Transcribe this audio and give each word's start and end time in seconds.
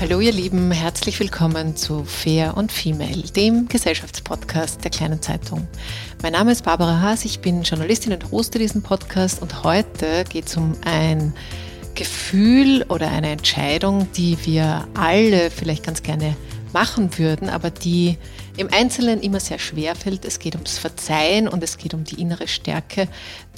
Hallo 0.00 0.20
ihr 0.20 0.30
Lieben, 0.30 0.70
herzlich 0.70 1.18
willkommen 1.18 1.74
zu 1.74 2.04
Fair 2.04 2.56
und 2.56 2.70
Female, 2.70 3.22
dem 3.34 3.66
Gesellschaftspodcast 3.66 4.84
der 4.84 4.92
kleinen 4.92 5.20
Zeitung. 5.20 5.66
Mein 6.22 6.34
Name 6.34 6.52
ist 6.52 6.62
Barbara 6.62 7.00
Haas, 7.00 7.24
ich 7.24 7.40
bin 7.40 7.64
Journalistin 7.64 8.12
und 8.12 8.30
hoste 8.30 8.60
diesen 8.60 8.80
Podcast 8.84 9.42
und 9.42 9.64
heute 9.64 10.22
geht 10.28 10.46
es 10.46 10.56
um 10.56 10.76
ein 10.84 11.34
Gefühl 11.96 12.84
oder 12.88 13.10
eine 13.10 13.30
Entscheidung, 13.30 14.06
die 14.12 14.38
wir 14.46 14.86
alle 14.94 15.50
vielleicht 15.50 15.82
ganz 15.82 16.04
gerne 16.04 16.36
machen 16.72 17.18
würden, 17.18 17.48
aber 17.48 17.70
die 17.70 18.18
im 18.56 18.68
Einzelnen 18.72 19.20
immer 19.20 19.40
sehr 19.40 19.58
schwer 19.58 19.96
fällt. 19.96 20.24
Es 20.24 20.38
geht 20.38 20.54
ums 20.54 20.78
Verzeihen 20.78 21.48
und 21.48 21.60
es 21.64 21.76
geht 21.76 21.92
um 21.92 22.04
die 22.04 22.20
innere 22.20 22.46
Stärke, 22.46 23.08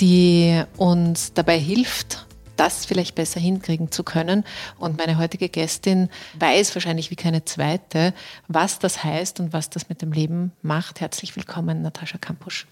die 0.00 0.62
uns 0.78 1.34
dabei 1.34 1.58
hilft, 1.58 2.24
das 2.60 2.84
vielleicht 2.84 3.14
besser 3.14 3.40
hinkriegen 3.40 3.90
zu 3.90 4.04
können. 4.04 4.44
Und 4.78 4.98
meine 4.98 5.16
heutige 5.16 5.48
Gästin 5.48 6.10
weiß 6.38 6.74
wahrscheinlich 6.76 7.10
wie 7.10 7.16
keine 7.16 7.46
zweite, 7.46 8.12
was 8.48 8.78
das 8.78 9.02
heißt 9.02 9.40
und 9.40 9.54
was 9.54 9.70
das 9.70 9.88
mit 9.88 10.02
dem 10.02 10.12
Leben 10.12 10.52
macht. 10.60 11.00
Herzlich 11.00 11.34
willkommen, 11.36 11.80
Natascha 11.80 12.18
Kampusch. 12.18 12.66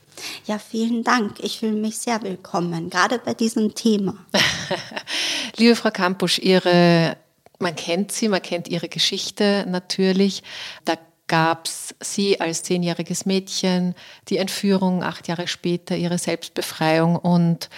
Ja, 0.45 0.59
vielen 0.59 1.05
Dank. 1.05 1.41
Ich 1.41 1.61
fühle 1.61 1.81
mich 1.81 1.97
sehr 1.97 2.21
willkommen, 2.23 2.91
gerade 2.91 3.19
bei 3.19 3.33
diesem 3.33 3.75
Thema. 3.75 4.15
Liebe 5.57 5.75
Frau 5.75 5.91
Kampusch, 5.91 6.39
Ihre 6.39 7.17
man 7.61 7.75
kennt 7.75 8.13
sie, 8.13 8.29
man 8.29 8.41
kennt 8.43 8.69
ihre 8.69 8.89
Geschichte 8.89 9.65
natürlich. 9.69 10.45
Da 10.85 10.95
gab 11.29 11.67
es 11.67 11.95
sie 12.01 12.41
als 12.41 12.63
zehnjähriges 12.63 13.27
Mädchen, 13.27 13.95
die 14.29 14.39
Entführung, 14.39 15.03
acht 15.05 15.29
Jahre 15.29 15.47
später 15.47 15.97
ihre 15.97 16.19
Selbstbefreiung 16.19 17.17
und 17.17 17.69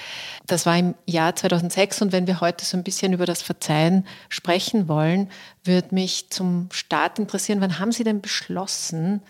das 0.47 0.67
war 0.67 0.79
im 0.79 0.95
Jahr 1.07 1.37
2006 1.37 2.03
und 2.03 2.13
wenn 2.13 2.27
wir 2.27 2.41
heute 2.41 2.65
so 2.65 2.77
ein 2.77 2.85
bisschen 2.85 3.13
über 3.13 3.27
das 3.27 3.43
Verzeihen 3.43 4.07
sprechen 4.29 4.89
wollen, 4.89 5.31
würde 5.65 5.95
mich 5.95 6.31
zum 6.31 6.69
Start 6.73 7.19
interessieren, 7.19 7.61
wann 7.61 7.79
haben 7.79 7.93
Sie 7.93 8.05
denn 8.05 8.21
beschlossen, 8.21 9.23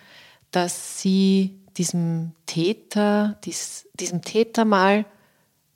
dass 0.50 1.00
Sie 1.00 1.58
diesem 1.76 2.32
Täter, 2.46 3.38
dies, 3.44 3.88
diesem 3.94 4.22
Täter 4.22 4.64
mal 4.64 5.06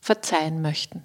verzeihen 0.01 0.61
möchten? 0.61 1.03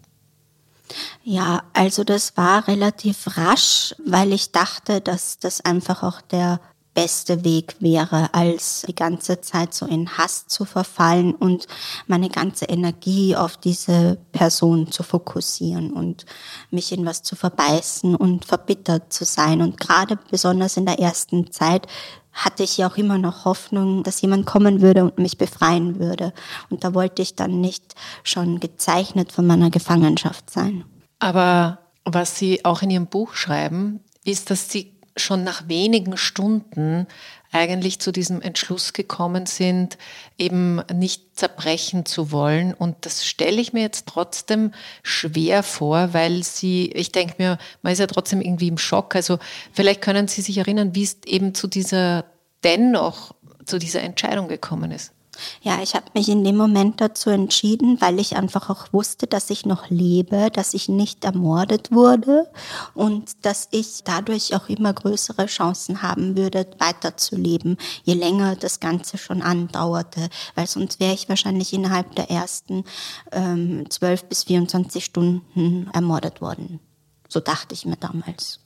Ja, 1.23 1.63
also 1.73 2.03
das 2.03 2.37
war 2.37 2.67
relativ 2.67 3.37
rasch, 3.37 3.95
weil 4.05 4.33
ich 4.33 4.51
dachte, 4.51 5.01
dass 5.01 5.39
das 5.39 5.61
einfach 5.61 6.03
auch 6.03 6.21
der 6.21 6.59
beste 7.01 7.45
Weg 7.45 7.77
wäre, 7.79 8.33
als 8.33 8.83
die 8.85 8.95
ganze 8.95 9.39
Zeit 9.39 9.73
so 9.73 9.85
in 9.85 10.17
Hass 10.17 10.47
zu 10.47 10.65
verfallen 10.65 11.33
und 11.33 11.65
meine 12.07 12.27
ganze 12.27 12.65
Energie 12.65 13.37
auf 13.37 13.55
diese 13.55 14.17
Person 14.33 14.91
zu 14.91 15.03
fokussieren 15.03 15.93
und 15.93 16.25
mich 16.71 16.91
in 16.91 17.05
was 17.05 17.23
zu 17.23 17.37
verbeißen 17.37 18.15
und 18.15 18.43
verbittert 18.43 19.13
zu 19.13 19.23
sein. 19.23 19.61
Und 19.61 19.79
gerade 19.79 20.19
besonders 20.29 20.75
in 20.75 20.85
der 20.85 20.99
ersten 20.99 21.51
Zeit 21.53 21.87
hatte 22.33 22.63
ich 22.63 22.77
ja 22.77 22.89
auch 22.89 22.97
immer 22.97 23.17
noch 23.17 23.45
Hoffnung, 23.45 24.03
dass 24.03 24.21
jemand 24.21 24.45
kommen 24.45 24.81
würde 24.81 25.05
und 25.05 25.19
mich 25.19 25.37
befreien 25.37 25.99
würde. 25.99 26.33
Und 26.69 26.83
da 26.83 26.93
wollte 26.93 27.21
ich 27.21 27.35
dann 27.35 27.61
nicht 27.61 27.95
schon 28.23 28.59
gezeichnet 28.59 29.31
von 29.31 29.47
meiner 29.47 29.69
Gefangenschaft 29.69 30.49
sein. 30.49 30.83
Aber 31.19 31.79
was 32.03 32.37
Sie 32.37 32.65
auch 32.65 32.81
in 32.81 32.89
Ihrem 32.89 33.07
Buch 33.07 33.35
schreiben, 33.35 34.01
ist, 34.25 34.49
dass 34.49 34.69
Sie 34.69 34.98
schon 35.19 35.43
nach 35.43 35.67
wenigen 35.67 36.17
Stunden 36.17 37.07
eigentlich 37.51 37.99
zu 37.99 38.11
diesem 38.11 38.41
Entschluss 38.41 38.93
gekommen 38.93 39.45
sind, 39.45 39.97
eben 40.37 40.81
nicht 40.93 41.37
zerbrechen 41.37 42.05
zu 42.05 42.31
wollen. 42.31 42.73
Und 42.73 43.05
das 43.05 43.25
stelle 43.25 43.59
ich 43.59 43.73
mir 43.73 43.81
jetzt 43.81 44.05
trotzdem 44.07 44.71
schwer 45.03 45.63
vor, 45.63 46.13
weil 46.13 46.43
sie, 46.43 46.91
ich 46.91 47.11
denke 47.11 47.35
mir, 47.37 47.57
man 47.81 47.93
ist 47.93 47.99
ja 47.99 48.07
trotzdem 48.07 48.41
irgendwie 48.41 48.67
im 48.67 48.77
Schock. 48.77 49.15
Also 49.15 49.39
vielleicht 49.73 50.01
können 50.01 50.27
Sie 50.27 50.41
sich 50.41 50.57
erinnern, 50.57 50.93
wie 50.93 51.03
es 51.03 51.17
eben 51.25 51.55
zu 51.55 51.67
dieser, 51.67 52.25
dennoch 52.63 53.33
zu 53.65 53.79
dieser 53.79 54.01
Entscheidung 54.01 54.47
gekommen 54.47 54.91
ist. 54.91 55.13
Ja, 55.61 55.81
ich 55.81 55.95
habe 55.95 56.05
mich 56.13 56.29
in 56.29 56.43
dem 56.43 56.57
Moment 56.57 57.01
dazu 57.01 57.29
entschieden, 57.29 57.99
weil 58.01 58.19
ich 58.19 58.35
einfach 58.35 58.69
auch 58.69 58.91
wusste, 58.93 59.27
dass 59.27 59.49
ich 59.49 59.65
noch 59.65 59.89
lebe, 59.89 60.49
dass 60.51 60.73
ich 60.73 60.89
nicht 60.89 61.23
ermordet 61.25 61.91
wurde 61.91 62.49
und 62.93 63.45
dass 63.45 63.67
ich 63.71 64.03
dadurch 64.03 64.55
auch 64.55 64.69
immer 64.69 64.93
größere 64.93 65.45
Chancen 65.47 66.01
haben 66.01 66.37
würde, 66.37 66.67
weiterzuleben, 66.79 67.77
je 68.03 68.13
länger 68.13 68.55
das 68.55 68.79
Ganze 68.79 69.17
schon 69.17 69.41
andauerte, 69.41 70.29
weil 70.55 70.67
sonst 70.67 70.99
wäre 70.99 71.13
ich 71.13 71.29
wahrscheinlich 71.29 71.73
innerhalb 71.73 72.15
der 72.15 72.29
ersten 72.29 72.83
ähm, 73.31 73.89
12 73.89 74.25
bis 74.25 74.43
24 74.43 75.03
Stunden 75.03 75.89
ermordet 75.93 76.41
worden. 76.41 76.79
So 77.27 77.39
dachte 77.39 77.73
ich 77.73 77.85
mir 77.85 77.97
damals. 77.97 78.59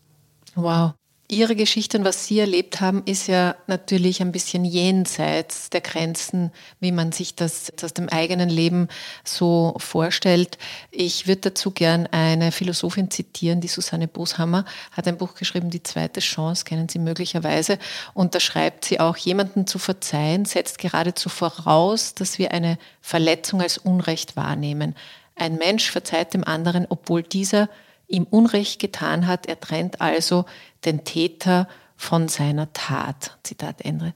Wow. 0.56 0.94
Ihre 1.33 1.55
Geschichte 1.55 1.97
und 1.97 2.05
was 2.05 2.27
Sie 2.27 2.39
erlebt 2.39 2.79
haben, 2.79 3.03
ist 3.05 3.27
ja 3.27 3.55
natürlich 3.67 4.21
ein 4.21 4.31
bisschen 4.31 4.66
jenseits 4.66 5.69
der 5.69 5.81
Grenzen, 5.81 6.51
wie 6.79 6.91
man 6.91 7.11
sich 7.11 7.35
das 7.35 7.73
aus 7.83 7.94
dem 7.94 8.07
eigenen 8.09 8.49
Leben 8.49 8.88
so 9.23 9.73
vorstellt. 9.77 10.57
Ich 10.91 11.27
würde 11.27 11.41
dazu 11.41 11.71
gern 11.71 12.07
eine 12.07 12.51
Philosophin 12.51 13.11
zitieren, 13.11 13.61
die 13.61 13.67
Susanne 13.67 14.07
Boshammer 14.07 14.66
hat 14.91 15.07
ein 15.07 15.17
Buch 15.17 15.35
geschrieben, 15.35 15.69
Die 15.69 15.83
zweite 15.83 16.19
Chance, 16.19 16.65
kennen 16.65 16.88
Sie 16.88 17.00
möglicherweise. 17.00 17.79
Und 18.13 18.36
da 18.36 18.39
schreibt 18.39 18.86
sie 18.86 19.00
auch, 19.00 19.18
jemanden 19.18 19.68
zu 19.68 19.79
verzeihen 19.79 20.45
setzt 20.45 20.77
geradezu 20.77 21.29
voraus, 21.29 22.13
dass 22.13 22.38
wir 22.38 22.51
eine 22.51 22.77
Verletzung 23.01 23.62
als 23.62 23.77
Unrecht 23.77 24.36
wahrnehmen. 24.36 24.95
Ein 25.36 25.56
Mensch 25.56 25.89
verzeiht 25.89 26.33
dem 26.33 26.44
anderen, 26.44 26.86
obwohl 26.89 27.24
dieser 27.24 27.69
ihm 28.07 28.27
Unrecht 28.29 28.79
getan 28.79 29.27
hat. 29.27 29.47
Er 29.47 29.59
trennt 29.59 30.01
also 30.01 30.45
den 30.85 31.03
Täter 31.03 31.68
von 31.95 32.27
seiner 32.27 32.71
Tat. 32.74 33.38
Zitat 33.44 33.81
Ende. 33.81 34.13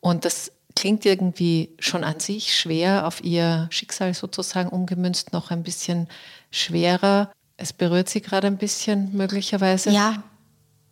Und 0.00 0.24
das 0.24 0.52
klingt 0.74 1.04
irgendwie 1.06 1.74
schon 1.78 2.04
an 2.04 2.20
sich 2.20 2.56
schwer, 2.56 3.06
auf 3.06 3.24
ihr 3.24 3.66
Schicksal 3.70 4.14
sozusagen 4.14 4.68
umgemünzt, 4.68 5.32
noch 5.32 5.50
ein 5.50 5.62
bisschen 5.62 6.08
schwerer. 6.50 7.32
Es 7.56 7.72
berührt 7.72 8.08
sie 8.08 8.20
gerade 8.20 8.46
ein 8.46 8.58
bisschen 8.58 9.16
möglicherweise. 9.16 9.90
Ja, 9.90 10.22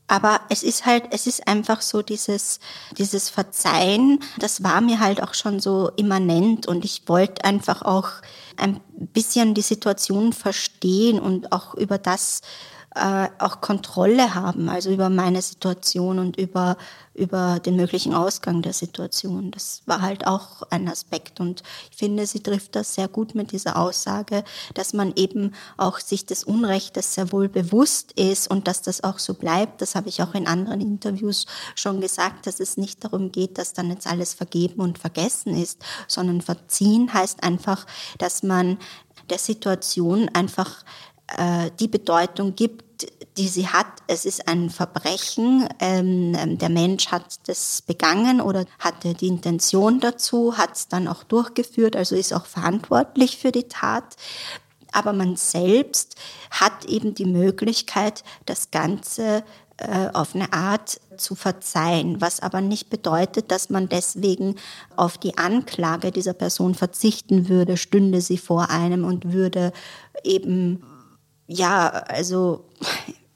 aber 0.06 0.40
es 0.50 0.62
ist 0.62 0.84
halt, 0.84 1.04
es 1.10 1.26
ist 1.26 1.48
einfach 1.48 1.80
so 1.80 2.02
dieses, 2.02 2.60
dieses 2.98 3.30
Verzeihen, 3.30 4.20
das 4.38 4.62
war 4.62 4.80
mir 4.80 5.00
halt 5.00 5.22
auch 5.22 5.32
schon 5.32 5.60
so 5.60 5.90
immanent 5.96 6.66
und 6.66 6.84
ich 6.84 7.02
wollte 7.06 7.44
einfach 7.44 7.82
auch 7.82 8.08
ein 8.56 8.80
bisschen 8.96 9.54
die 9.54 9.62
Situation 9.62 10.32
verstehen 10.32 11.18
und 11.18 11.52
auch 11.52 11.74
über 11.74 11.96
das 11.96 12.42
äh, 12.94 13.28
auch 13.38 13.60
Kontrolle 13.60 14.34
haben, 14.34 14.68
also 14.68 14.90
über 14.90 15.10
meine 15.10 15.42
Situation 15.42 16.18
und 16.20 16.36
über, 16.36 16.76
über 17.12 17.58
den 17.58 17.74
möglichen 17.74 18.14
Ausgang 18.14 18.62
der 18.62 18.72
Situation. 18.72 19.50
Das 19.50 19.82
war 19.86 20.00
halt 20.00 20.26
auch 20.26 20.62
ein 20.70 20.88
Aspekt. 20.88 21.40
Und 21.40 21.64
ich 21.90 21.96
finde, 21.96 22.24
sie 22.26 22.40
trifft 22.40 22.76
das 22.76 22.94
sehr 22.94 23.08
gut 23.08 23.34
mit 23.34 23.50
dieser 23.50 23.76
Aussage, 23.76 24.44
dass 24.74 24.92
man 24.92 25.12
eben 25.16 25.54
auch 25.76 25.98
sich 25.98 26.24
des 26.24 26.44
Unrechtes 26.44 27.14
sehr 27.14 27.32
wohl 27.32 27.48
bewusst 27.48 28.12
ist 28.12 28.48
und 28.48 28.68
dass 28.68 28.82
das 28.82 29.02
auch 29.02 29.18
so 29.18 29.34
bleibt. 29.34 29.82
Das 29.82 29.96
habe 29.96 30.08
ich 30.08 30.22
auch 30.22 30.34
in 30.34 30.46
anderen 30.46 30.80
Interviews 30.80 31.46
schon 31.74 32.00
gesagt, 32.00 32.46
dass 32.46 32.60
es 32.60 32.76
nicht 32.76 33.02
darum 33.02 33.32
geht, 33.32 33.58
dass 33.58 33.72
dann 33.72 33.90
jetzt 33.90 34.06
alles 34.06 34.34
vergeben 34.34 34.80
und 34.80 34.98
vergessen 34.98 35.60
ist, 35.60 35.84
sondern 36.06 36.42
verziehen 36.42 37.12
heißt 37.12 37.42
einfach, 37.42 37.86
dass 38.18 38.44
man 38.44 38.78
der 39.30 39.38
Situation 39.38 40.28
einfach 40.32 40.84
äh, 41.28 41.70
die 41.80 41.88
Bedeutung 41.88 42.54
gibt, 42.54 42.84
die 43.36 43.48
sie 43.48 43.68
hat. 43.68 43.86
Es 44.06 44.24
ist 44.24 44.46
ein 44.46 44.70
Verbrechen. 44.70 45.68
Ähm, 45.80 46.58
der 46.58 46.68
Mensch 46.68 47.08
hat 47.08 47.36
das 47.46 47.82
begangen 47.82 48.40
oder 48.40 48.64
hatte 48.78 49.14
die 49.14 49.28
Intention 49.28 50.00
dazu, 50.00 50.56
hat 50.56 50.76
es 50.76 50.88
dann 50.88 51.08
auch 51.08 51.24
durchgeführt, 51.24 51.96
also 51.96 52.14
ist 52.14 52.32
auch 52.32 52.46
verantwortlich 52.46 53.38
für 53.38 53.52
die 53.52 53.68
Tat. 53.68 54.16
Aber 54.92 55.12
man 55.12 55.34
selbst 55.34 56.14
hat 56.50 56.84
eben 56.84 57.14
die 57.14 57.24
Möglichkeit, 57.24 58.22
das 58.46 58.70
Ganze 58.70 59.42
äh, 59.78 60.08
auf 60.12 60.36
eine 60.36 60.52
Art 60.52 61.00
zu 61.16 61.34
verzeihen, 61.34 62.20
was 62.20 62.38
aber 62.38 62.60
nicht 62.60 62.90
bedeutet, 62.90 63.50
dass 63.50 63.70
man 63.70 63.88
deswegen 63.88 64.54
auf 64.94 65.18
die 65.18 65.36
Anklage 65.36 66.12
dieser 66.12 66.32
Person 66.32 66.76
verzichten 66.76 67.48
würde, 67.48 67.76
stünde 67.76 68.20
sie 68.20 68.38
vor 68.38 68.70
einem 68.70 69.04
und 69.04 69.32
würde 69.32 69.72
eben 70.22 70.84
ja, 71.46 71.88
also 71.88 72.64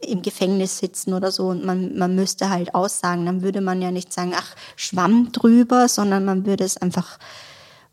im 0.01 0.23
Gefängnis 0.23 0.79
sitzen 0.79 1.13
oder 1.13 1.33
so 1.33 1.49
und 1.49 1.65
man, 1.65 1.97
man 1.99 2.15
müsste 2.15 2.51
halt 2.51 2.75
aussagen, 2.75 3.27
dann 3.27 3.43
würde 3.43 3.61
man 3.61 3.83
ja 3.83 3.91
nicht 3.91 4.13
sagen, 4.13 4.33
ach, 4.35 4.55
Schwamm 4.77 5.33
drüber, 5.33 5.89
sondern 5.89 6.25
man 6.25 6.47
würde 6.47 6.65
es 6.65 6.77
einfach 6.77 7.19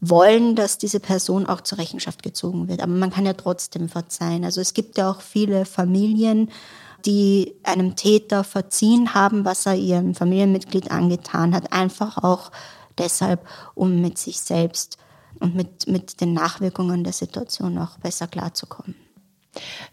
wollen, 0.02 0.56
dass 0.56 0.78
diese 0.78 1.00
Person 1.00 1.48
auch 1.48 1.62
zur 1.62 1.80
Rechenschaft 1.80 2.22
gezogen 2.22 2.68
wird. 2.68 2.82
Aber 2.82 2.92
man 2.92 3.12
kann 3.12 3.26
ja 3.26 3.34
trotzdem 3.34 3.90
verzeihen. 3.90 4.44
Also 4.44 4.62
es 4.62 4.74
gibt 4.74 4.98
ja 4.98 5.10
auch 5.10 5.22
viele 5.22 5.66
Familien, 5.66 6.52
die 7.06 7.56
einem 7.64 7.96
Täter 7.96 8.44
verziehen 8.44 9.14
haben, 9.14 9.46
was 9.46 9.66
er 9.66 9.76
ihrem 9.76 10.16
Familienmitglied 10.16 10.92
angetan 10.92 11.56
hat, 11.56 11.72
einfach 11.72 12.18
auch 12.24 12.52
deshalb, 12.98 13.46
um 13.74 14.02
mit 14.02 14.18
sich 14.18 14.40
selbst 14.40 14.98
und 15.40 15.56
mit, 15.56 15.88
mit 15.88 16.22
den 16.22 16.34
Nachwirkungen 16.34 17.04
der 17.04 17.14
Situation 17.14 17.78
auch 17.78 17.98
besser 17.98 18.28
klarzukommen. 18.28 18.96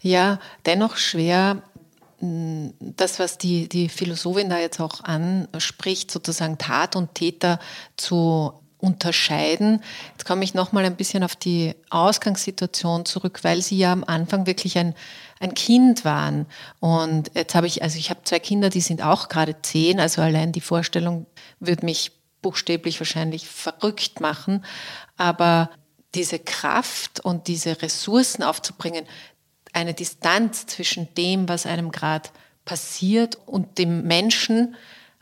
Ja, 0.01 0.39
dennoch 0.65 0.97
schwer, 0.97 1.63
mm, 2.19 2.69
das, 2.79 3.19
was 3.19 3.37
die, 3.37 3.69
die 3.69 3.89
Philosophin 3.89 4.49
da 4.49 4.59
jetzt 4.59 4.79
auch 4.79 5.03
anspricht, 5.03 6.11
sozusagen 6.11 6.57
Tat 6.57 6.95
und 6.95 7.15
Täter 7.15 7.59
zu 7.97 8.53
unterscheiden. 8.83 9.81
Jetzt 10.11 10.25
komme 10.25 10.43
ich 10.43 10.53
nochmal 10.53 10.83
ein 10.83 10.97
bisschen 10.97 11.23
auf 11.23 11.37
die 11.37 11.73
Ausgangssituation 11.89 13.05
zurück, 13.05 13.39
weil 13.43 13.61
Sie 13.61 13.77
ja 13.77 13.93
am 13.93 14.03
Anfang 14.03 14.45
wirklich 14.45 14.77
ein, 14.77 14.93
ein 15.39 15.53
Kind 15.53 16.03
waren. 16.03 16.45
Und 16.81 17.31
jetzt 17.33 17.55
habe 17.55 17.65
ich, 17.65 17.81
also 17.81 17.97
ich 17.97 18.09
habe 18.09 18.19
zwei 18.25 18.39
Kinder, 18.39 18.69
die 18.69 18.81
sind 18.81 19.01
auch 19.01 19.29
gerade 19.29 19.55
zehn, 19.61 20.01
also 20.01 20.21
allein 20.21 20.51
die 20.51 20.61
Vorstellung 20.61 21.27
würde 21.61 21.85
mich 21.85 22.11
buchstäblich 22.41 22.99
wahrscheinlich 22.99 23.47
verrückt 23.47 24.19
machen. 24.19 24.65
Aber 25.15 25.69
diese 26.13 26.37
Kraft 26.37 27.21
und 27.21 27.47
diese 27.47 27.81
Ressourcen 27.81 28.43
aufzubringen, 28.43 29.05
eine 29.73 29.93
Distanz 29.93 30.65
zwischen 30.67 31.13
dem, 31.15 31.49
was 31.49 31.65
einem 31.65 31.91
gerade 31.91 32.29
passiert 32.65 33.37
und 33.45 33.77
dem 33.77 34.03
Menschen 34.03 34.75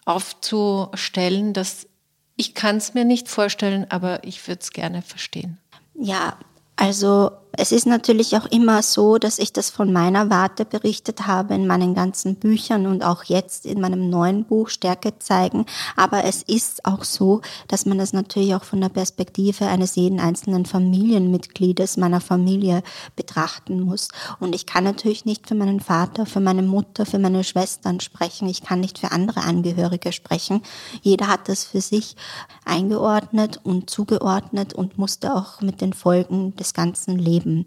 aufzustellen, 0.05 1.53
dass 1.53 1.87
ich 2.35 2.55
kann 2.55 2.77
es 2.77 2.93
mir 2.93 3.05
nicht 3.05 3.29
vorstellen, 3.29 3.85
aber 3.89 4.23
ich 4.23 4.47
würde 4.47 4.61
es 4.61 4.71
gerne 4.71 5.01
verstehen. 5.01 5.57
Ja, 5.93 6.37
also 6.75 7.31
es 7.53 7.71
ist 7.73 7.85
natürlich 7.85 8.37
auch 8.37 8.45
immer 8.45 8.81
so, 8.81 9.17
dass 9.17 9.37
ich 9.37 9.51
das 9.51 9.69
von 9.69 9.91
meiner 9.91 10.29
Warte 10.29 10.63
berichtet 10.63 11.27
habe 11.27 11.53
in 11.53 11.67
meinen 11.67 11.93
ganzen 11.93 12.35
Büchern 12.35 12.87
und 12.87 13.03
auch 13.03 13.25
jetzt 13.25 13.65
in 13.65 13.81
meinem 13.81 14.09
neuen 14.09 14.45
Buch 14.45 14.69
Stärke 14.69 15.19
zeigen. 15.19 15.65
Aber 15.97 16.23
es 16.23 16.43
ist 16.43 16.85
auch 16.85 17.03
so, 17.03 17.41
dass 17.67 17.85
man 17.85 17.97
das 17.97 18.13
natürlich 18.13 18.55
auch 18.55 18.63
von 18.63 18.79
der 18.79 18.89
Perspektive 18.89 19.67
eines 19.67 19.95
jeden 19.95 20.21
einzelnen 20.21 20.65
Familienmitgliedes 20.65 21.97
meiner 21.97 22.21
Familie 22.21 22.83
betrachten 23.17 23.81
muss. 23.81 24.07
Und 24.39 24.55
ich 24.55 24.65
kann 24.65 24.85
natürlich 24.85 25.25
nicht 25.25 25.47
für 25.47 25.55
meinen 25.55 25.81
Vater, 25.81 26.25
für 26.25 26.39
meine 26.39 26.63
Mutter, 26.63 27.05
für 27.05 27.19
meine 27.19 27.43
Schwestern 27.43 27.99
sprechen. 27.99 28.47
Ich 28.47 28.63
kann 28.63 28.79
nicht 28.79 28.97
für 28.97 29.11
andere 29.11 29.41
Angehörige 29.41 30.13
sprechen. 30.13 30.61
Jeder 31.01 31.27
hat 31.27 31.49
das 31.49 31.65
für 31.65 31.81
sich 31.81 32.15
eingeordnet 32.63 33.59
und 33.63 33.89
zugeordnet 33.89 34.73
und 34.73 34.97
musste 34.97 35.35
auch 35.35 35.59
mit 35.59 35.81
den 35.81 35.91
Folgen 35.91 36.55
des 36.55 36.73
ganzen 36.73 37.19
Lebens 37.19 37.40
leben. 37.43 37.65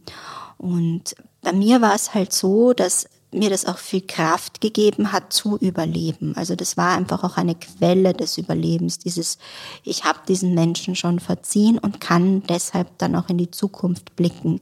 Und 0.59 1.15
bei 1.43 1.53
mir 1.53 1.81
war 1.81 1.94
es 1.94 2.15
halt 2.15 2.32
so, 2.32 2.73
dass 2.73 3.09
mir 3.32 3.50
das 3.50 3.67
auch 3.67 3.79
viel 3.79 4.00
Kraft 4.00 4.61
gegeben 4.61 5.11
hat 5.11 5.32
zu 5.32 5.59
überleben. 5.59 6.37
Also 6.37 6.55
das 6.55 6.76
war 6.76 6.97
einfach 6.97 7.25
auch 7.25 7.37
eine 7.37 7.56
Quelle 7.56 8.12
des 8.12 8.38
Überlebens, 8.38 8.99
dieses 8.99 9.38
ich 9.82 10.05
habe 10.05 10.21
diesen 10.29 10.55
Menschen 10.55 10.94
schon 10.94 11.19
verziehen 11.19 11.79
und 11.79 12.00
kann 12.00 12.44
deshalb 12.44 12.97
dann 12.99 13.17
auch 13.17 13.29
in 13.29 13.38
die 13.38 13.50
Zukunft 13.50 14.15
blicken. 14.15 14.61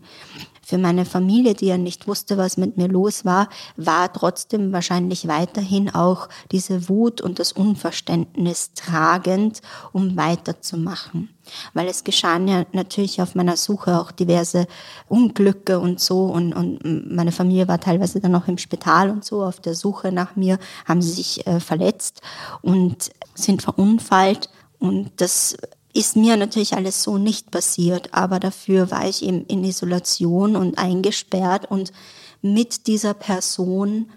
Für 0.72 0.78
meine 0.78 1.04
Familie, 1.04 1.52
die 1.52 1.66
ja 1.66 1.76
nicht 1.76 2.08
wusste, 2.08 2.38
was 2.38 2.56
mit 2.56 2.78
mir 2.78 2.88
los 2.88 3.26
war, 3.26 3.50
war 3.76 4.10
trotzdem 4.10 4.72
wahrscheinlich 4.72 5.28
weiterhin 5.28 5.94
auch 5.94 6.30
diese 6.50 6.88
Wut 6.88 7.20
und 7.20 7.38
das 7.38 7.52
Unverständnis 7.52 8.72
tragend, 8.72 9.60
um 9.92 10.16
weiterzumachen. 10.16 11.28
Weil 11.74 11.88
es 11.88 12.04
geschahen 12.04 12.48
ja 12.48 12.64
natürlich 12.72 13.20
auf 13.20 13.34
meiner 13.34 13.58
Suche 13.58 14.00
auch 14.00 14.12
diverse 14.12 14.66
Unglücke 15.08 15.78
und 15.78 16.00
so 16.00 16.24
und, 16.24 16.54
und 16.54 16.80
meine 17.14 17.32
Familie 17.32 17.68
war 17.68 17.78
teilweise 17.78 18.20
dann 18.20 18.34
auch 18.34 18.48
im 18.48 18.56
Spital 18.56 19.10
und 19.10 19.26
so 19.26 19.44
auf 19.44 19.60
der 19.60 19.74
Suche 19.74 20.10
nach 20.10 20.36
mir, 20.36 20.58
haben 20.86 21.02
sie 21.02 21.12
sich 21.12 21.46
äh, 21.46 21.60
verletzt 21.60 22.22
und 22.62 23.10
sind 23.34 23.60
verunfallt 23.60 24.48
und 24.78 25.10
das 25.16 25.54
ist 25.92 26.16
mir 26.16 26.36
natürlich 26.36 26.74
alles 26.74 27.02
so 27.02 27.18
nicht 27.18 27.50
passiert, 27.50 28.14
aber 28.14 28.40
dafür 28.40 28.90
war 28.90 29.06
ich 29.08 29.22
eben 29.22 29.44
in 29.46 29.64
Isolation 29.64 30.56
und 30.56 30.78
eingesperrt 30.78 31.70
und 31.70 31.92
mit 32.40 32.86
dieser 32.86 33.14
Person 33.14 34.10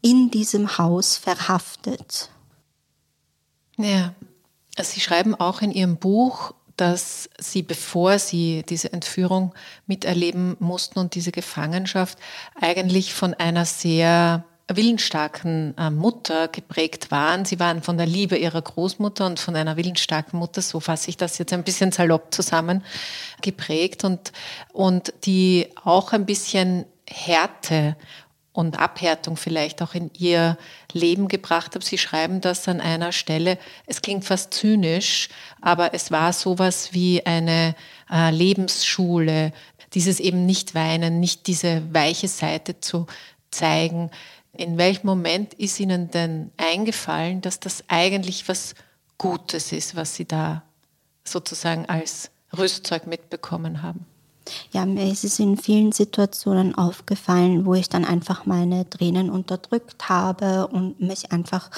in 0.00 0.30
diesem 0.30 0.78
Haus 0.78 1.16
verhaftet. 1.16 2.30
Ja, 3.76 4.14
Sie 4.80 5.00
schreiben 5.00 5.34
auch 5.34 5.60
in 5.60 5.72
Ihrem 5.72 5.96
Buch, 5.96 6.54
dass 6.76 7.28
Sie, 7.38 7.62
bevor 7.62 8.18
Sie 8.18 8.62
diese 8.68 8.92
Entführung 8.92 9.54
miterleben 9.86 10.56
mussten 10.60 11.00
und 11.00 11.16
diese 11.16 11.32
Gefangenschaft, 11.32 12.18
eigentlich 12.60 13.12
von 13.12 13.34
einer 13.34 13.64
sehr 13.64 14.44
willensstarken 14.68 15.74
äh, 15.78 15.90
Mutter 15.90 16.48
geprägt 16.48 17.10
waren. 17.10 17.44
Sie 17.44 17.58
waren 17.58 17.82
von 17.82 17.96
der 17.96 18.06
Liebe 18.06 18.36
ihrer 18.36 18.60
Großmutter 18.60 19.26
und 19.26 19.40
von 19.40 19.56
einer 19.56 19.76
willensstarken 19.76 20.38
Mutter, 20.38 20.60
so 20.60 20.80
fasse 20.80 21.08
ich 21.08 21.16
das 21.16 21.38
jetzt 21.38 21.52
ein 21.52 21.64
bisschen 21.64 21.90
salopp 21.90 22.34
zusammen, 22.34 22.84
geprägt 23.40 24.04
und, 24.04 24.32
und 24.72 25.12
die 25.24 25.68
auch 25.82 26.12
ein 26.12 26.26
bisschen 26.26 26.84
Härte 27.08 27.96
und 28.52 28.78
Abhärtung 28.78 29.36
vielleicht 29.36 29.82
auch 29.82 29.94
in 29.94 30.10
ihr 30.18 30.58
Leben 30.92 31.28
gebracht 31.28 31.74
haben. 31.74 31.82
Sie 31.82 31.96
schreiben 31.96 32.40
das 32.40 32.68
an 32.68 32.80
einer 32.80 33.12
Stelle, 33.12 33.56
es 33.86 34.02
klingt 34.02 34.24
fast 34.24 34.52
zynisch, 34.52 35.28
aber 35.62 35.94
es 35.94 36.10
war 36.10 36.32
sowas 36.32 36.92
wie 36.92 37.24
eine 37.24 37.74
äh, 38.10 38.30
Lebensschule, 38.30 39.52
dieses 39.94 40.20
eben 40.20 40.44
nicht 40.44 40.74
weinen, 40.74 41.20
nicht 41.20 41.46
diese 41.46 41.82
weiche 41.94 42.28
Seite 42.28 42.80
zu 42.80 43.06
zeigen, 43.50 44.10
in 44.52 44.78
welchem 44.78 45.06
Moment 45.06 45.54
ist 45.54 45.78
Ihnen 45.78 46.10
denn 46.10 46.50
eingefallen, 46.56 47.40
dass 47.40 47.60
das 47.60 47.84
eigentlich 47.88 48.48
was 48.48 48.74
Gutes 49.18 49.72
ist, 49.72 49.96
was 49.96 50.14
Sie 50.14 50.24
da 50.24 50.62
sozusagen 51.24 51.86
als 51.86 52.30
Rüstzeug 52.56 53.06
mitbekommen 53.06 53.82
haben? 53.82 54.06
Ja, 54.72 54.86
mir 54.86 55.10
ist 55.10 55.24
es 55.24 55.38
in 55.38 55.58
vielen 55.58 55.92
Situationen 55.92 56.74
aufgefallen, 56.74 57.66
wo 57.66 57.74
ich 57.74 57.90
dann 57.90 58.04
einfach 58.04 58.46
meine 58.46 58.88
Tränen 58.88 59.28
unterdrückt 59.28 60.08
habe 60.08 60.68
und 60.68 61.00
mich 61.00 61.32
einfach 61.32 61.70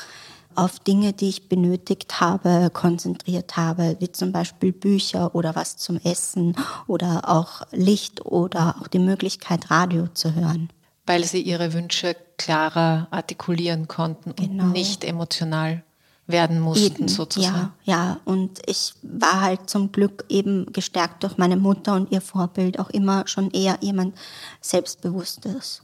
auf 0.55 0.79
Dinge, 0.79 1.13
die 1.13 1.29
ich 1.29 1.49
benötigt 1.49 2.21
habe, 2.21 2.71
konzentriert 2.73 3.57
habe, 3.57 3.97
wie 3.99 4.13
zum 4.13 4.31
Beispiel 4.31 4.73
Bücher 4.73 5.35
oder 5.35 5.57
was 5.57 5.77
zum 5.77 5.97
Essen 5.99 6.57
oder 6.87 7.29
auch 7.29 7.63
Licht 7.73 8.25
oder 8.25 8.77
auch 8.81 8.89
die 8.89 8.99
Möglichkeit, 8.99 9.71
Radio 9.71 10.09
zu 10.09 10.35
hören 10.35 10.71
weil 11.11 11.25
sie 11.25 11.41
ihre 11.41 11.73
Wünsche 11.73 12.15
klarer 12.39 13.09
artikulieren 13.11 13.89
konnten 13.89 14.33
genau. 14.37 14.65
und 14.65 14.73
nicht 14.73 15.03
emotional 15.03 15.83
werden 16.29 16.61
mussten, 16.61 16.85
eben, 16.85 17.09
sozusagen. 17.09 17.73
Ja, 17.83 17.97
ja, 17.97 18.21
und 18.25 18.61
ich 18.67 18.95
war 19.03 19.41
halt 19.41 19.69
zum 19.69 19.91
Glück 19.91 20.25
eben 20.29 20.73
gestärkt 20.73 21.25
durch 21.25 21.37
meine 21.37 21.57
Mutter 21.57 21.95
und 21.95 22.13
ihr 22.13 22.21
Vorbild 22.21 22.79
auch 22.79 22.91
immer 22.91 23.27
schon 23.27 23.51
eher 23.51 23.79
jemand 23.81 24.17
Selbstbewusstes. 24.61 25.83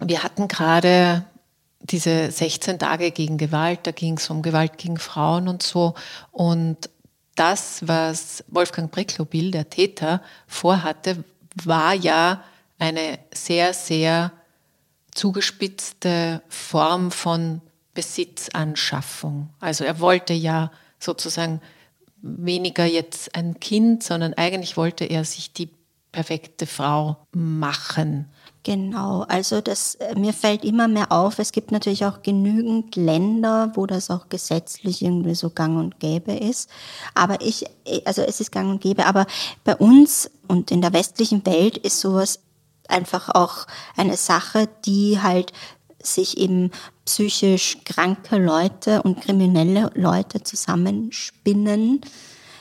wir 0.00 0.22
hatten 0.22 0.46
gerade 0.46 1.24
diese 1.80 2.30
16 2.30 2.78
Tage 2.78 3.10
gegen 3.10 3.38
Gewalt, 3.38 3.80
da 3.82 3.90
ging 3.90 4.18
es 4.18 4.30
um 4.30 4.42
Gewalt 4.42 4.78
gegen 4.78 4.98
Frauen 4.98 5.48
und 5.48 5.64
so. 5.64 5.94
Und 6.30 6.88
das, 7.34 7.80
was 7.88 8.44
Wolfgang 8.46 8.92
Brecklobil, 8.92 9.50
der 9.50 9.68
Täter, 9.68 10.22
vorhatte, 10.46 11.24
war 11.64 11.94
ja 11.94 12.40
eine 12.78 13.18
sehr, 13.32 13.74
sehr 13.74 14.32
zugespitzte 15.14 16.42
Form 16.48 17.10
von 17.10 17.60
Besitzanschaffung. 17.94 19.50
Also 19.60 19.84
er 19.84 20.00
wollte 20.00 20.32
ja 20.32 20.70
sozusagen 21.00 21.60
weniger 22.22 22.84
jetzt 22.84 23.34
ein 23.34 23.58
Kind, 23.60 24.02
sondern 24.02 24.34
eigentlich 24.34 24.76
wollte 24.76 25.04
er 25.04 25.24
sich 25.24 25.52
die 25.52 25.70
perfekte 26.12 26.66
Frau 26.66 27.16
machen. 27.32 28.26
Genau, 28.64 29.22
also 29.28 29.60
das, 29.60 29.94
äh, 29.96 30.14
mir 30.14 30.32
fällt 30.32 30.64
immer 30.64 30.88
mehr 30.88 31.12
auf, 31.12 31.38
es 31.38 31.52
gibt 31.52 31.70
natürlich 31.70 32.04
auch 32.04 32.22
genügend 32.22 32.96
Länder, 32.96 33.72
wo 33.74 33.86
das 33.86 34.10
auch 34.10 34.28
gesetzlich 34.28 35.02
irgendwie 35.02 35.34
so 35.34 35.50
gang 35.50 35.78
und 35.78 36.00
gäbe 36.00 36.32
ist. 36.32 36.68
Aber 37.14 37.40
ich, 37.40 37.64
äh, 37.84 38.02
also 38.04 38.22
es 38.22 38.40
ist 38.40 38.52
gang 38.52 38.70
und 38.70 38.80
gäbe, 38.80 39.06
aber 39.06 39.26
bei 39.64 39.76
uns 39.76 40.30
und 40.48 40.70
in 40.70 40.82
der 40.82 40.92
westlichen 40.92 41.46
Welt 41.46 41.78
ist 41.78 42.00
sowas 42.00 42.40
einfach 42.88 43.28
auch 43.34 43.66
eine 43.96 44.16
Sache, 44.16 44.68
die 44.84 45.20
halt 45.22 45.52
sich 46.02 46.38
eben 46.38 46.70
psychisch 47.04 47.78
kranke 47.84 48.36
Leute 48.38 49.02
und 49.02 49.20
kriminelle 49.20 49.90
Leute 49.94 50.42
zusammenspinnen, 50.42 52.00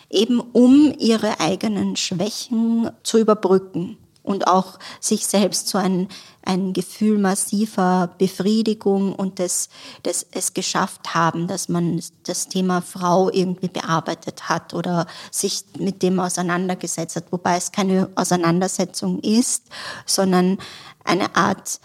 eben 0.10 0.40
um 0.40 0.94
ihre 0.98 1.40
eigenen 1.40 1.96
Schwächen 1.96 2.90
zu 3.04 3.20
überbrücken 3.20 3.98
und 4.28 4.48
auch 4.48 4.78
sich 5.00 5.26
selbst 5.26 5.70
so 5.70 5.78
ein, 5.78 6.10
ein 6.44 6.74
Gefühl 6.74 7.18
massiver 7.18 8.10
Befriedigung 8.18 9.16
und 9.16 9.40
des, 9.40 9.70
des 10.06 10.28
es 10.32 10.54
geschafft 10.54 11.16
haben, 11.16 11.48
dass 11.48 11.70
man 11.70 12.02
das 12.26 12.48
Thema 12.48 12.82
Frau 12.82 13.30
irgendwie 13.32 13.70
bearbeitet 13.70 14.50
hat 14.50 14.74
oder 14.74 15.08
sich 15.32 15.64
mit 15.80 16.04
dem 16.04 16.20
auseinandergesetzt 16.20 17.16
hat, 17.16 17.32
wobei 17.32 17.58
es 17.58 17.72
keine 17.72 18.10
Auseinandersetzung 18.16 19.20
ist, 19.20 19.64
sondern 20.06 20.58
eine 21.04 21.36
Art 21.36 21.80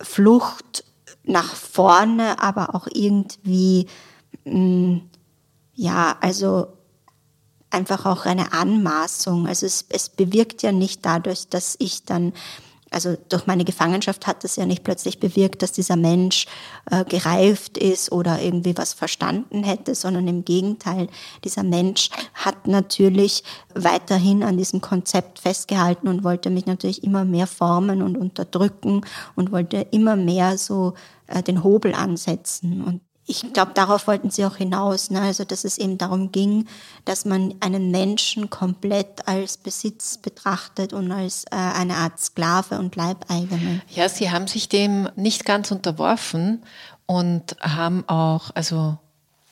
Flucht 0.00 0.84
nach 1.24 1.54
vorne, 1.54 2.40
aber 2.40 2.74
auch 2.74 2.86
irgendwie, 2.92 3.86
mh, 4.44 4.54
mm, 4.54 5.10
ja, 5.74 6.16
also 6.20 6.66
einfach 7.72 8.06
auch 8.06 8.26
eine 8.26 8.52
Anmaßung. 8.52 9.46
Also 9.46 9.66
es, 9.66 9.86
es 9.88 10.08
bewirkt 10.08 10.62
ja 10.62 10.72
nicht 10.72 11.04
dadurch, 11.04 11.48
dass 11.48 11.76
ich 11.78 12.04
dann 12.04 12.32
also 12.92 13.16
durch 13.28 13.46
meine 13.46 13.64
Gefangenschaft 13.64 14.26
hat 14.26 14.44
es 14.44 14.56
ja 14.56 14.66
nicht 14.66 14.84
plötzlich 14.84 15.18
bewirkt, 15.18 15.62
dass 15.62 15.72
dieser 15.72 15.96
Mensch 15.96 16.46
äh, 16.90 17.04
gereift 17.04 17.78
ist 17.78 18.12
oder 18.12 18.40
irgendwie 18.40 18.76
was 18.76 18.92
verstanden 18.92 19.64
hätte, 19.64 19.94
sondern 19.94 20.28
im 20.28 20.44
Gegenteil, 20.44 21.08
dieser 21.42 21.62
Mensch 21.62 22.10
hat 22.34 22.66
natürlich 22.66 23.44
weiterhin 23.74 24.42
an 24.42 24.58
diesem 24.58 24.80
Konzept 24.80 25.38
festgehalten 25.38 26.06
und 26.06 26.22
wollte 26.22 26.50
mich 26.50 26.66
natürlich 26.66 27.02
immer 27.02 27.24
mehr 27.24 27.46
formen 27.46 28.02
und 28.02 28.16
unterdrücken 28.16 29.00
und 29.34 29.52
wollte 29.52 29.86
immer 29.90 30.16
mehr 30.16 30.58
so 30.58 30.94
äh, 31.28 31.42
den 31.42 31.64
Hobel 31.64 31.94
ansetzen. 31.94 32.82
Und 32.84 33.00
ich 33.32 33.52
glaube, 33.54 33.72
darauf 33.74 34.06
wollten 34.06 34.30
sie 34.30 34.44
auch 34.44 34.56
hinaus. 34.56 35.10
Ne? 35.10 35.20
Also, 35.20 35.44
dass 35.44 35.64
es 35.64 35.78
eben 35.78 35.96
darum 35.96 36.32
ging, 36.32 36.66
dass 37.06 37.24
man 37.24 37.54
einen 37.60 37.90
Menschen 37.90 38.50
komplett 38.50 39.26
als 39.26 39.56
Besitz 39.56 40.18
betrachtet 40.18 40.92
und 40.92 41.10
als 41.10 41.44
äh, 41.44 41.56
eine 41.56 41.96
Art 41.96 42.20
Sklave 42.20 42.78
und 42.78 42.94
Leibeigene. 42.94 43.80
Ja, 43.88 44.08
sie 44.08 44.30
haben 44.30 44.46
sich 44.46 44.68
dem 44.68 45.08
nicht 45.16 45.46
ganz 45.46 45.70
unterworfen 45.70 46.62
und 47.06 47.56
haben 47.60 48.06
auch, 48.06 48.50
also 48.54 48.98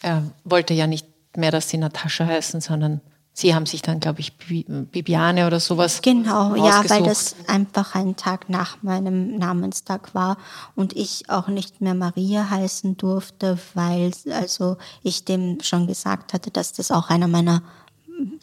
er 0.03 0.25
wollte 0.45 0.75
ja 0.75 0.87
nicht 0.87 1.07
mehr, 1.35 1.51
dass 1.51 1.71
sie 1.71 1.79
Natascha 1.79 2.27
heißen, 2.27 2.61
sondern 2.61 3.01
Sie 3.33 3.55
haben 3.55 3.65
sich 3.65 3.81
dann, 3.81 4.01
glaube 4.01 4.21
ich, 4.21 4.37
Bibiane 4.37 5.47
oder 5.47 5.61
sowas. 5.61 6.03
Genau, 6.03 6.55
ja, 6.57 6.83
weil 6.89 7.05
das 7.05 7.37
einfach 7.47 7.95
ein 7.95 8.17
Tag 8.17 8.51
nach 8.51 8.83
meinem 8.83 9.39
Namenstag 9.39 10.15
war 10.15 10.37
und 10.75 10.95
ich 10.95 11.31
auch 11.31 11.49
nicht 11.49 11.81
mehr 11.81 11.95
Maria 11.95 12.51
heißen 12.51 12.97
durfte, 12.97 13.59
weil 13.75 14.11
also 14.33 14.77
ich 15.03 15.25
dem 15.25 15.59
schon 15.63 15.87
gesagt 15.87 16.33
hatte, 16.33 16.51
dass 16.51 16.73
das 16.73 16.91
auch 16.91 17.09
einer 17.09 17.29
meiner 17.29 17.63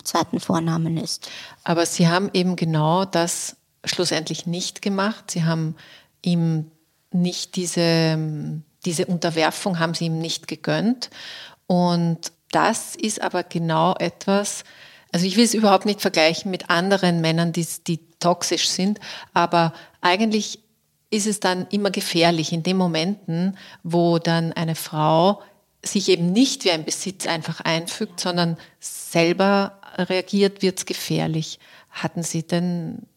zweiten 0.04 0.40
Vornamen 0.40 0.98
ist. 0.98 1.30
Aber 1.64 1.86
Sie 1.86 2.08
haben 2.08 2.30
eben 2.34 2.56
genau 2.56 3.06
das 3.06 3.58
schlussendlich 3.84 4.48
nicht 4.48 4.82
gemacht. 4.82 5.32
Sie 5.32 5.44
haben 5.44 5.76
ihm 6.22 6.72
nicht 7.12 7.56
diese, 7.56 8.18
diese 8.86 9.06
Unterwerfung 9.06 9.80
haben 9.80 9.94
Sie 9.94 10.06
ihm 10.06 10.20
nicht 10.20 10.48
gegönnt 10.48 11.10
und 11.68 12.32
das 12.52 12.96
ist 12.96 13.22
aber 13.22 13.44
genau 13.44 13.96
etwas, 13.96 14.64
also 15.12 15.26
ich 15.26 15.38
will 15.38 15.46
es 15.46 15.54
überhaupt 15.54 15.86
nicht 15.86 16.02
vergleichen 16.02 16.52
mit 16.52 16.70
anderen 16.70 17.22
Männern, 17.22 17.54
die, 17.54 17.66
die 17.88 18.00
toxisch 18.20 18.70
sind, 18.70 19.00
aber 19.34 19.74
eigentlich 20.02 20.60
ist 21.10 21.28
es 21.28 21.40
dann 21.40 21.68
immer 21.70 21.92
gefährlich 21.92 22.52
in 22.52 22.64
den 22.64 22.78
Momenten, 22.78 23.58
wo 23.84 24.20
dann 24.20 24.54
eine 24.54 24.76
Frau 24.76 25.42
sich 25.84 26.10
eben 26.10 26.32
nicht 26.34 26.66
wie 26.66 26.72
ein 26.72 26.84
Besitz 26.84 27.28
einfach 27.28 27.62
einfügt, 27.62 28.20
sondern 28.20 28.58
selber 28.80 29.80
reagiert, 29.98 30.62
wird 30.62 30.80
es 30.80 30.86
gefährlich. 30.86 31.60
Hatten 31.92 32.24
Sie 32.24 32.46
denn 32.46 33.08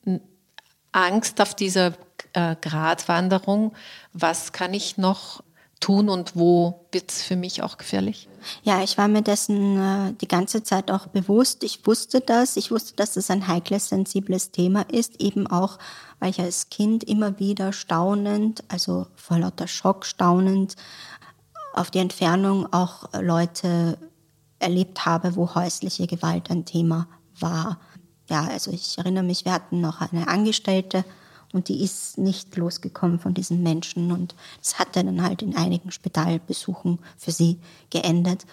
Angst 0.93 1.41
auf 1.41 1.55
dieser 1.55 1.95
äh, 2.33 2.55
Gratwanderung? 2.61 3.75
Was 4.13 4.53
kann 4.53 4.73
ich 4.73 4.97
noch 4.97 5.43
tun 5.81 6.09
und 6.09 6.37
wo 6.37 6.87
wird 6.93 7.11
es 7.11 7.23
für 7.23 7.37
mich 7.37 7.63
auch 7.63 7.79
gefährlich? 7.79 8.29
Ja, 8.63 8.83
ich 8.83 8.97
war 8.99 9.09
mir 9.09 9.23
dessen 9.23 9.79
äh, 9.79 10.13
die 10.15 10.29
ganze 10.29 10.63
Zeit 10.63 10.91
auch 10.91 11.07
bewusst. 11.09 11.65
Ich 11.65 11.87
wusste 11.87 12.21
das. 12.21 12.57
Ich 12.57 12.71
wusste, 12.71 12.95
dass 12.95 13.17
es 13.17 13.31
ein 13.31 13.49
heikles, 13.49 13.89
sensibles 13.89 14.51
Thema 14.51 14.83
ist, 14.83 15.21
eben 15.21 15.47
auch, 15.47 15.79
weil 16.19 16.31
ich 16.31 16.41
als 16.41 16.69
Kind 16.69 17.05
immer 17.05 17.39
wieder 17.39 17.73
staunend, 17.73 18.63
also 18.69 19.07
vor 19.17 19.39
lauter 19.39 19.67
Schock 19.67 20.05
staunend, 20.05 20.77
auf 21.75 21.91
die 21.91 21.99
Entfernung 21.99 22.73
auch 22.73 23.09
Leute 23.21 23.99
erlebt 24.59 25.07
habe, 25.07 25.37
wo 25.37 25.55
häusliche 25.55 26.07
Gewalt 26.07 26.51
ein 26.51 26.65
Thema 26.65 27.09
war. 27.39 27.79
Ja, 28.29 28.45
also 28.45 28.71
ich 28.71 28.99
erinnere 28.99 29.25
mich, 29.25 29.45
wir 29.45 29.53
hatten 29.53 29.81
noch 29.81 30.01
eine 30.01 30.29
Angestellte, 30.29 31.05
und 31.53 31.69
die 31.69 31.83
ist 31.83 32.19
nicht 32.19 32.57
losgekommen 32.57 33.19
von 33.19 33.35
diesen 33.35 33.63
Menschen. 33.63 34.13
Und 34.13 34.35
es 34.63 34.79
hat 34.79 34.95
dann 34.95 35.23
halt 35.23 35.43
in 35.43 35.57
einigen 35.57 35.91
Spitalbesuchen 35.91 36.99
für 37.17 37.33
sie 37.33 37.59
geendet. 37.91 38.47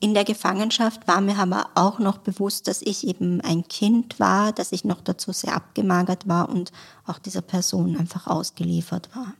In 0.00 0.14
der 0.14 0.24
Gefangenschaft 0.24 1.06
war 1.06 1.20
mir 1.20 1.38
aber 1.38 1.70
auch 1.74 1.98
noch 1.98 2.18
bewusst, 2.18 2.68
dass 2.68 2.82
ich 2.82 3.06
eben 3.06 3.40
ein 3.40 3.66
Kind 3.68 4.20
war, 4.20 4.52
dass 4.52 4.72
ich 4.72 4.84
noch 4.84 5.00
dazu 5.00 5.32
sehr 5.32 5.54
abgemagert 5.54 6.28
war 6.28 6.48
und 6.48 6.72
auch 7.06 7.18
dieser 7.18 7.42
Person 7.42 7.96
einfach 7.96 8.26
ausgeliefert 8.26 9.14
war. 9.14 9.34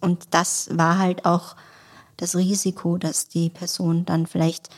Und 0.00 0.28
das 0.30 0.68
war 0.72 0.98
halt 0.98 1.24
auch 1.24 1.56
das 2.16 2.36
Risiko, 2.36 2.96
dass 2.96 3.28
die 3.28 3.50
Person 3.50 4.04
dann 4.04 4.26
vielleicht 4.26 4.70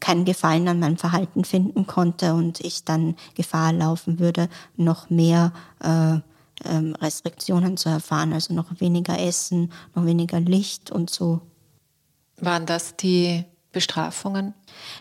keinen 0.00 0.24
Gefallen 0.24 0.66
an 0.66 0.80
meinem 0.80 0.96
Verhalten 0.96 1.44
finden 1.44 1.86
konnte 1.86 2.34
und 2.34 2.60
ich 2.60 2.84
dann 2.84 3.14
Gefahr 3.34 3.72
laufen 3.72 4.18
würde, 4.18 4.48
noch 4.76 5.10
mehr 5.10 5.52
äh, 5.80 6.18
ähm, 6.64 6.94
Restriktionen 7.00 7.76
zu 7.76 7.88
erfahren, 7.88 8.32
also 8.32 8.54
noch 8.54 8.80
weniger 8.80 9.18
Essen, 9.18 9.72
noch 9.94 10.04
weniger 10.04 10.40
Licht 10.40 10.90
und 10.90 11.10
so. 11.10 11.40
Waren 12.38 12.66
das 12.66 12.96
die 12.96 13.44
Bestrafungen? 13.72 14.54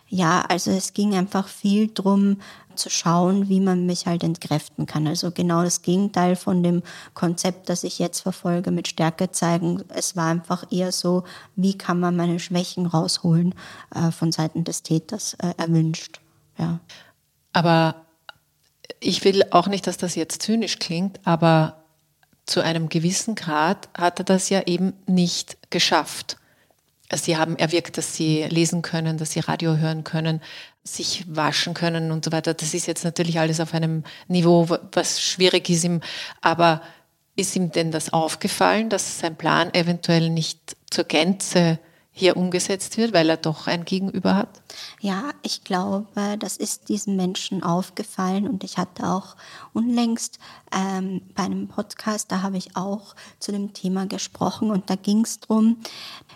Ja, 0.08 0.42
also 0.48 0.72
es 0.72 0.94
ging 0.94 1.16
einfach 1.16 1.48
viel 1.48 1.88
darum 1.88 2.38
zu 2.76 2.90
schauen, 2.90 3.50
wie 3.50 3.60
man 3.60 3.86
mich 3.86 4.06
halt 4.06 4.24
entkräften 4.24 4.86
kann. 4.86 5.08
Also 5.08 5.32
genau 5.32 5.64
das 5.64 5.82
Gegenteil 5.82 6.36
von 6.36 6.64
dem 6.64 6.82
Konzept, 7.14 7.70
das 7.70 7.84
ich 7.84 8.00
jetzt 8.00 8.22
verfolge 8.22 8.72
mit 8.72 8.88
Stärke 8.88 9.32
zeigen. 9.32 9.84
Es 9.90 10.16
war 10.16 10.28
einfach 10.28 10.66
eher 10.72 10.92
so, 10.92 11.24
wie 11.56 11.78
kann 11.78 12.00
man 12.00 12.16
meine 12.16 12.40
Schwächen 12.40 12.86
rausholen 12.86 13.54
äh, 13.94 14.12
von 14.12 14.32
Seiten 14.32 14.64
des 14.64 14.84
Täters 14.84 15.34
äh, 15.36 15.54
erwünscht. 15.58 16.22
Ja. 16.58 16.80
Aber 17.52 18.06
ich 19.00 19.24
will 19.24 19.44
auch 19.52 19.68
nicht, 19.68 19.88
dass 19.88 19.98
das 19.98 20.16
jetzt 20.16 20.42
zynisch 20.42 20.80
klingt, 20.80 21.20
aber 21.26 21.84
zu 22.46 22.62
einem 22.62 22.90
gewissen 22.90 23.36
Grad 23.36 23.90
hat 23.96 24.20
er 24.20 24.26
das 24.26 24.50
ja 24.50 24.64
eben 24.66 24.94
nicht 25.06 25.58
geschafft. 25.70 26.38
Sie 27.14 27.38
haben 27.38 27.58
erwirkt, 27.58 27.98
dass 27.98 28.16
sie 28.16 28.44
lesen 28.44 28.82
können, 28.82 29.18
dass 29.18 29.32
sie 29.32 29.40
Radio 29.40 29.78
hören 29.78 30.04
können, 30.04 30.42
sich 30.84 31.26
waschen 31.28 31.74
können 31.74 32.12
und 32.12 32.26
so 32.26 32.32
weiter. 32.32 32.54
Das 32.54 32.74
ist 32.74 32.88
jetzt 32.88 33.04
natürlich 33.04 33.40
alles 33.40 33.60
auf 33.60 33.74
einem 33.74 34.04
Niveau, 34.28 34.68
was 34.92 35.22
schwierig 35.22 35.70
ist 35.70 35.84
ihm. 35.84 36.02
Aber 36.42 36.82
ist 37.36 37.56
ihm 37.56 37.72
denn 37.72 37.92
das 37.92 38.14
aufgefallen, 38.14 38.90
dass 38.90 39.20
sein 39.20 39.38
Plan 39.38 39.74
eventuell 39.74 40.30
nicht 40.30 40.76
zur 40.90 41.06
Gänze 41.06 41.80
hier 42.12 42.36
umgesetzt 42.36 42.98
wird, 42.98 43.14
weil 43.14 43.30
er 43.30 43.38
doch 43.38 43.68
ein 43.68 43.86
Gegenüber 43.86 44.36
hat? 44.36 44.62
Ja, 45.00 45.32
ich 45.42 45.64
glaube, 45.64 46.38
das 46.40 46.58
ist 46.58 46.90
diesen 46.90 47.16
Menschen 47.16 47.64
aufgefallen 47.64 48.48
und 48.48 48.64
ich 48.64 48.78
hatte 48.78 49.08
auch 49.08 49.36
unlängst 49.74 50.40
ähm, 50.76 51.22
bei 51.36 51.44
einem 51.44 51.68
Podcast, 51.68 52.32
da 52.32 52.42
habe 52.42 52.58
ich 52.58 52.76
auch 52.76 53.16
zu 53.40 53.52
dem 53.52 53.74
Thema 53.74 54.06
gesprochen 54.06 54.72
und 54.72 54.90
da 54.90 54.96
ging 54.96 55.22
es 55.22 55.40
darum, 55.40 55.78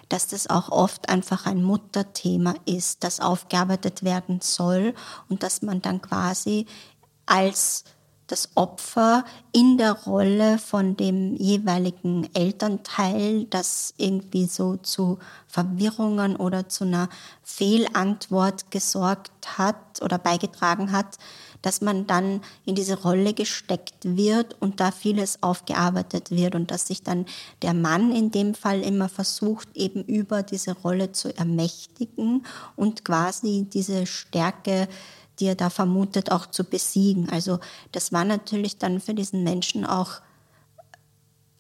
dass 0.10 0.28
das 0.28 0.48
auch 0.48 0.70
oft 0.70 1.10
einfach 1.10 1.46
ein 1.46 1.64
Mutterthema 1.64 2.54
ist, 2.66 3.04
das 3.04 3.20
aufgearbeitet 3.20 4.04
werden 4.04 4.40
soll 4.42 4.94
und 5.28 5.44
dass 5.44 5.62
man 5.62 5.82
dann 5.82 6.02
quasi 6.02 6.66
als 7.26 7.84
das 8.28 8.50
Opfer 8.56 9.26
in 9.52 9.78
der 9.78 9.92
Rolle 9.92 10.58
von 10.58 10.96
dem 10.96 11.36
jeweiligen 11.36 12.30
Elternteil, 12.34 13.46
das 13.46 13.94
irgendwie 13.98 14.46
so 14.46 14.78
zu 14.78 15.20
Verwirrungen 15.48 16.36
oder 16.36 16.70
zu 16.70 16.86
einer 16.86 17.10
Fehlantwort 17.44 18.72
gesorgt 18.72 19.58
hat 19.58 20.02
oder 20.02 20.18
beigetragen 20.18 20.92
hat, 20.92 21.18
dass 21.64 21.82
man 21.82 22.08
dann 22.08 22.42
in 22.66 22.76
diese 22.76 23.02
Rolle 23.02 23.34
gesteckt 23.34 23.96
wird 24.04 24.62
und 24.62 24.80
da 24.80 24.92
vieles 24.92 25.42
aufgearbeitet 25.42 26.30
wird 26.30 26.56
und 26.56 26.72
dass 26.72 26.88
sich 26.88 27.04
dann 27.04 27.26
der 27.62 27.74
Mann 27.74 28.12
in 28.12 28.32
dem 28.32 28.54
Fall 28.54 28.82
immer 28.82 29.10
versucht, 29.10 29.70
eben 29.74 30.04
über 30.04 30.44
diese 30.44 30.74
Rolle 30.74 31.14
zu 31.14 31.36
ermächtigen 31.36 32.46
und 32.76 33.06
quasi 33.06 33.66
diese 33.72 34.06
Stärke 34.06 34.88
die 35.44 35.50
er 35.50 35.56
da 35.56 35.70
vermutet, 35.70 36.32
auch 36.32 36.46
zu 36.46 36.64
besiegen. 36.64 37.28
Also 37.30 37.60
das 37.92 38.14
war 38.14 38.24
natürlich 38.24 38.78
dann 38.78 39.02
für 39.02 39.14
diesen 39.14 39.44
Menschen 39.44 39.86
auch 39.86 40.22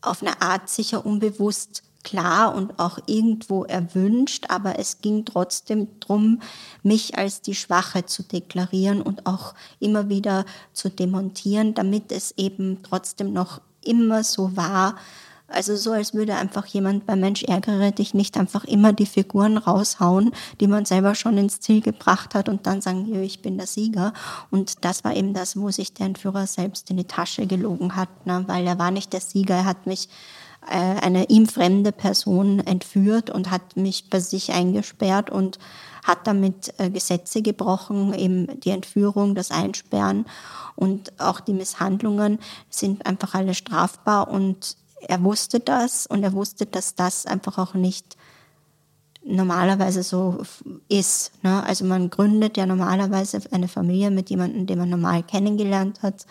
auf 0.01 0.21
eine 0.21 0.41
Art 0.41 0.69
sicher 0.69 1.05
unbewusst 1.05 1.83
klar 2.01 2.55
und 2.55 2.79
auch 2.79 2.97
irgendwo 3.07 3.65
erwünscht, 3.65 4.45
aber 4.47 4.79
es 4.79 5.01
ging 5.01 5.25
trotzdem 5.25 5.89
darum, 5.99 6.41
mich 6.81 7.17
als 7.17 7.41
die 7.41 7.55
Schwache 7.55 8.05
zu 8.05 8.23
deklarieren 8.23 9.01
und 9.01 9.25
auch 9.25 9.53
immer 9.81 10.07
wieder 10.07 10.45
zu 10.71 10.89
demontieren, 10.89 11.73
damit 11.73 12.13
es 12.13 12.33
eben 12.37 12.83
trotzdem 12.83 13.33
noch 13.33 13.59
immer 13.83 14.23
so 14.23 14.55
war, 14.55 14.95
also 15.47 15.75
so, 15.75 15.91
als 15.91 16.13
würde 16.13 16.35
einfach 16.35 16.65
jemand 16.65 17.05
bei 17.05 17.15
Mensch 17.15 17.43
ärgere 17.43 17.91
dich 17.91 18.13
nicht 18.13 18.37
einfach 18.37 18.63
immer 18.63 18.93
die 18.93 19.05
Figuren 19.05 19.57
raushauen, 19.57 20.31
die 20.59 20.67
man 20.67 20.85
selber 20.85 21.15
schon 21.15 21.37
ins 21.37 21.59
Ziel 21.59 21.81
gebracht 21.81 22.33
hat 22.33 22.49
und 22.49 22.65
dann 22.65 22.81
sagen, 22.81 23.13
ich 23.21 23.41
bin 23.41 23.57
der 23.57 23.67
Sieger. 23.67 24.13
Und 24.49 24.83
das 24.83 25.03
war 25.03 25.15
eben 25.15 25.33
das, 25.33 25.55
wo 25.55 25.69
sich 25.69 25.93
der 25.93 26.07
Entführer 26.07 26.47
selbst 26.47 26.89
in 26.89 26.97
die 26.97 27.03
Tasche 27.03 27.45
gelogen 27.45 27.95
hat, 27.95 28.25
ne? 28.25 28.43
weil 28.47 28.65
er 28.65 28.79
war 28.79 28.91
nicht 28.91 29.13
der 29.13 29.21
Sieger, 29.21 29.55
er 29.55 29.65
hat 29.65 29.85
mich 29.85 30.09
äh, 30.69 30.99
eine 31.01 31.25
ihm 31.29 31.47
fremde 31.47 31.91
Person 31.91 32.59
entführt 32.59 33.29
und 33.29 33.51
hat 33.51 33.75
mich 33.75 34.09
bei 34.09 34.19
sich 34.19 34.53
eingesperrt 34.53 35.29
und 35.29 35.59
hat 36.03 36.25
damit 36.25 36.73
äh, 36.77 36.89
Gesetze 36.89 37.41
gebrochen, 37.41 38.13
eben 38.13 38.59
die 38.61 38.69
Entführung, 38.71 39.35
das 39.35 39.51
Einsperren 39.51 40.25
und 40.75 41.13
auch 41.19 41.39
die 41.39 41.53
Misshandlungen 41.53 42.39
sind 42.69 43.05
einfach 43.05 43.35
alle 43.35 43.53
strafbar 43.53 44.29
und 44.29 44.77
er 45.07 45.23
wusste 45.23 45.59
das 45.59 46.07
und 46.07 46.23
er 46.23 46.33
wusste, 46.33 46.65
dass 46.65 46.95
das 46.95 47.25
einfach 47.25 47.57
auch 47.57 47.73
nicht 47.73 48.17
normalerweise 49.25 50.03
so 50.03 50.43
ist. 50.89 51.31
Ne? 51.43 51.63
Also 51.63 51.85
man 51.85 52.09
gründet 52.09 52.57
ja 52.57 52.65
normalerweise 52.65 53.41
eine 53.51 53.67
Familie 53.67 54.11
mit 54.11 54.29
jemandem, 54.29 54.65
den 54.65 54.79
man 54.79 54.89
normal 54.89 55.23
kennengelernt 55.23 56.01
hat, 56.03 56.25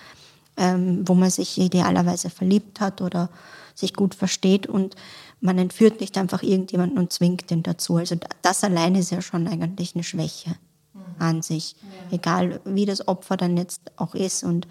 ähm, 0.56 1.02
wo 1.06 1.14
man 1.14 1.30
sich 1.30 1.58
idealerweise 1.58 2.28
verliebt 2.28 2.80
hat 2.80 3.00
oder 3.00 3.30
sich 3.74 3.94
gut 3.94 4.14
versteht 4.14 4.66
und 4.66 4.96
man 5.40 5.58
entführt 5.58 6.00
nicht 6.00 6.16
einfach 6.18 6.42
irgendjemanden 6.42 6.98
und 6.98 7.12
zwingt 7.12 7.50
ihn 7.50 7.62
dazu. 7.62 7.96
Also 7.96 8.16
das 8.42 8.62
alleine 8.62 9.00
ist 9.00 9.10
ja 9.10 9.22
schon 9.22 9.48
eigentlich 9.48 9.94
eine 9.94 10.04
Schwäche 10.04 10.50
mhm. 10.92 11.00
an 11.18 11.42
sich, 11.42 11.74
ja. 11.80 12.16
egal 12.16 12.60
wie 12.64 12.86
das 12.86 13.08
Opfer 13.08 13.36
dann 13.36 13.56
jetzt 13.56 13.80
auch 13.96 14.14
ist. 14.14 14.44
Und 14.44 14.68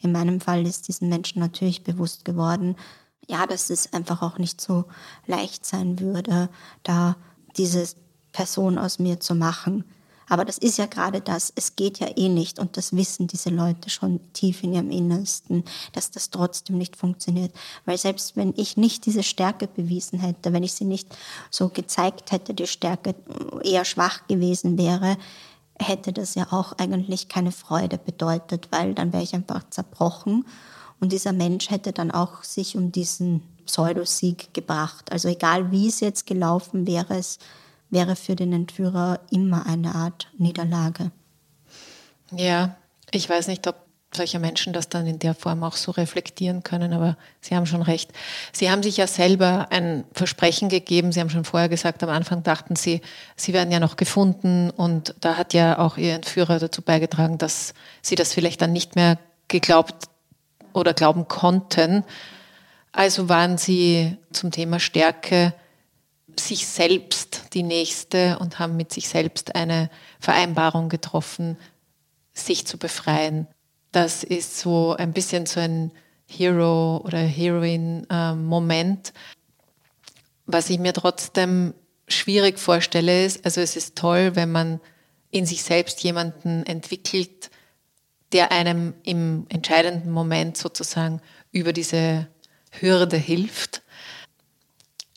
in 0.00 0.12
meinem 0.12 0.40
Fall 0.40 0.66
ist 0.66 0.88
diesen 0.88 1.08
Menschen 1.08 1.40
natürlich 1.40 1.82
bewusst 1.82 2.24
geworden, 2.24 2.76
ja, 3.28 3.46
dass 3.46 3.70
es 3.70 3.92
einfach 3.92 4.22
auch 4.22 4.38
nicht 4.38 4.60
so 4.60 4.84
leicht 5.26 5.64
sein 5.64 6.00
würde, 6.00 6.48
da 6.82 7.16
diese 7.56 7.86
Person 8.32 8.78
aus 8.78 8.98
mir 8.98 9.20
zu 9.20 9.34
machen. 9.34 9.84
Aber 10.28 10.44
das 10.44 10.58
ist 10.58 10.78
ja 10.78 10.86
gerade 10.86 11.20
das, 11.20 11.52
es 11.54 11.76
geht 11.76 11.98
ja 11.98 12.08
eh 12.16 12.28
nicht 12.28 12.58
und 12.58 12.76
das 12.76 12.96
wissen 12.96 13.26
diese 13.26 13.50
Leute 13.50 13.90
schon 13.90 14.20
tief 14.32 14.62
in 14.62 14.72
ihrem 14.72 14.90
Innersten, 14.90 15.64
dass 15.92 16.10
das 16.10 16.30
trotzdem 16.30 16.78
nicht 16.78 16.96
funktioniert. 16.96 17.54
Weil 17.84 17.98
selbst 17.98 18.34
wenn 18.34 18.54
ich 18.56 18.76
nicht 18.76 19.04
diese 19.04 19.22
Stärke 19.22 19.66
bewiesen 19.66 20.18
hätte, 20.18 20.52
wenn 20.52 20.62
ich 20.62 20.72
sie 20.72 20.86
nicht 20.86 21.14
so 21.50 21.68
gezeigt 21.68 22.32
hätte, 22.32 22.54
die 22.54 22.66
Stärke 22.66 23.14
eher 23.62 23.84
schwach 23.84 24.26
gewesen 24.26 24.78
wäre, 24.78 25.18
hätte 25.78 26.12
das 26.12 26.34
ja 26.34 26.46
auch 26.52 26.72
eigentlich 26.78 27.28
keine 27.28 27.52
Freude 27.52 27.98
bedeutet, 27.98 28.68
weil 28.70 28.94
dann 28.94 29.12
wäre 29.12 29.22
ich 29.22 29.34
einfach 29.34 29.68
zerbrochen 29.70 30.46
und 31.04 31.12
dieser 31.12 31.34
Mensch 31.34 31.68
hätte 31.68 31.92
dann 31.92 32.10
auch 32.10 32.42
sich 32.44 32.78
um 32.78 32.90
diesen 32.90 33.42
Pseudosieg 33.66 34.54
gebracht. 34.54 35.12
Also 35.12 35.28
egal 35.28 35.70
wie 35.70 35.86
es 35.86 36.00
jetzt 36.00 36.26
gelaufen 36.26 36.86
wäre, 36.86 37.18
es 37.18 37.38
wäre 37.90 38.16
für 38.16 38.34
den 38.34 38.54
Entführer 38.54 39.20
immer 39.30 39.66
eine 39.66 39.94
Art 39.94 40.28
Niederlage. 40.38 41.10
Ja, 42.34 42.76
ich 43.10 43.28
weiß 43.28 43.48
nicht, 43.48 43.66
ob 43.66 43.76
solche 44.14 44.38
Menschen 44.38 44.72
das 44.72 44.88
dann 44.88 45.06
in 45.06 45.18
der 45.18 45.34
Form 45.34 45.62
auch 45.62 45.76
so 45.76 45.90
reflektieren 45.90 46.62
können, 46.62 46.94
aber 46.94 47.18
Sie 47.42 47.54
haben 47.54 47.66
schon 47.66 47.82
recht. 47.82 48.10
Sie 48.54 48.70
haben 48.70 48.82
sich 48.82 48.96
ja 48.96 49.06
selber 49.06 49.66
ein 49.68 50.04
Versprechen 50.14 50.70
gegeben. 50.70 51.12
Sie 51.12 51.20
haben 51.20 51.28
schon 51.28 51.44
vorher 51.44 51.68
gesagt, 51.68 52.02
am 52.02 52.08
Anfang 52.08 52.42
dachten 52.42 52.76
Sie, 52.76 53.02
Sie 53.36 53.52
werden 53.52 53.70
ja 53.70 53.78
noch 53.78 53.96
gefunden 53.96 54.70
und 54.70 55.14
da 55.20 55.36
hat 55.36 55.52
ja 55.52 55.78
auch 55.78 55.98
Ihr 55.98 56.14
Entführer 56.14 56.58
dazu 56.58 56.80
beigetragen, 56.80 57.36
dass 57.36 57.74
Sie 58.00 58.14
das 58.14 58.32
vielleicht 58.32 58.62
dann 58.62 58.72
nicht 58.72 58.96
mehr 58.96 59.18
geglaubt 59.48 60.08
oder 60.74 60.92
glauben 60.92 61.26
konnten. 61.28 62.04
Also 62.92 63.28
waren 63.28 63.56
sie 63.56 64.18
zum 64.32 64.50
Thema 64.50 64.78
Stärke 64.78 65.54
sich 66.38 66.66
selbst 66.66 67.54
die 67.54 67.62
Nächste 67.62 68.38
und 68.38 68.58
haben 68.58 68.76
mit 68.76 68.92
sich 68.92 69.08
selbst 69.08 69.54
eine 69.54 69.88
Vereinbarung 70.20 70.88
getroffen, 70.88 71.56
sich 72.32 72.66
zu 72.66 72.76
befreien. 72.76 73.46
Das 73.92 74.24
ist 74.24 74.58
so 74.58 74.94
ein 74.94 75.12
bisschen 75.12 75.46
so 75.46 75.60
ein 75.60 75.92
Hero 76.26 76.98
oder 77.04 77.18
Heroine-Moment. 77.18 79.12
Was 80.46 80.70
ich 80.70 80.78
mir 80.78 80.92
trotzdem 80.92 81.74
schwierig 82.08 82.58
vorstelle, 82.58 83.24
ist, 83.24 83.44
also 83.44 83.60
es 83.60 83.76
ist 83.76 83.96
toll, 83.96 84.34
wenn 84.34 84.50
man 84.50 84.80
in 85.30 85.46
sich 85.46 85.62
selbst 85.62 86.02
jemanden 86.02 86.64
entwickelt, 86.64 87.50
der 88.34 88.50
einem 88.50 88.94
im 89.04 89.46
entscheidenden 89.48 90.10
Moment 90.10 90.56
sozusagen 90.56 91.22
über 91.52 91.72
diese 91.72 92.26
Hürde 92.72 93.16
hilft. 93.16 93.82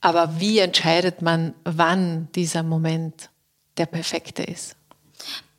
Aber 0.02 0.40
wie 0.40 0.60
entscheidet 0.60 1.24
man, 1.24 1.56
wann 1.64 2.32
dieser 2.34 2.62
Moment 2.62 3.32
der 3.78 3.88
perfekte 3.88 4.44
ist? 4.44 4.76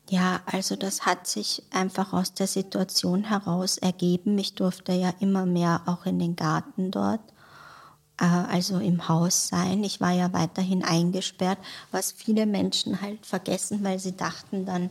Ja, 0.09 0.41
also 0.45 0.77
das 0.77 1.05
hat 1.05 1.27
sich 1.27 1.61
einfach 1.69 2.13
aus 2.13 2.33
der 2.33 2.47
Situation 2.47 3.25
heraus 3.25 3.77
ergeben. 3.77 4.37
Ich 4.37 4.55
durfte 4.55 4.93
ja 4.93 5.13
immer 5.19 5.45
mehr 5.45 5.81
auch 5.85 6.05
in 6.05 6.17
den 6.17 6.37
Garten 6.37 6.89
dort, 6.91 7.21
äh, 8.19 8.23
also 8.23 8.79
im 8.79 9.09
Haus 9.09 9.49
sein. 9.49 9.83
Ich 9.83 9.99
war 9.99 10.11
ja 10.11 10.31
weiterhin 10.31 10.83
eingesperrt, 10.83 11.59
was 11.91 12.13
viele 12.13 12.45
Menschen 12.45 13.01
halt 13.01 13.25
vergessen, 13.25 13.83
weil 13.83 13.99
sie 13.99 14.15
dachten 14.15 14.65
dann, 14.65 14.89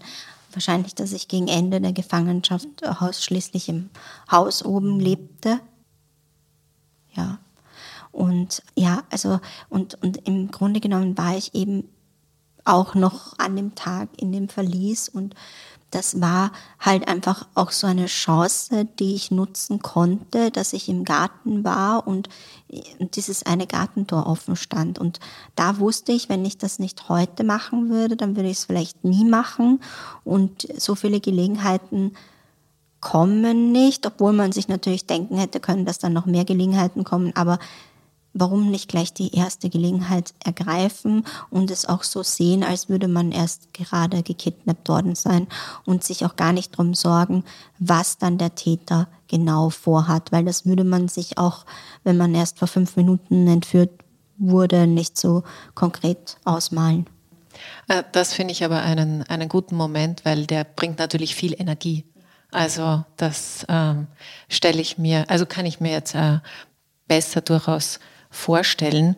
wahrscheinlich, 0.53 0.95
dass 0.95 1.13
ich 1.13 1.29
gegen 1.29 1.49
Ende 1.49 1.81
der 1.81 1.93
Gefangenschaft 1.93 2.87
ausschließlich 2.87 3.69
im 3.69 3.91
Haus 4.31 4.65
oben 4.65 5.01
lebte. 5.01 5.61
Ja. 7.15 7.39
Und 8.13 8.63
ja, 8.75 9.03
also, 9.11 9.41
und, 9.69 10.03
und 10.03 10.27
im 10.27 10.51
Grunde 10.51 10.81
genommen 10.81 11.17
war 11.19 11.37
ich 11.37 11.55
eben 11.55 11.89
auch 12.65 12.95
noch 12.95 13.39
an 13.39 13.57
dem 13.57 13.75
Tag 13.75 14.09
in 14.17 14.33
dem 14.33 14.49
Verlies 14.49 15.09
und 15.09 15.35
das 15.90 16.20
war 16.20 16.53
halt 16.79 17.09
einfach 17.09 17.46
auch 17.55 17.70
so 17.70 17.87
eine 17.87 18.07
Chance, 18.07 18.87
die 18.98 19.14
ich 19.14 19.31
nutzen 19.31 19.81
konnte, 19.81 20.51
dass 20.51 20.72
ich 20.72 20.88
im 20.88 21.05
Garten 21.05 21.64
war 21.64 22.07
und 22.07 22.29
dieses 23.14 23.44
eine 23.44 23.66
Gartentor 23.66 24.27
offen 24.27 24.57
stand. 24.57 24.98
Und 24.98 25.18
da 25.55 25.79
wusste 25.79 26.12
ich, 26.12 26.29
wenn 26.29 26.44
ich 26.44 26.59
das 26.59 26.79
nicht 26.79 27.09
heute 27.09 27.42
machen 27.42 27.88
würde, 27.88 28.16
dann 28.16 28.37
würde 28.37 28.51
ich 28.51 28.59
es 28.59 28.64
vielleicht 28.66 29.05
nie 29.05 29.24
machen. 29.24 29.81
Und 30.24 30.68
so 30.77 30.94
viele 30.94 31.20
Gelegenheiten 31.20 32.12
kommen 33.01 33.72
nicht, 33.72 34.05
obwohl 34.07 34.33
man 34.33 34.53
sich 34.53 34.68
natürlich 34.68 35.07
denken 35.07 35.38
hätte 35.38 35.61
können, 35.61 35.87
dass 35.87 35.98
dann 35.98 36.12
noch 36.12 36.27
mehr 36.27 36.44
Gelegenheiten 36.44 37.05
kommen. 37.05 37.35
Aber 37.35 37.59
warum 38.38 38.70
nicht 38.70 38.88
gleich 38.88 39.12
die 39.12 39.35
erste 39.35 39.68
Gelegenheit 39.68 40.35
ergreifen 40.44 41.24
und 41.51 41.70
es 41.70 41.87
auch 41.87 42.03
so 42.03 42.22
sehen, 42.22 42.62
als 42.62 42.88
würde 42.88 43.09
man 43.09 43.33
erst 43.33 43.74
gerade 43.74 44.22
gekidnappt 44.22 44.88
worden 44.88 45.14
sein 45.14 45.46
und 45.85 46.05
sich 46.05 46.24
auch 46.24 46.37
gar 46.37 46.53
nicht 46.53 46.77
drum 46.77 46.94
sorgen, 46.94 47.44
was 47.79 48.18
dann 48.18 48.38
der 48.38 48.55
Täter 48.55 49.09
genau 49.29 49.70
vorhat, 49.70 50.33
weil 50.33 50.44
das 50.44 50.66
würde 50.66 50.85
man 50.85 51.09
sich 51.09 51.38
auch, 51.38 51.64
wenn 52.05 52.16
man 52.16 52.35
erst 52.35 52.59
vor 52.59 52.68
fünf 52.68 52.96
Minuten 52.96 53.46
entführt 53.46 53.90
wurde, 54.38 54.87
nicht 54.87 55.18
so 55.18 55.42
konkret 55.74 56.37
ausmalen. 56.44 57.07
Äh, 57.88 58.05
das 58.12 58.33
finde 58.33 58.53
ich 58.53 58.64
aber 58.64 58.83
einen, 58.83 59.22
einen 59.24 59.48
guten 59.48 59.77
Moment, 59.77 60.24
weil 60.24 60.46
der 60.46 60.64
bringt 60.64 60.98
natürlich 60.98 61.35
viel 61.35 61.55
Energie. 61.59 62.05
Also 62.51 63.05
das 63.16 63.66
ähm, 63.68 64.07
stelle 64.48 64.81
ich 64.81 64.96
mir, 64.96 65.29
also 65.29 65.44
kann 65.44 65.66
ich 65.66 65.81
mir 65.81 65.92
jetzt 65.92 66.14
äh, 66.14 66.38
besser 67.07 67.40
durchaus 67.40 68.01
vorstellen. 68.31 69.17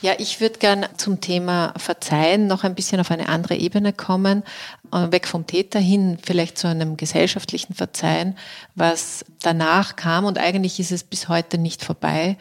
Ja, 0.00 0.12
ich 0.18 0.40
würde 0.40 0.60
gern 0.60 0.86
zum 0.96 1.20
Thema 1.20 1.74
Verzeihen 1.76 2.46
noch 2.46 2.62
ein 2.62 2.76
bisschen 2.76 3.00
auf 3.00 3.10
eine 3.10 3.28
andere 3.28 3.56
Ebene 3.56 3.92
kommen, 3.92 4.44
äh, 4.92 5.10
weg 5.10 5.26
vom 5.26 5.48
Täter 5.48 5.80
hin, 5.80 6.18
vielleicht 6.22 6.56
zu 6.56 6.68
einem 6.68 6.96
gesellschaftlichen 6.96 7.74
Verzeihen. 7.74 8.38
Was 8.76 9.24
danach 9.42 9.96
kam, 9.96 10.24
und 10.24 10.38
eigentlich 10.38 10.78
ist 10.78 10.92
es 10.92 11.02
bis 11.02 11.28
heute 11.28 11.58
nicht 11.58 11.84
vorbei, 11.84 12.36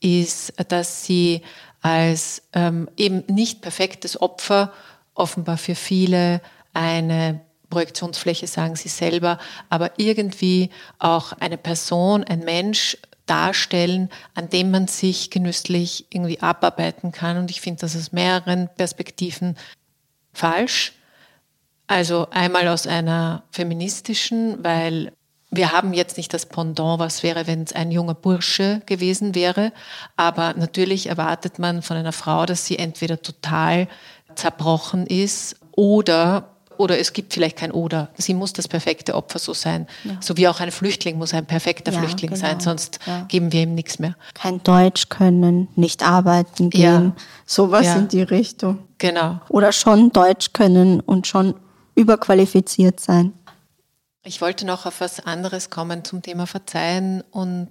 ist, 0.00 0.54
dass 0.68 1.04
sie 1.04 1.42
als 1.82 2.44
ähm, 2.54 2.88
eben 2.96 3.24
nicht 3.26 3.60
perfektes 3.60 4.20
Opfer 4.20 4.72
offenbar 5.14 5.58
für 5.58 5.74
viele 5.74 6.40
eine 6.72 7.40
Projektionsfläche, 7.68 8.46
sagen 8.46 8.76
sie 8.76 8.88
selber, 8.88 9.38
aber 9.68 9.92
irgendwie 9.98 10.70
auch 10.98 11.32
eine 11.40 11.58
Person, 11.58 12.24
ein 12.24 12.40
Mensch 12.40 12.96
darstellen, 13.32 14.10
an 14.34 14.50
dem 14.50 14.70
man 14.70 14.88
sich 14.88 15.30
genüsslich 15.30 16.06
irgendwie 16.10 16.40
abarbeiten 16.40 17.12
kann. 17.12 17.38
Und 17.38 17.50
ich 17.50 17.62
finde 17.62 17.80
das 17.80 17.96
aus 17.96 18.12
mehreren 18.12 18.68
Perspektiven 18.76 19.56
falsch. 20.34 20.92
Also 21.86 22.28
einmal 22.30 22.68
aus 22.68 22.86
einer 22.86 23.44
feministischen, 23.50 24.62
weil 24.62 25.12
wir 25.50 25.72
haben 25.72 25.94
jetzt 25.94 26.18
nicht 26.18 26.34
das 26.34 26.44
Pendant, 26.44 26.98
was 26.98 27.22
wäre, 27.22 27.46
wenn 27.46 27.62
es 27.62 27.72
ein 27.72 27.90
junger 27.90 28.14
Bursche 28.14 28.82
gewesen 28.84 29.34
wäre. 29.34 29.72
Aber 30.16 30.52
natürlich 30.54 31.06
erwartet 31.06 31.58
man 31.58 31.80
von 31.80 31.96
einer 31.96 32.12
Frau, 32.12 32.44
dass 32.44 32.66
sie 32.66 32.78
entweder 32.78 33.22
total 33.22 33.88
zerbrochen 34.34 35.06
ist 35.06 35.56
oder 35.72 36.51
oder 36.78 36.98
es 36.98 37.12
gibt 37.12 37.32
vielleicht 37.34 37.58
kein 37.58 37.70
Oder. 37.70 38.10
Sie 38.16 38.34
muss 38.34 38.52
das 38.52 38.68
perfekte 38.68 39.14
Opfer 39.14 39.38
so 39.38 39.54
sein. 39.54 39.86
Ja. 40.04 40.16
So 40.20 40.36
wie 40.36 40.48
auch 40.48 40.60
ein 40.60 40.70
Flüchtling 40.70 41.18
muss 41.18 41.34
ein 41.34 41.46
perfekter 41.46 41.92
ja, 41.92 41.98
Flüchtling 41.98 42.30
genau. 42.30 42.40
sein, 42.40 42.60
sonst 42.60 42.98
ja. 43.06 43.24
geben 43.24 43.52
wir 43.52 43.62
ihm 43.62 43.74
nichts 43.74 43.98
mehr. 43.98 44.16
Kein 44.34 44.62
Deutsch 44.62 45.08
können, 45.08 45.68
nicht 45.76 46.02
arbeiten 46.02 46.70
gehen, 46.70 47.14
sowas 47.46 47.94
in 47.96 48.08
die 48.08 48.22
Richtung. 48.22 48.78
Genau. 48.98 49.40
Oder 49.48 49.72
schon 49.72 50.10
Deutsch 50.10 50.52
können 50.52 51.00
und 51.00 51.26
schon 51.26 51.54
überqualifiziert 51.94 53.00
sein. 53.00 53.32
Ich 54.24 54.40
wollte 54.40 54.64
noch 54.64 54.86
auf 54.86 55.00
was 55.00 55.20
anderes 55.20 55.70
kommen 55.70 56.04
zum 56.04 56.22
Thema 56.22 56.46
Verzeihen 56.46 57.22
und 57.32 57.68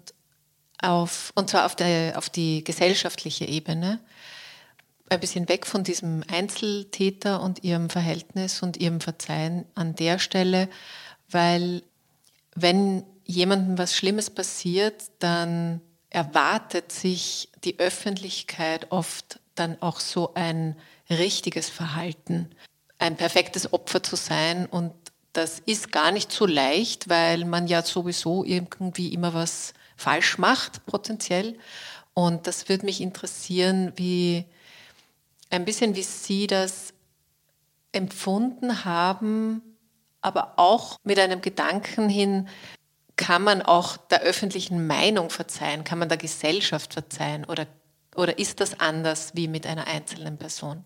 auf, 0.82 1.32
und 1.36 1.50
zwar 1.50 1.66
auf, 1.66 1.76
der, 1.76 2.18
auf 2.18 2.30
die 2.30 2.64
gesellschaftliche 2.64 3.46
Ebene 3.46 4.00
ein 5.12 5.20
bisschen 5.20 5.50
weg 5.50 5.68
von 5.68 5.84
diesem 5.84 6.24
Einzeltäter 6.32 7.42
und 7.42 7.64
ihrem 7.64 7.90
Verhältnis 7.90 8.64
und 8.64 8.78
ihrem 8.78 9.02
Verzeihen 9.02 9.66
an 9.76 9.96
der 9.96 10.20
Stelle, 10.20 10.70
weil 11.30 11.84
wenn 12.56 13.04
jemandem 13.26 13.78
was 13.78 13.96
Schlimmes 13.96 14.30
passiert, 14.30 15.04
dann 15.20 15.82
erwartet 16.10 16.92
sich 16.92 17.50
die 17.64 17.80
Öffentlichkeit 17.80 18.92
oft 18.92 19.40
dann 19.56 19.82
auch 19.82 20.00
so 20.00 20.34
ein 20.34 20.78
richtiges 21.10 21.70
Verhalten, 21.70 22.50
ein 22.98 23.18
perfektes 23.18 23.74
Opfer 23.74 24.02
zu 24.02 24.16
sein 24.16 24.66
und 24.66 24.94
das 25.34 25.60
ist 25.60 25.92
gar 25.92 26.12
nicht 26.12 26.32
so 26.32 26.46
leicht, 26.46 27.10
weil 27.10 27.46
man 27.46 27.68
ja 27.68 27.84
sowieso 27.84 28.44
irgendwie 28.44 29.14
immer 29.14 29.34
was 29.34 29.74
falsch 29.96 30.38
macht, 30.38 30.86
potenziell. 30.86 31.58
Und 32.14 32.48
das 32.48 32.68
würde 32.68 32.86
mich 32.86 33.00
interessieren, 33.00 33.94
wie, 33.96 34.46
ein 35.52 35.66
bisschen, 35.66 35.96
wie 35.96 36.04
Sie 36.04 36.48
das 36.48 36.94
empfunden 37.92 38.86
haben, 38.86 39.62
aber 40.22 40.54
auch 40.58 40.98
mit 41.04 41.20
einem 41.20 41.42
Gedanken 41.42 42.10
hin, 42.10 42.48
kann 43.18 43.44
man 43.44 43.62
auch 43.62 43.98
der 43.98 44.22
öffentlichen 44.22 44.88
Meinung 44.88 45.30
verzeihen, 45.30 45.84
kann 45.84 46.00
man 46.00 46.10
der 46.10 46.18
Gesellschaft 46.18 46.94
verzeihen 46.94 47.46
oder, 47.46 47.68
oder 48.16 48.40
ist 48.40 48.60
das 48.60 48.80
anders 48.80 49.36
wie 49.36 49.48
mit 49.48 49.68
einer 49.68 49.88
einzelnen 49.88 50.38
Person? 50.38 50.86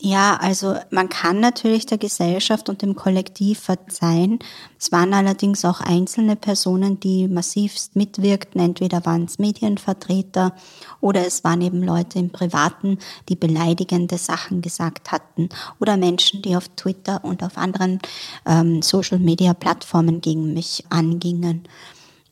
Ja, 0.00 0.36
also 0.36 0.76
man 0.90 1.08
kann 1.08 1.40
natürlich 1.40 1.84
der 1.84 1.98
Gesellschaft 1.98 2.68
und 2.68 2.82
dem 2.82 2.94
Kollektiv 2.94 3.58
verzeihen. 3.58 4.38
Es 4.78 4.92
waren 4.92 5.12
allerdings 5.12 5.64
auch 5.64 5.80
einzelne 5.80 6.36
Personen, 6.36 7.00
die 7.00 7.26
massivst 7.26 7.96
mitwirkten. 7.96 8.60
Entweder 8.60 9.04
waren 9.04 9.24
es 9.24 9.40
Medienvertreter 9.40 10.54
oder 11.00 11.26
es 11.26 11.42
waren 11.42 11.62
eben 11.62 11.82
Leute 11.82 12.20
im 12.20 12.30
Privaten, 12.30 12.98
die 13.28 13.34
beleidigende 13.34 14.18
Sachen 14.18 14.62
gesagt 14.62 15.10
hatten 15.10 15.48
oder 15.80 15.96
Menschen, 15.96 16.42
die 16.42 16.54
auf 16.54 16.68
Twitter 16.76 17.24
und 17.24 17.42
auf 17.42 17.58
anderen 17.58 17.98
ähm, 18.46 18.82
Social-Media-Plattformen 18.82 20.20
gegen 20.20 20.54
mich 20.54 20.84
angingen. 20.90 21.66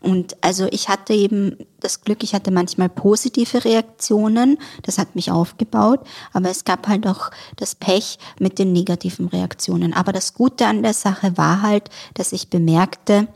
Und 0.01 0.37
also 0.43 0.67
ich 0.71 0.89
hatte 0.89 1.15
eben 1.15 1.57
das 1.81 2.03
Glück, 2.03 2.23
ich 2.23 2.35
hatte 2.35 2.51
manchmal 2.51 2.89
positive 2.89 3.65
Reaktionen, 3.65 4.59
das 4.83 4.99
hat 4.99 5.17
mich 5.17 5.31
aufgebaut, 5.31 6.01
aber 6.33 6.51
es 6.51 6.65
gab 6.65 6.87
halt 6.87 7.07
auch 7.07 7.31
das 7.57 7.75
Pech 7.75 8.19
mit 8.39 8.59
den 8.59 8.73
negativen 8.73 9.27
Reaktionen. 9.29 9.95
Aber 9.95 10.13
das 10.13 10.35
Gute 10.35 10.67
an 10.67 10.83
der 10.83 10.95
Sache 10.95 11.37
war 11.37 11.63
halt, 11.63 11.91
dass 12.15 12.33
ich 12.33 12.51
bemerkte, 12.51 13.29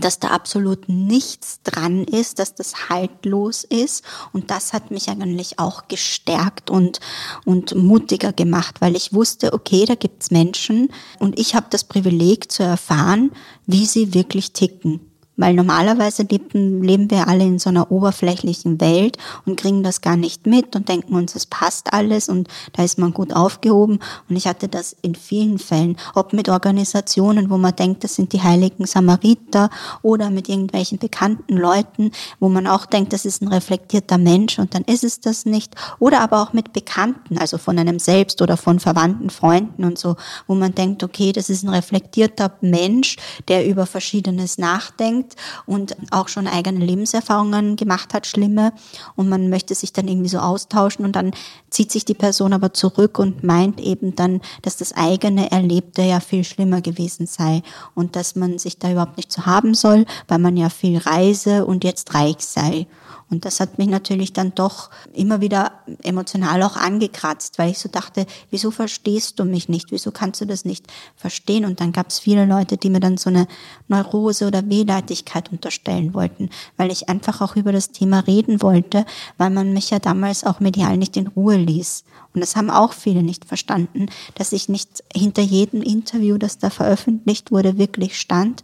dass 0.00 0.18
da 0.18 0.28
absolut 0.28 0.88
nichts 0.88 1.60
dran 1.62 2.04
ist, 2.04 2.38
dass 2.38 2.54
das 2.54 2.88
haltlos 2.88 3.64
ist. 3.64 4.04
Und 4.32 4.50
das 4.50 4.72
hat 4.72 4.90
mich 4.90 5.08
eigentlich 5.08 5.58
auch 5.58 5.88
gestärkt 5.88 6.70
und, 6.70 7.00
und 7.44 7.74
mutiger 7.74 8.32
gemacht, 8.32 8.80
weil 8.80 8.96
ich 8.96 9.12
wusste, 9.12 9.52
okay, 9.52 9.84
da 9.84 9.94
gibt's 9.94 10.30
Menschen 10.30 10.88
und 11.18 11.38
ich 11.38 11.54
habe 11.54 11.66
das 11.70 11.84
Privileg 11.84 12.50
zu 12.50 12.62
erfahren, 12.62 13.32
wie 13.66 13.86
sie 13.86 14.14
wirklich 14.14 14.52
ticken. 14.52 15.11
Weil 15.42 15.54
normalerweise 15.54 16.22
leben, 16.22 16.84
leben 16.84 17.10
wir 17.10 17.26
alle 17.26 17.42
in 17.42 17.58
so 17.58 17.68
einer 17.68 17.90
oberflächlichen 17.90 18.80
Welt 18.80 19.18
und 19.44 19.58
kriegen 19.58 19.82
das 19.82 20.00
gar 20.00 20.16
nicht 20.16 20.46
mit 20.46 20.76
und 20.76 20.88
denken 20.88 21.16
uns, 21.16 21.34
es 21.34 21.46
passt 21.46 21.92
alles 21.92 22.28
und 22.28 22.46
da 22.74 22.84
ist 22.84 22.96
man 22.96 23.12
gut 23.12 23.34
aufgehoben. 23.34 23.98
Und 24.28 24.36
ich 24.36 24.46
hatte 24.46 24.68
das 24.68 24.94
in 25.02 25.16
vielen 25.16 25.58
Fällen, 25.58 25.96
ob 26.14 26.32
mit 26.32 26.48
Organisationen, 26.48 27.50
wo 27.50 27.58
man 27.58 27.74
denkt, 27.74 28.04
das 28.04 28.14
sind 28.14 28.32
die 28.32 28.40
heiligen 28.40 28.86
Samariter 28.86 29.70
oder 30.02 30.30
mit 30.30 30.48
irgendwelchen 30.48 30.98
bekannten 30.98 31.56
Leuten, 31.56 32.12
wo 32.38 32.48
man 32.48 32.68
auch 32.68 32.86
denkt, 32.86 33.12
das 33.12 33.24
ist 33.24 33.42
ein 33.42 33.48
reflektierter 33.48 34.18
Mensch 34.18 34.60
und 34.60 34.76
dann 34.76 34.84
ist 34.84 35.02
es 35.02 35.18
das 35.18 35.44
nicht. 35.44 35.74
Oder 35.98 36.20
aber 36.20 36.40
auch 36.40 36.52
mit 36.52 36.72
Bekannten, 36.72 37.36
also 37.36 37.58
von 37.58 37.76
einem 37.80 37.98
selbst 37.98 38.40
oder 38.42 38.56
von 38.56 38.78
verwandten 38.78 39.28
Freunden 39.28 39.82
und 39.82 39.98
so, 39.98 40.14
wo 40.46 40.54
man 40.54 40.72
denkt, 40.72 41.02
okay, 41.02 41.32
das 41.32 41.50
ist 41.50 41.64
ein 41.64 41.70
reflektierter 41.70 42.52
Mensch, 42.60 43.16
der 43.48 43.66
über 43.66 43.86
Verschiedenes 43.86 44.56
nachdenkt 44.56 45.31
und 45.66 45.96
auch 46.10 46.28
schon 46.28 46.46
eigene 46.46 46.84
Lebenserfahrungen 46.84 47.76
gemacht 47.76 48.14
hat, 48.14 48.26
schlimme, 48.26 48.72
und 49.16 49.28
man 49.28 49.48
möchte 49.48 49.74
sich 49.74 49.92
dann 49.92 50.08
irgendwie 50.08 50.28
so 50.28 50.38
austauschen 50.38 51.04
und 51.04 51.16
dann 51.16 51.32
zieht 51.70 51.92
sich 51.92 52.04
die 52.04 52.14
Person 52.14 52.52
aber 52.52 52.74
zurück 52.74 53.18
und 53.18 53.42
meint 53.42 53.80
eben 53.80 54.14
dann, 54.14 54.40
dass 54.62 54.76
das 54.76 54.92
eigene 54.94 55.50
Erlebte 55.50 56.02
ja 56.02 56.20
viel 56.20 56.44
schlimmer 56.44 56.80
gewesen 56.80 57.26
sei 57.26 57.62
und 57.94 58.16
dass 58.16 58.36
man 58.36 58.58
sich 58.58 58.78
da 58.78 58.90
überhaupt 58.90 59.16
nicht 59.16 59.32
so 59.32 59.46
haben 59.46 59.74
soll, 59.74 60.06
weil 60.28 60.38
man 60.38 60.56
ja 60.56 60.68
viel 60.68 60.98
reise 60.98 61.64
und 61.66 61.84
jetzt 61.84 62.14
reich 62.14 62.40
sei. 62.40 62.86
Und 63.32 63.46
das 63.46 63.60
hat 63.60 63.78
mich 63.78 63.88
natürlich 63.88 64.34
dann 64.34 64.54
doch 64.54 64.90
immer 65.14 65.40
wieder 65.40 65.72
emotional 66.02 66.62
auch 66.62 66.76
angekratzt, 66.76 67.58
weil 67.58 67.70
ich 67.70 67.78
so 67.78 67.88
dachte, 67.88 68.26
wieso 68.50 68.70
verstehst 68.70 69.40
du 69.40 69.44
mich 69.44 69.70
nicht? 69.70 69.90
Wieso 69.90 70.10
kannst 70.12 70.42
du 70.42 70.44
das 70.44 70.66
nicht 70.66 70.86
verstehen? 71.16 71.64
Und 71.64 71.80
dann 71.80 71.92
gab 71.92 72.10
es 72.10 72.18
viele 72.18 72.44
Leute, 72.44 72.76
die 72.76 72.90
mir 72.90 73.00
dann 73.00 73.16
so 73.16 73.30
eine 73.30 73.48
Neurose 73.88 74.46
oder 74.46 74.68
Wehleidigkeit 74.68 75.50
unterstellen 75.50 76.12
wollten, 76.12 76.50
weil 76.76 76.92
ich 76.92 77.08
einfach 77.08 77.40
auch 77.40 77.56
über 77.56 77.72
das 77.72 77.90
Thema 77.90 78.20
reden 78.20 78.60
wollte, 78.60 79.06
weil 79.38 79.50
man 79.50 79.72
mich 79.72 79.88
ja 79.88 79.98
damals 79.98 80.44
auch 80.44 80.60
medial 80.60 80.98
nicht 80.98 81.16
in 81.16 81.28
Ruhe 81.28 81.56
ließ. 81.56 82.04
Und 82.34 82.42
das 82.42 82.54
haben 82.54 82.70
auch 82.70 82.92
viele 82.92 83.22
nicht 83.22 83.46
verstanden, 83.46 84.06
dass 84.34 84.52
ich 84.52 84.68
nicht 84.68 85.02
hinter 85.14 85.42
jedem 85.42 85.80
Interview, 85.80 86.36
das 86.36 86.58
da 86.58 86.68
veröffentlicht 86.68 87.50
wurde, 87.50 87.78
wirklich 87.78 88.20
stand 88.20 88.62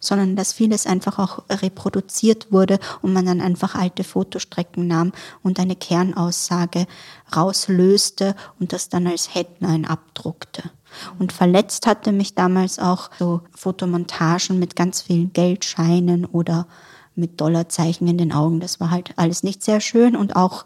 sondern 0.00 0.36
dass 0.36 0.52
vieles 0.52 0.86
einfach 0.86 1.18
auch 1.18 1.42
reproduziert 1.50 2.52
wurde 2.52 2.78
und 3.02 3.12
man 3.12 3.26
dann 3.26 3.40
einfach 3.40 3.74
alte 3.74 4.04
Fotostrecken 4.04 4.86
nahm 4.86 5.12
und 5.42 5.58
eine 5.58 5.76
Kernaussage 5.76 6.86
rauslöste 7.34 8.34
und 8.60 8.72
das 8.72 8.88
dann 8.88 9.06
als 9.06 9.34
Headline 9.34 9.84
abdruckte. 9.84 10.62
Und 11.18 11.32
verletzt 11.32 11.86
hatte 11.86 12.12
mich 12.12 12.34
damals 12.34 12.78
auch 12.78 13.10
so 13.18 13.42
Fotomontagen 13.54 14.58
mit 14.58 14.76
ganz 14.76 15.02
vielen 15.02 15.32
Geldscheinen 15.32 16.24
oder 16.24 16.66
mit 17.14 17.40
Dollarzeichen 17.40 18.06
in 18.08 18.18
den 18.18 18.32
Augen. 18.32 18.60
Das 18.60 18.80
war 18.80 18.90
halt 18.90 19.12
alles 19.16 19.42
nicht 19.42 19.62
sehr 19.62 19.80
schön 19.80 20.16
und 20.16 20.36
auch 20.36 20.64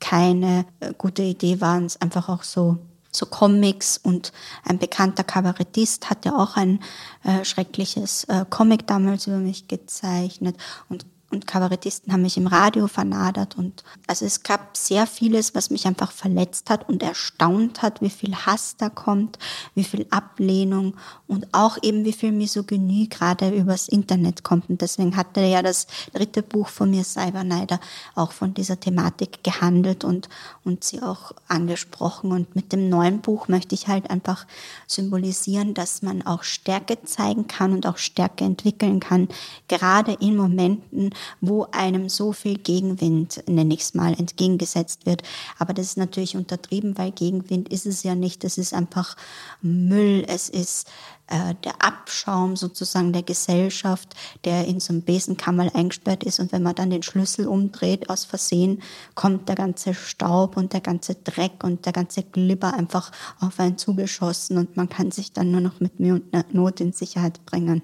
keine 0.00 0.64
äh, 0.80 0.92
gute 0.96 1.22
Idee 1.22 1.60
waren 1.60 1.84
es 1.84 2.00
einfach 2.00 2.28
auch 2.28 2.44
so 2.44 2.78
so 3.18 3.26
Comics 3.26 3.98
und 3.98 4.32
ein 4.64 4.78
bekannter 4.78 5.24
Kabarettist 5.24 6.10
hatte 6.10 6.34
auch 6.34 6.56
ein 6.56 6.80
äh, 7.24 7.44
schreckliches 7.44 8.24
äh, 8.24 8.44
Comic 8.48 8.86
damals 8.86 9.26
über 9.26 9.38
mich 9.38 9.68
gezeichnet. 9.68 10.56
Und 10.88 11.06
und 11.30 11.46
Kabarettisten 11.46 12.12
haben 12.12 12.22
mich 12.22 12.38
im 12.38 12.46
Radio 12.46 12.86
vernadert. 12.86 13.58
Und 13.58 13.84
also 14.06 14.24
es 14.24 14.42
gab 14.42 14.76
sehr 14.76 15.06
vieles, 15.06 15.54
was 15.54 15.68
mich 15.68 15.86
einfach 15.86 16.10
verletzt 16.10 16.70
hat 16.70 16.88
und 16.88 17.02
erstaunt 17.02 17.82
hat, 17.82 18.00
wie 18.00 18.10
viel 18.10 18.34
Hass 18.34 18.76
da 18.78 18.88
kommt, 18.88 19.38
wie 19.74 19.84
viel 19.84 20.06
Ablehnung 20.10 20.94
und 21.26 21.46
auch 21.52 21.76
eben 21.82 22.04
wie 22.04 22.14
viel 22.14 22.32
Misogynie 22.32 23.08
gerade 23.08 23.50
übers 23.50 23.88
Internet 23.88 24.42
kommt. 24.42 24.70
Und 24.70 24.80
deswegen 24.80 25.16
hatte 25.16 25.40
ja 25.42 25.62
das 25.62 25.86
dritte 26.14 26.42
Buch 26.42 26.68
von 26.68 26.90
mir 26.90 27.04
Cyberneider 27.04 27.78
auch 28.14 28.32
von 28.32 28.54
dieser 28.54 28.80
Thematik 28.80 29.44
gehandelt 29.44 30.04
und 30.04 30.28
und 30.68 30.84
sie 30.84 31.02
auch 31.02 31.32
angesprochen. 31.48 32.30
Und 32.30 32.54
mit 32.54 32.72
dem 32.72 32.88
neuen 32.88 33.20
Buch 33.20 33.48
möchte 33.48 33.74
ich 33.74 33.88
halt 33.88 34.10
einfach 34.10 34.46
symbolisieren, 34.86 35.74
dass 35.74 36.02
man 36.02 36.22
auch 36.22 36.44
Stärke 36.44 37.02
zeigen 37.02 37.48
kann 37.48 37.72
und 37.72 37.86
auch 37.86 37.98
Stärke 37.98 38.44
entwickeln 38.44 39.00
kann, 39.00 39.28
gerade 39.66 40.12
in 40.20 40.36
Momenten, 40.36 41.10
wo 41.40 41.66
einem 41.72 42.08
so 42.08 42.32
viel 42.32 42.58
Gegenwind, 42.58 43.42
nenne 43.48 43.74
ich 43.74 43.80
es 43.80 43.94
mal, 43.94 44.14
entgegengesetzt 44.18 45.06
wird. 45.06 45.22
Aber 45.58 45.74
das 45.74 45.86
ist 45.86 45.96
natürlich 45.96 46.36
untertrieben, 46.36 46.98
weil 46.98 47.12
Gegenwind 47.12 47.68
ist 47.68 47.86
es 47.86 48.02
ja 48.02 48.14
nicht. 48.14 48.44
Es 48.44 48.58
ist 48.58 48.74
einfach 48.74 49.16
Müll, 49.62 50.24
es 50.28 50.48
ist 50.48 50.88
äh, 51.28 51.54
der 51.62 51.82
Abschaum 51.82 52.56
sozusagen 52.56 53.12
der 53.12 53.22
Gesellschaft, 53.22 54.14
der 54.44 54.66
in 54.66 54.80
so 54.80 54.94
einem 54.94 55.02
Besenkammer 55.02 55.74
eingesperrt 55.74 56.24
ist. 56.24 56.40
Und 56.40 56.52
wenn 56.52 56.62
man 56.62 56.74
dann 56.74 56.88
den 56.88 57.02
Schlüssel 57.02 57.46
umdreht 57.46 58.08
aus 58.08 58.24
Versehen, 58.24 58.82
kommt 59.14 59.48
der 59.48 59.56
ganze 59.56 59.92
Staub 59.92 60.56
und 60.56 60.72
der 60.72 60.80
ganze 60.80 61.16
Dreck 61.16 61.64
und 61.64 61.84
der 61.84 61.92
ganze 61.92 62.22
Glibber 62.22 62.72
einfach 62.72 63.12
auf 63.40 63.60
einen 63.60 63.76
zugeschossen 63.76 64.56
und 64.56 64.76
man 64.76 64.88
kann 64.88 65.10
sich 65.10 65.32
dann 65.32 65.50
nur 65.50 65.60
noch 65.60 65.80
mit 65.80 66.00
Mühe 66.00 66.14
und 66.14 66.54
Not 66.54 66.80
in 66.80 66.92
Sicherheit 66.92 67.44
bringen. 67.44 67.82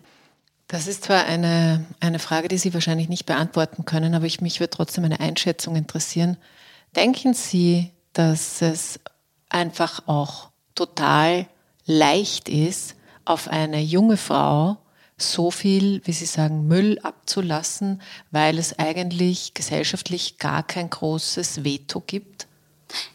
Das 0.69 0.87
ist 0.87 1.05
zwar 1.05 1.25
eine, 1.27 1.85
eine 2.01 2.19
Frage, 2.19 2.49
die 2.49 2.59
Sie 2.59 2.75
wahrscheinlich 2.75 3.09
nicht 3.09 3.27
beantworten 3.27 3.85
können, 3.85 4.15
aber 4.15 4.27
ich, 4.27 4.41
mich 4.41 4.61
würde 4.61 4.71
trotzdem 4.71 5.05
eine 5.05 5.21
Einschätzung 5.21 5.77
interessieren. 5.77 6.37
Denken 6.97 7.35
Sie, 7.35 7.91
dass 8.13 8.63
es 8.63 9.01
einfach 9.49 10.03
auch 10.07 10.51
total 10.75 11.47
leicht 11.87 12.49
ist, 12.49 12.97
auf 13.25 13.49
eine 13.49 13.81
junge 13.81 14.17
Frau 14.17 14.79
so 15.17 15.51
viel, 15.51 16.01
wie 16.05 16.13
Sie 16.13 16.27
sagen, 16.27 16.67
Müll 16.67 16.99
abzulassen, 17.03 18.03
weil 18.31 18.59
es 18.59 18.79
eigentlich 18.79 19.55
gesellschaftlich 19.55 20.39
gar 20.39 20.63
kein 20.63 20.91
großes 20.91 21.65
Veto 21.65 22.01
gibt? 22.01 22.49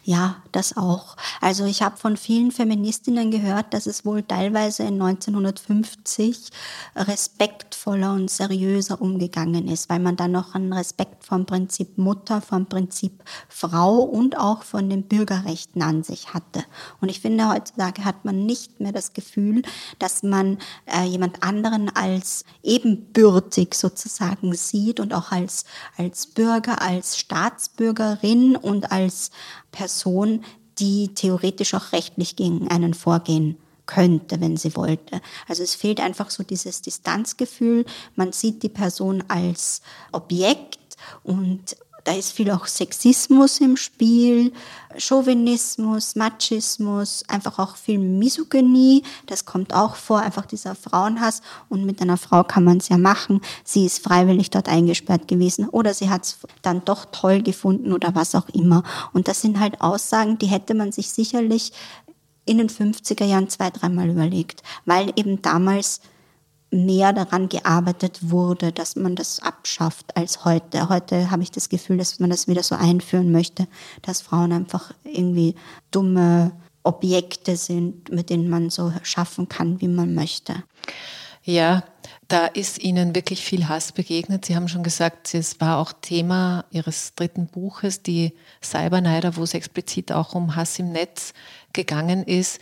Ja, 0.04 0.36
das 0.52 0.76
auch. 0.76 1.16
Also 1.40 1.64
ich 1.64 1.82
habe 1.82 1.96
von 1.96 2.16
vielen 2.16 2.50
Feministinnen 2.50 3.30
gehört, 3.30 3.72
dass 3.74 3.86
es 3.86 4.04
wohl 4.04 4.22
teilweise 4.22 4.82
in 4.82 5.00
1950 5.00 6.50
respektvoller 6.96 8.12
und 8.12 8.30
seriöser 8.30 9.00
umgegangen 9.00 9.68
ist, 9.68 9.88
weil 9.88 10.00
man 10.00 10.16
dann 10.16 10.32
noch 10.32 10.54
einen 10.54 10.72
Respekt 10.72 11.24
vom 11.24 11.46
Prinzip 11.46 11.98
Mutter, 11.98 12.40
vom 12.40 12.66
Prinzip 12.66 13.22
Frau 13.48 13.98
und 13.98 14.36
auch 14.36 14.62
von 14.62 14.88
den 14.88 15.04
Bürgerrechten 15.04 15.82
an 15.82 16.02
sich 16.02 16.34
hatte. 16.34 16.64
Und 17.00 17.08
ich 17.08 17.20
finde, 17.20 17.48
heutzutage 17.48 18.04
hat 18.04 18.24
man 18.24 18.46
nicht 18.46 18.80
mehr 18.80 18.92
das 18.92 19.12
Gefühl, 19.12 19.62
dass 19.98 20.22
man 20.22 20.58
äh, 20.86 21.04
jemand 21.04 21.42
anderen 21.42 21.94
als 21.94 22.44
ebenbürtig 22.62 23.74
sozusagen 23.74 24.54
sieht 24.54 25.00
und 25.00 25.14
auch 25.14 25.32
als, 25.32 25.64
als 25.96 26.26
Bürger, 26.26 26.82
als 26.82 27.18
Staatsbürgerin 27.18 28.56
und 28.56 28.90
als 28.90 29.30
Person, 29.70 30.44
die 30.78 31.14
theoretisch 31.14 31.74
auch 31.74 31.92
rechtlich 31.92 32.36
gegen 32.36 32.68
einen 32.68 32.94
vorgehen 32.94 33.56
könnte, 33.86 34.40
wenn 34.40 34.56
sie 34.56 34.76
wollte. 34.76 35.20
Also 35.48 35.62
es 35.62 35.74
fehlt 35.74 36.00
einfach 36.00 36.30
so 36.30 36.42
dieses 36.42 36.80
Distanzgefühl. 36.80 37.84
Man 38.14 38.32
sieht 38.32 38.62
die 38.62 38.68
Person 38.68 39.24
als 39.28 39.82
Objekt 40.12 40.78
und 41.24 41.76
da 42.10 42.16
ist 42.16 42.32
viel 42.32 42.50
auch 42.50 42.66
Sexismus 42.66 43.60
im 43.60 43.76
Spiel, 43.76 44.52
Chauvinismus, 44.98 46.16
Machismus, 46.16 47.22
einfach 47.28 47.60
auch 47.60 47.76
viel 47.76 48.00
Misogynie. 48.00 49.04
Das 49.26 49.44
kommt 49.44 49.72
auch 49.72 49.94
vor, 49.94 50.18
einfach 50.18 50.44
dieser 50.44 50.74
Frauenhass. 50.74 51.40
Und 51.68 51.86
mit 51.86 52.02
einer 52.02 52.16
Frau 52.16 52.42
kann 52.42 52.64
man 52.64 52.78
es 52.78 52.88
ja 52.88 52.98
machen. 52.98 53.40
Sie 53.62 53.86
ist 53.86 54.02
freiwillig 54.02 54.50
dort 54.50 54.68
eingesperrt 54.68 55.28
gewesen 55.28 55.68
oder 55.68 55.94
sie 55.94 56.10
hat 56.10 56.24
es 56.24 56.38
dann 56.62 56.84
doch 56.84 57.04
toll 57.12 57.42
gefunden 57.42 57.92
oder 57.92 58.12
was 58.16 58.34
auch 58.34 58.48
immer. 58.48 58.82
Und 59.12 59.28
das 59.28 59.40
sind 59.40 59.60
halt 59.60 59.80
Aussagen, 59.80 60.36
die 60.36 60.46
hätte 60.46 60.74
man 60.74 60.90
sich 60.90 61.10
sicherlich 61.10 61.72
in 62.44 62.58
den 62.58 62.70
50er 62.70 63.24
Jahren 63.24 63.48
zwei, 63.48 63.70
dreimal 63.70 64.10
überlegt, 64.10 64.64
weil 64.84 65.12
eben 65.14 65.42
damals 65.42 66.00
mehr 66.70 67.12
daran 67.12 67.48
gearbeitet 67.48 68.30
wurde, 68.30 68.72
dass 68.72 68.96
man 68.96 69.16
das 69.16 69.40
abschafft 69.40 70.16
als 70.16 70.44
heute. 70.44 70.88
Heute 70.88 71.30
habe 71.30 71.42
ich 71.42 71.50
das 71.50 71.68
Gefühl, 71.68 71.98
dass 71.98 72.20
man 72.20 72.30
das 72.30 72.46
wieder 72.46 72.62
so 72.62 72.74
einführen 72.74 73.32
möchte, 73.32 73.66
dass 74.02 74.20
Frauen 74.20 74.52
einfach 74.52 74.92
irgendwie 75.04 75.56
dumme 75.90 76.52
Objekte 76.82 77.56
sind, 77.56 78.10
mit 78.10 78.30
denen 78.30 78.48
man 78.48 78.70
so 78.70 78.92
schaffen 79.02 79.48
kann, 79.48 79.80
wie 79.80 79.88
man 79.88 80.14
möchte. 80.14 80.62
Ja, 81.42 81.82
da 82.28 82.46
ist 82.46 82.78
Ihnen 82.78 83.14
wirklich 83.14 83.42
viel 83.42 83.68
Hass 83.68 83.92
begegnet. 83.92 84.44
Sie 84.44 84.54
haben 84.54 84.68
schon 84.68 84.84
gesagt, 84.84 85.34
es 85.34 85.60
war 85.60 85.78
auch 85.78 85.92
Thema 85.92 86.64
Ihres 86.70 87.14
dritten 87.16 87.48
Buches, 87.48 88.02
die 88.02 88.32
Cyberneider, 88.62 89.36
wo 89.36 89.42
es 89.42 89.54
explizit 89.54 90.12
auch 90.12 90.34
um 90.34 90.54
Hass 90.54 90.78
im 90.78 90.92
Netz 90.92 91.32
gegangen 91.72 92.22
ist. 92.22 92.60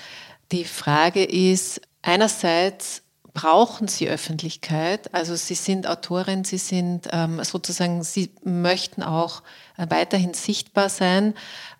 Die 0.53 0.65
Frage 0.65 1.23
ist, 1.23 1.83
einerseits, 2.01 3.03
brauchen 3.39 3.87
Sie 3.87 4.09
Öffentlichkeit. 4.09 5.15
Also 5.15 5.37
Sie 5.37 5.55
sind 5.55 5.87
Autorin, 5.87 6.43
Sie 6.43 6.59
sind 6.59 7.07
ähm, 7.13 7.41
sozusagen, 7.45 8.03
Sie 8.03 8.33
möchten 8.43 9.05
auch 9.05 9.45
äh, 9.77 9.87
weiterhin 9.89 10.35
sichtbar 10.35 10.89
sein. 10.89 11.35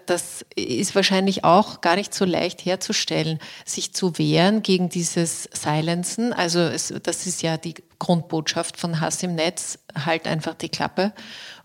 Das 0.07 0.45
ist 0.55 0.95
wahrscheinlich 0.95 1.43
auch 1.43 1.81
gar 1.81 1.97
nicht 1.97 2.15
so 2.15 2.25
leicht 2.25 2.65
herzustellen, 2.65 3.41
sich 3.65 3.93
zu 3.93 4.19
wehren 4.19 4.63
gegen 4.63 4.89
dieses 4.89 5.49
Silenzen. 5.53 6.33
Also 6.33 6.61
es, 6.61 6.95
das 7.03 7.27
ist 7.27 7.43
ja 7.43 7.57
die 7.57 7.75
Grundbotschaft 7.99 8.77
von 8.77 9.01
Hass 9.01 9.21
im 9.25 9.35
Netz, 9.35 9.81
halt 10.05 10.29
einfach 10.29 10.55
die 10.55 10.69
Klappe. 10.69 11.13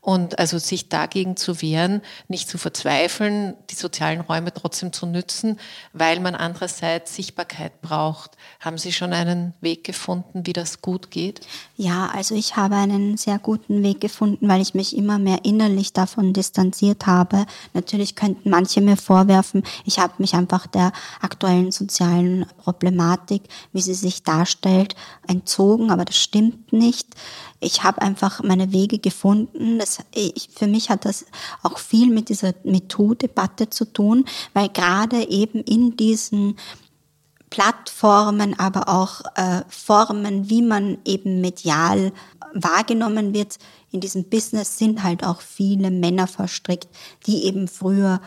Und 0.03 0.37
also 0.37 0.57
sich 0.57 0.89
dagegen 0.89 1.37
zu 1.37 1.61
wehren, 1.61 2.01
nicht 2.27 2.49
zu 2.49 2.57
verzweifeln, 2.57 3.53
die 3.69 3.75
sozialen 3.75 4.19
Räume 4.19 4.53
trotzdem 4.53 4.91
zu 4.91 5.05
nützen, 5.05 5.57
weil 5.93 6.19
man 6.19 6.35
andererseits 6.35 7.15
Sichtbarkeit 7.15 7.81
braucht. 7.81 8.31
Haben 8.59 8.77
Sie 8.77 8.91
schon 8.91 9.13
einen 9.13 9.53
Weg 9.61 9.85
gefunden, 9.85 10.45
wie 10.45 10.51
das 10.51 10.81
gut 10.81 11.09
geht? 11.09 11.47
Ja, 11.77 12.11
also 12.13 12.35
ich 12.35 12.57
habe 12.57 12.75
einen 12.75 13.15
sehr 13.15 13.39
guten 13.39 13.81
Weg 13.81 14.01
gefunden, 14.01 14.49
weil 14.49 14.61
ich 14.61 14.73
mich 14.73 14.97
immer 14.97 15.19
mehr 15.19 15.45
innerlich 15.45 15.93
davon 15.93 16.33
distanziert 16.33 17.07
habe. 17.07 17.45
Natürlich 17.73 18.17
könnten 18.17 18.49
manche 18.49 18.81
mir 18.81 18.97
vorwerfen, 18.97 19.63
ich 19.85 19.99
habe 19.99 20.15
mich 20.17 20.33
einfach 20.33 20.67
der 20.67 20.91
aktuellen 21.21 21.71
sozialen 21.71 22.45
Problematik, 22.57 23.43
wie 23.71 23.81
sie 23.81 23.93
sich 23.93 24.23
darstellt, 24.23 24.97
entzogen, 25.29 25.91
aber 25.91 26.03
das 26.03 26.17
stimmt 26.17 26.73
nicht 26.73 27.15
ich 27.63 27.83
habe 27.83 28.01
einfach 28.01 28.43
meine 28.43 28.71
Wege 28.71 28.99
gefunden. 28.99 29.79
Das, 29.79 29.92
ich, 30.13 30.49
für 30.53 30.67
mich 30.67 30.89
hat 30.89 31.05
das 31.05 31.25
auch 31.61 31.77
viel 31.77 32.09
mit 32.09 32.29
dieser 32.29 32.53
MeToo-Debatte 32.63 33.69
zu 33.69 33.85
tun, 33.85 34.25
weil 34.53 34.69
gerade 34.69 35.29
eben 35.29 35.59
in 35.63 35.97
diesen 35.97 36.55
Plattformen, 37.49 38.57
aber 38.59 38.89
auch 38.89 39.21
äh, 39.35 39.61
Formen, 39.69 40.49
wie 40.49 40.63
man 40.63 40.97
eben 41.05 41.39
medial 41.41 42.11
wahrgenommen 42.53 43.33
wird, 43.33 43.57
in 43.91 43.99
diesem 43.99 44.23
Business 44.25 44.77
sind 44.79 45.03
halt 45.03 45.23
auch 45.23 45.41
viele 45.41 45.91
Männer 45.91 46.27
verstrickt, 46.27 46.89
die 47.27 47.45
eben 47.45 47.67
früher 47.67 48.21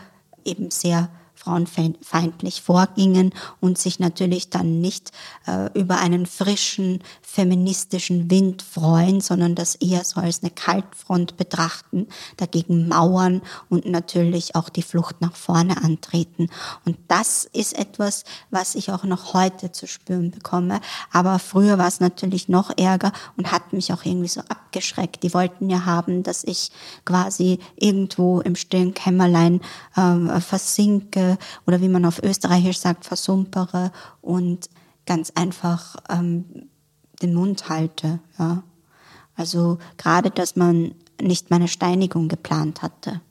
eben 0.45 0.71
sehr 0.71 1.09
frauenfeindlich 1.37 2.61
vorgingen 2.61 3.33
und 3.59 3.77
sich 3.77 3.99
natürlich 3.99 4.49
dann 4.49 4.81
nicht 4.81 5.11
äh, 5.45 5.69
über 5.77 5.99
einen 5.99 6.25
frischen 6.25 7.01
feministischen 7.29 8.31
Wind 8.31 8.61
freuen, 8.61 9.19
sondern 9.19 9.53
das 9.53 9.75
eher 9.75 10.03
so 10.05 10.21
als 10.21 10.41
eine 10.41 10.49
Kaltfront 10.49 11.35
betrachten, 11.35 12.07
dagegen 12.37 12.87
mauern 12.87 13.41
und 13.69 13.85
natürlich 13.85 14.55
auch 14.55 14.69
die 14.69 14.81
Flucht 14.81 15.19
nach 15.19 15.35
vorne 15.35 15.83
antreten. 15.83 16.49
Und 16.85 16.97
das 17.09 17.43
ist 17.51 17.77
etwas, 17.77 18.23
was 18.49 18.75
ich 18.75 18.91
auch 18.91 19.03
noch 19.03 19.33
heute 19.33 19.73
zu 19.73 19.87
spüren 19.87 20.31
bekomme. 20.31 20.79
Aber 21.11 21.37
früher 21.37 21.77
war 21.77 21.89
es 21.89 21.99
natürlich 21.99 22.47
noch 22.47 22.75
ärger 22.77 23.11
und 23.35 23.51
hat 23.51 23.73
mich 23.73 23.91
auch 23.91 24.05
irgendwie 24.05 24.29
so 24.29 24.39
abgeschreckt. 24.39 25.21
Die 25.21 25.33
wollten 25.33 25.69
ja 25.69 25.85
haben, 25.85 26.23
dass 26.23 26.45
ich 26.45 26.71
quasi 27.03 27.59
irgendwo 27.75 28.39
im 28.39 28.55
stillen 28.55 28.93
Kämmerlein 28.93 29.59
äh, 29.95 30.39
versinke 30.39 31.37
oder 31.67 31.81
wie 31.81 31.89
man 31.89 32.05
auf 32.05 32.23
Österreichisch 32.23 32.79
sagt, 32.79 33.05
versumpere 33.05 33.91
und 34.21 34.69
ganz 35.05 35.31
einfach 35.35 35.97
ähm, 36.09 36.69
den 37.21 37.33
Mund 37.33 37.69
halte. 37.69 38.19
Ja. 38.37 38.63
Also 39.35 39.77
gerade, 39.97 40.31
dass 40.31 40.55
man 40.55 40.95
nicht 41.21 41.49
meine 41.49 41.67
Steinigung 41.67 42.27
geplant 42.27 42.81
hatte. 42.81 43.21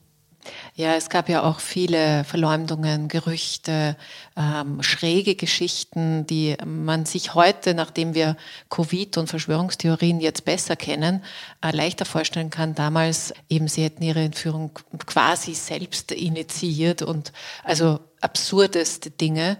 Ja, 0.75 0.95
es 0.95 1.09
gab 1.09 1.29
ja 1.29 1.43
auch 1.43 1.61
viele 1.61 2.25
Verleumdungen, 2.25 3.09
Gerüchte, 3.09 3.97
ähm, 4.37 4.83
schräge 4.83 5.35
Geschichten, 5.35 6.27
die 6.27 6.57
man 6.65 7.05
sich 7.05 7.35
heute, 7.35 7.75
nachdem 7.75 8.15
wir 8.15 8.37
Covid 8.71 9.17
und 9.17 9.29
Verschwörungstheorien 9.29 10.21
jetzt 10.21 10.45
besser 10.45 10.77
kennen, 10.77 11.25
äh, 11.63 11.75
leichter 11.75 12.05
vorstellen 12.05 12.51
kann. 12.51 12.75
Damals 12.75 13.35
eben, 13.49 13.69
sie 13.69 13.83
hätten 13.83 14.03
ihre 14.03 14.23
Entführung 14.23 14.71
quasi 15.07 15.55
selbst 15.55 16.13
initiiert 16.13 17.03
und 17.03 17.33
also 17.65 18.01
absurdeste 18.21 19.11
Dinge. 19.11 19.59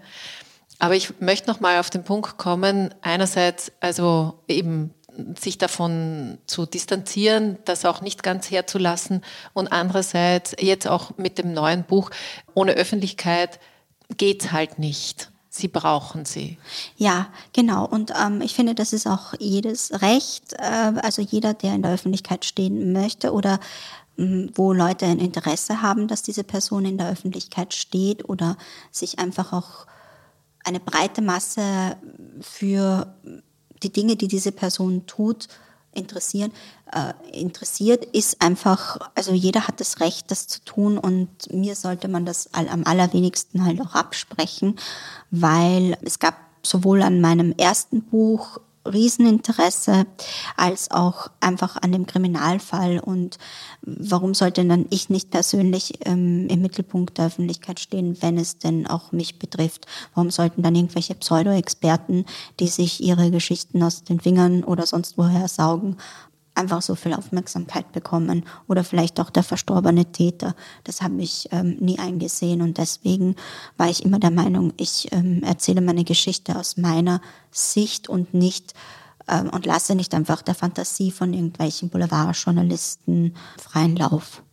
Aber 0.79 0.95
ich 0.95 1.19
möchte 1.19 1.49
noch 1.49 1.59
mal 1.59 1.79
auf 1.79 1.89
den 1.89 2.03
Punkt 2.03 2.37
kommen. 2.37 2.93
Einerseits, 3.01 3.71
also 3.79 4.43
eben 4.47 4.93
sich 5.39 5.57
davon 5.57 6.37
zu 6.45 6.65
distanzieren, 6.65 7.57
das 7.65 7.85
auch 7.85 8.01
nicht 8.01 8.23
ganz 8.23 8.51
herzulassen 8.51 9.23
und 9.53 9.67
andererseits 9.71 10.55
jetzt 10.59 10.87
auch 10.87 11.17
mit 11.17 11.37
dem 11.37 11.53
neuen 11.53 11.83
Buch 11.83 12.11
ohne 12.53 12.73
Öffentlichkeit 12.73 13.59
geht's 14.15 14.51
halt 14.51 14.79
nicht. 14.79 15.31
Sie 15.49 15.67
brauchen 15.67 16.25
sie. 16.25 16.59
Ja, 16.97 17.29
genau. 17.51 17.85
Und 17.85 18.13
ähm, 18.23 18.41
ich 18.41 18.53
finde, 18.53 18.75
das 18.75 18.93
ist 18.93 19.07
auch 19.07 19.33
jedes 19.39 20.01
Recht. 20.03 20.53
Äh, 20.53 20.93
also 21.01 21.23
jeder, 21.23 21.55
der 21.55 21.73
in 21.73 21.81
der 21.81 21.93
Öffentlichkeit 21.93 22.45
stehen 22.45 22.93
möchte 22.93 23.33
oder 23.33 23.59
ähm, 24.19 24.51
wo 24.53 24.71
Leute 24.71 25.07
ein 25.07 25.17
Interesse 25.17 25.81
haben, 25.81 26.07
dass 26.07 26.21
diese 26.21 26.43
Person 26.43 26.85
in 26.85 26.99
der 26.99 27.09
Öffentlichkeit 27.09 27.73
steht 27.73 28.29
oder 28.29 28.55
sich 28.91 29.17
einfach 29.17 29.51
auch 29.51 29.87
eine 30.67 30.79
breite 30.79 31.21
Masse 31.21 31.97
für 32.41 33.13
die 33.83 33.91
Dinge, 33.91 34.15
die 34.15 34.27
diese 34.27 34.51
Person 34.51 35.05
tut, 35.07 35.47
interessieren, 35.93 36.51
äh, 36.91 37.13
interessiert, 37.31 38.05
ist 38.05 38.41
einfach, 38.41 38.99
also 39.15 39.33
jeder 39.33 39.67
hat 39.67 39.79
das 39.79 39.99
Recht, 39.99 40.29
das 40.29 40.47
zu 40.47 40.63
tun 40.63 40.97
und 40.97 41.29
mir 41.51 41.75
sollte 41.75 42.07
man 42.07 42.25
das 42.25 42.53
am 42.53 42.83
allerwenigsten 42.85 43.65
halt 43.65 43.81
auch 43.81 43.95
absprechen, 43.95 44.75
weil 45.31 45.97
es 46.01 46.19
gab 46.19 46.35
sowohl 46.61 47.01
an 47.01 47.21
meinem 47.21 47.53
ersten 47.53 48.03
Buch 48.03 48.59
Rieseninteresse 48.93 50.05
als 50.55 50.91
auch 50.91 51.29
einfach 51.39 51.77
an 51.77 51.91
dem 51.91 52.05
Kriminalfall. 52.05 52.99
Und 52.99 53.37
warum 53.81 54.33
sollte 54.33 54.65
dann 54.65 54.85
ich 54.89 55.09
nicht 55.09 55.31
persönlich 55.31 55.99
ähm, 56.05 56.47
im 56.49 56.61
Mittelpunkt 56.61 57.17
der 57.17 57.27
Öffentlichkeit 57.27 57.79
stehen, 57.79 58.21
wenn 58.21 58.37
es 58.37 58.57
denn 58.57 58.87
auch 58.87 59.11
mich 59.11 59.39
betrifft? 59.39 59.85
Warum 60.13 60.31
sollten 60.31 60.63
dann 60.63 60.75
irgendwelche 60.75 61.15
Pseudo-Experten, 61.15 62.25
die 62.59 62.67
sich 62.67 63.01
ihre 63.03 63.31
Geschichten 63.31 63.83
aus 63.83 64.03
den 64.03 64.19
Fingern 64.19 64.63
oder 64.63 64.85
sonst 64.85 65.17
woher 65.17 65.47
saugen, 65.47 65.97
einfach 66.57 66.81
so 66.81 66.95
viel 66.95 67.13
Aufmerksamkeit 67.13 67.91
bekommen 67.91 68.45
oder 68.67 68.83
vielleicht 68.83 69.19
auch 69.19 69.29
der 69.29 69.43
verstorbene 69.43 70.11
Täter. 70.11 70.55
Das 70.83 71.01
habe 71.01 71.21
ich 71.21 71.49
ähm, 71.51 71.77
nie 71.79 71.99
eingesehen 71.99 72.61
und 72.61 72.77
deswegen 72.77 73.35
war 73.77 73.89
ich 73.89 74.03
immer 74.03 74.19
der 74.19 74.31
Meinung, 74.31 74.73
ich 74.77 75.11
ähm, 75.11 75.43
erzähle 75.43 75.81
meine 75.81 76.03
Geschichte 76.03 76.57
aus 76.57 76.77
meiner 76.77 77.21
Sicht 77.51 78.09
und 78.09 78.33
nicht 78.33 78.73
ähm, 79.27 79.49
und 79.49 79.65
lasse 79.65 79.95
nicht 79.95 80.13
einfach 80.13 80.41
der 80.41 80.55
Fantasie 80.55 81.11
von 81.11 81.33
irgendwelchen 81.33 81.89
Boulevardjournalisten 81.89 83.35
freien 83.57 83.95
Lauf. 83.95 84.43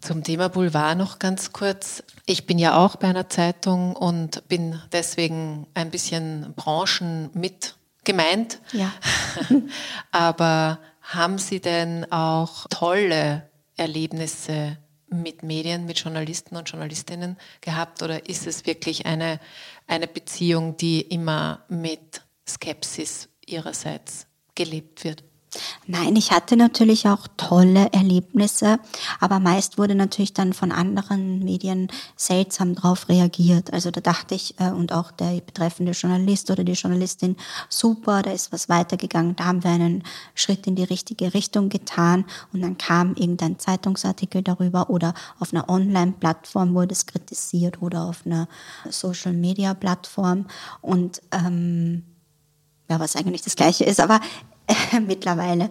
Zum 0.00 0.22
Thema 0.22 0.48
Boulevard 0.48 0.96
noch 0.96 1.18
ganz 1.18 1.52
kurz. 1.52 2.04
Ich 2.24 2.46
bin 2.46 2.58
ja 2.58 2.76
auch 2.76 2.96
bei 2.96 3.08
einer 3.08 3.28
Zeitung 3.28 3.96
und 3.96 4.46
bin 4.46 4.80
deswegen 4.92 5.66
ein 5.74 5.90
bisschen 5.90 6.54
Branchen 6.54 7.30
mit 7.34 7.74
gemeint. 8.04 8.60
Ja. 8.72 8.92
Aber 10.12 10.78
haben 11.08 11.38
Sie 11.38 11.60
denn 11.60 12.10
auch 12.12 12.66
tolle 12.68 13.48
Erlebnisse 13.76 14.76
mit 15.08 15.42
Medien, 15.42 15.86
mit 15.86 15.98
Journalisten 15.98 16.54
und 16.56 16.68
Journalistinnen 16.68 17.38
gehabt 17.62 18.02
oder 18.02 18.28
ist 18.28 18.46
es 18.46 18.66
wirklich 18.66 19.06
eine, 19.06 19.40
eine 19.86 20.06
Beziehung, 20.06 20.76
die 20.76 21.00
immer 21.00 21.64
mit 21.68 22.22
Skepsis 22.46 23.30
Ihrerseits 23.46 24.26
gelebt 24.54 25.04
wird? 25.04 25.24
Nein, 25.86 26.16
ich 26.16 26.30
hatte 26.30 26.56
natürlich 26.56 27.08
auch 27.08 27.26
tolle 27.36 27.90
Erlebnisse, 27.92 28.78
aber 29.20 29.40
meist 29.40 29.78
wurde 29.78 29.94
natürlich 29.94 30.34
dann 30.34 30.52
von 30.52 30.72
anderen 30.72 31.42
Medien 31.42 31.88
seltsam 32.16 32.74
drauf 32.74 33.08
reagiert. 33.08 33.72
Also 33.72 33.90
da 33.90 34.00
dachte 34.00 34.34
ich, 34.34 34.60
äh, 34.60 34.70
und 34.70 34.92
auch 34.92 35.10
der 35.10 35.40
betreffende 35.40 35.92
Journalist 35.92 36.50
oder 36.50 36.64
die 36.64 36.72
Journalistin, 36.72 37.36
super, 37.70 38.22
da 38.22 38.32
ist 38.32 38.52
was 38.52 38.68
weitergegangen, 38.68 39.36
da 39.36 39.46
haben 39.46 39.64
wir 39.64 39.70
einen 39.70 40.02
Schritt 40.34 40.66
in 40.66 40.76
die 40.76 40.84
richtige 40.84 41.32
Richtung 41.32 41.70
getan 41.70 42.26
und 42.52 42.60
dann 42.60 42.76
kam 42.76 43.14
irgendein 43.14 43.58
Zeitungsartikel 43.58 44.42
darüber 44.42 44.90
oder 44.90 45.14
auf 45.38 45.54
einer 45.54 45.68
Online-Plattform 45.70 46.74
wurde 46.74 46.92
es 46.92 47.06
kritisiert 47.06 47.80
oder 47.80 48.04
auf 48.04 48.26
einer 48.26 48.48
Social-Media-Plattform 48.90 50.46
und 50.82 51.22
ähm, 51.32 52.04
ja, 52.90 52.98
was 53.00 53.16
eigentlich 53.16 53.42
das 53.42 53.56
Gleiche 53.56 53.84
ist, 53.84 54.00
aber 54.00 54.20
mittlerweile. 55.06 55.70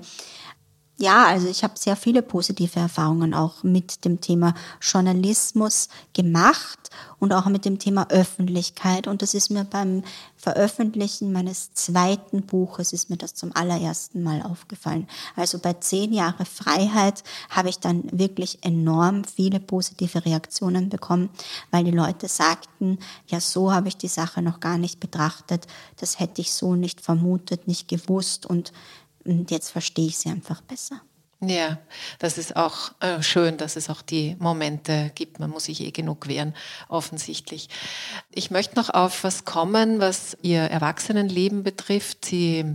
Ja, 1.00 1.28
also 1.28 1.48
ich 1.48 1.64
habe 1.64 1.78
sehr 1.78 1.96
viele 1.96 2.24
positive 2.24 2.80
Erfahrungen 2.80 3.36
auch 3.36 3.62
mit 3.62 4.04
dem 4.04 4.20
Thema 4.20 4.56
Journalismus 4.82 5.90
gemacht 6.14 6.90
und 7.20 7.34
auch 7.34 7.46
mit 7.46 7.66
dem 7.66 7.78
Thema 7.78 8.08
Öffentlichkeit. 8.10 9.06
Und 9.06 9.22
das 9.22 9.36
ist 9.36 9.52
mir 9.52 9.64
beim 9.64 10.02
Veröffentlichen 10.38 11.32
meines 11.32 11.72
zweiten 11.74 12.42
Buches 12.42 12.94
ist 12.94 13.12
mir 13.12 13.18
das 13.18 13.36
zum 13.36 13.56
allerersten 13.56 14.24
Mal 14.24 14.42
aufgefallen. 14.42 15.08
Also 15.36 15.60
bei 15.60 15.74
zehn 15.74 16.14
Jahre 16.14 16.46
Freiheit 16.46 17.24
habe 17.52 17.70
ich 17.70 17.78
dann 17.78 18.04
wirklich 18.12 18.64
enorm 18.64 19.24
viele 19.24 19.60
positive 19.60 20.26
Reaktionen 20.26 20.90
bekommen, 20.90 21.30
weil 21.70 21.84
die 21.84 21.92
Leute 21.92 22.28
sagten, 22.28 22.98
ja, 23.28 23.40
so 23.40 23.72
habe 23.72 23.88
ich 23.88 23.98
die 23.98 24.08
Sache 24.08 24.42
noch 24.42 24.60
gar 24.60 24.80
nicht 24.80 25.00
betrachtet, 25.00 25.68
das 25.98 26.20
hätte 26.20 26.42
ich 26.42 26.54
so 26.54 26.76
nicht 26.76 27.02
vermutet, 27.02 27.68
nicht 27.68 27.88
gewusst 27.88 28.48
und 28.48 28.74
und 29.28 29.52
jetzt 29.52 29.70
verstehe 29.72 30.08
ich 30.08 30.18
sie 30.18 30.30
einfach 30.30 30.62
besser. 30.62 31.02
Ja, 31.40 31.78
das 32.18 32.40
ist 32.40 32.56
auch 32.56 32.92
äh, 33.00 33.22
schön, 33.22 33.58
dass 33.58 33.76
es 33.76 33.92
auch 33.92 34.02
die 34.02 34.36
Momente 34.40 35.12
gibt. 35.14 35.40
Man 35.40 35.52
muss 35.52 35.66
sich 35.66 35.82
eh 35.82 35.92
genug 35.92 36.28
wehren, 36.28 36.56
offensichtlich. 36.90 37.70
Ich 38.32 38.50
möchte 38.50 38.76
noch 38.76 38.90
auf 38.90 39.24
was 39.24 39.46
kommen, 39.46 40.00
was 40.00 40.36
Ihr 40.42 40.62
Erwachsenenleben 40.62 41.62
betrifft. 41.62 42.26
Sie 42.26 42.66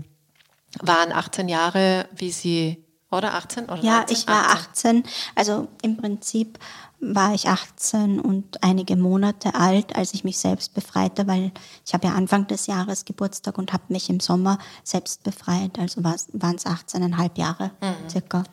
waren 0.81 1.11
18 1.11 1.49
Jahre, 1.49 2.09
wie 2.15 2.31
Sie, 2.31 2.85
oder 3.11 3.35
18? 3.35 3.65
Oder 3.65 3.83
ja, 3.83 3.97
19? 3.99 4.17
ich 4.17 4.29
war 4.29 4.51
18. 4.51 5.03
Also 5.35 5.69
im 5.83 5.97
Prinzip 5.97 6.59
war 7.03 7.35
ich 7.35 7.49
18 7.49 8.21
und 8.21 8.63
einige 8.63 8.97
Monate 8.97 9.57
alt, 9.57 9.97
als 9.97 10.15
ich 10.15 10.23
mich 10.23 10.39
selbst 10.39 10.73
befreite, 10.73 11.27
weil 11.27 11.51
ich 11.85 11.95
habe 11.95 12.07
ja 12.07 12.15
Anfang 12.15 12.47
des 12.47 12.69
Jahres 12.69 13.05
Geburtstag 13.05 13.59
und 13.59 13.73
habe 13.73 13.83
mich 13.89 14.09
im 14.09 14.21
Sommer 14.21 14.59
selbst 14.85 15.25
befreit. 15.25 15.81
Also 15.81 16.05
waren 16.05 16.15
es 16.57 16.65
18,5 16.65 17.31
Jahre 17.39 17.73
mhm. 17.81 18.09
circa. 18.09 18.45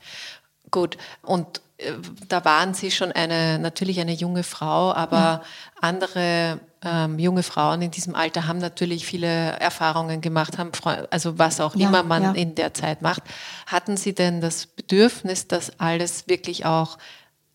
Gut, 0.71 0.97
und 1.21 1.61
äh, 1.77 1.93
da 2.27 2.43
waren 2.43 2.73
Sie 2.73 2.89
schon 2.89 3.11
eine, 3.11 3.59
natürlich 3.59 3.99
eine 3.99 4.13
junge 4.13 4.43
Frau, 4.43 4.93
aber 4.93 5.17
ja. 5.17 5.41
andere 5.79 6.59
ähm, 6.81 7.19
junge 7.19 7.43
Frauen 7.43 7.83
in 7.83 7.91
diesem 7.91 8.15
Alter 8.15 8.47
haben 8.47 8.59
natürlich 8.59 9.05
viele 9.05 9.27
Erfahrungen 9.27 10.21
gemacht, 10.21 10.57
haben 10.57 10.71
also 11.11 11.37
was 11.37 11.59
auch 11.59 11.75
ja, 11.75 11.87
immer 11.87 12.01
man 12.01 12.23
ja. 12.23 12.31
in 12.31 12.55
der 12.55 12.73
Zeit 12.73 13.03
macht. 13.03 13.21
Hatten 13.67 13.95
Sie 13.95 14.15
denn 14.15 14.41
das 14.41 14.65
Bedürfnis, 14.65 15.47
das 15.47 15.79
alles 15.79 16.27
wirklich 16.27 16.65
auch 16.65 16.97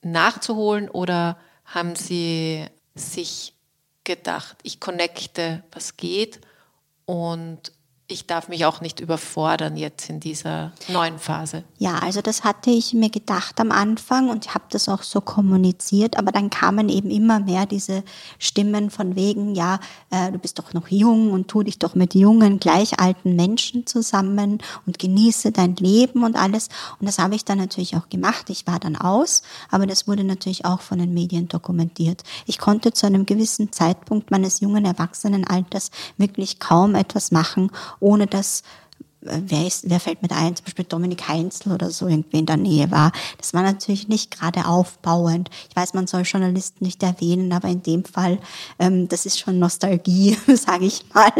nachzuholen 0.04 0.88
oder 0.88 1.38
haben 1.64 1.96
Sie 1.96 2.64
sich 2.94 3.54
gedacht, 4.04 4.56
ich 4.62 4.80
connecte, 4.80 5.64
was 5.72 5.96
geht 5.96 6.40
und 7.06 7.72
ich 8.06 8.26
darf 8.26 8.48
mich 8.48 8.66
auch 8.66 8.82
nicht 8.82 9.00
überfordern 9.00 9.78
jetzt 9.78 10.10
in 10.10 10.20
dieser 10.20 10.72
neuen 10.88 11.18
Phase. 11.18 11.64
Ja, 11.78 12.00
also 12.00 12.20
das 12.20 12.44
hatte 12.44 12.68
ich 12.68 12.92
mir 12.92 13.08
gedacht 13.08 13.58
am 13.60 13.72
Anfang 13.72 14.28
und 14.28 14.54
habe 14.54 14.64
das 14.68 14.90
auch 14.90 15.02
so 15.02 15.22
kommuniziert, 15.22 16.18
aber 16.18 16.30
dann 16.30 16.50
kamen 16.50 16.90
eben 16.90 17.10
immer 17.10 17.40
mehr 17.40 17.64
diese 17.64 18.04
Stimmen 18.38 18.90
von 18.90 19.16
wegen, 19.16 19.54
ja, 19.54 19.80
äh, 20.10 20.30
du 20.30 20.38
bist 20.38 20.58
doch 20.58 20.74
noch 20.74 20.88
jung 20.88 21.32
und 21.32 21.48
tu 21.48 21.62
dich 21.62 21.78
doch 21.78 21.94
mit 21.94 22.14
jungen, 22.14 22.60
gleich 22.60 23.00
alten 23.00 23.36
Menschen 23.36 23.86
zusammen 23.86 24.58
und 24.84 24.98
genieße 24.98 25.50
dein 25.52 25.74
Leben 25.76 26.24
und 26.24 26.36
alles. 26.36 26.68
Und 27.00 27.08
das 27.08 27.18
habe 27.18 27.34
ich 27.34 27.46
dann 27.46 27.56
natürlich 27.56 27.96
auch 27.96 28.10
gemacht. 28.10 28.50
Ich 28.50 28.66
war 28.66 28.78
dann 28.80 28.96
aus, 28.96 29.42
aber 29.70 29.86
das 29.86 30.06
wurde 30.06 30.24
natürlich 30.24 30.66
auch 30.66 30.82
von 30.82 30.98
den 30.98 31.14
Medien 31.14 31.48
dokumentiert. 31.48 32.22
Ich 32.44 32.58
konnte 32.58 32.92
zu 32.92 33.06
einem 33.06 33.24
gewissen 33.24 33.72
Zeitpunkt 33.72 34.30
meines 34.30 34.60
jungen 34.60 34.84
Erwachsenenalters 34.84 35.90
wirklich 36.18 36.58
kaum 36.58 36.96
etwas 36.96 37.32
machen 37.32 37.70
ohne 38.00 38.26
dass 38.26 38.62
äh, 39.24 39.40
wer, 39.46 39.66
ist, 39.66 39.88
wer 39.88 40.00
fällt 40.00 40.18
da 40.22 40.36
ein, 40.36 40.56
zum 40.56 40.64
Beispiel 40.64 40.84
Dominik 40.84 41.28
Heinzel 41.28 41.72
oder 41.72 41.90
so 41.90 42.06
irgendwie 42.06 42.38
in 42.38 42.46
der 42.46 42.56
Nähe 42.56 42.90
war. 42.90 43.12
Das 43.38 43.54
war 43.54 43.62
natürlich 43.62 44.08
nicht 44.08 44.30
gerade 44.38 44.66
aufbauend. 44.66 45.50
Ich 45.68 45.76
weiß, 45.76 45.94
man 45.94 46.06
soll 46.06 46.22
Journalisten 46.22 46.84
nicht 46.84 47.02
erwähnen, 47.02 47.52
aber 47.52 47.68
in 47.68 47.82
dem 47.82 48.04
Fall, 48.04 48.38
ähm, 48.78 49.08
das 49.08 49.26
ist 49.26 49.38
schon 49.38 49.58
Nostalgie, 49.58 50.36
sage 50.54 50.86
ich 50.86 51.04
mal. 51.14 51.32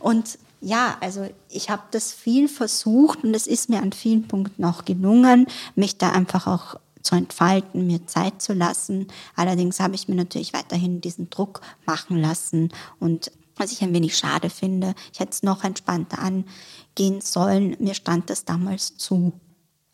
Und 0.00 0.38
ja, 0.60 0.96
also 1.00 1.28
ich 1.50 1.68
habe 1.68 1.82
das 1.90 2.12
viel 2.12 2.48
versucht 2.48 3.22
und 3.22 3.34
es 3.34 3.46
ist 3.46 3.68
mir 3.68 3.82
an 3.82 3.92
vielen 3.92 4.26
Punkten 4.26 4.64
auch 4.64 4.86
gelungen, 4.86 5.46
mich 5.74 5.98
da 5.98 6.10
einfach 6.10 6.46
auch 6.46 6.76
zu 7.02 7.16
entfalten, 7.16 7.86
mir 7.86 8.06
Zeit 8.06 8.40
zu 8.40 8.54
lassen. 8.54 9.08
Allerdings 9.36 9.78
habe 9.78 9.94
ich 9.94 10.08
mir 10.08 10.14
natürlich 10.14 10.54
weiterhin 10.54 11.02
diesen 11.02 11.28
Druck 11.28 11.60
machen 11.84 12.18
lassen 12.18 12.70
und 12.98 13.30
was 13.56 13.72
ich 13.72 13.82
ein 13.82 13.94
wenig 13.94 14.16
schade 14.16 14.50
finde. 14.50 14.94
Ich 15.12 15.20
hätte 15.20 15.32
es 15.32 15.42
noch 15.42 15.64
entspannter 15.64 16.18
angehen 16.18 17.20
sollen. 17.20 17.76
Mir 17.78 17.94
stand 17.94 18.30
das 18.30 18.44
damals 18.44 18.96
zu. 18.96 19.32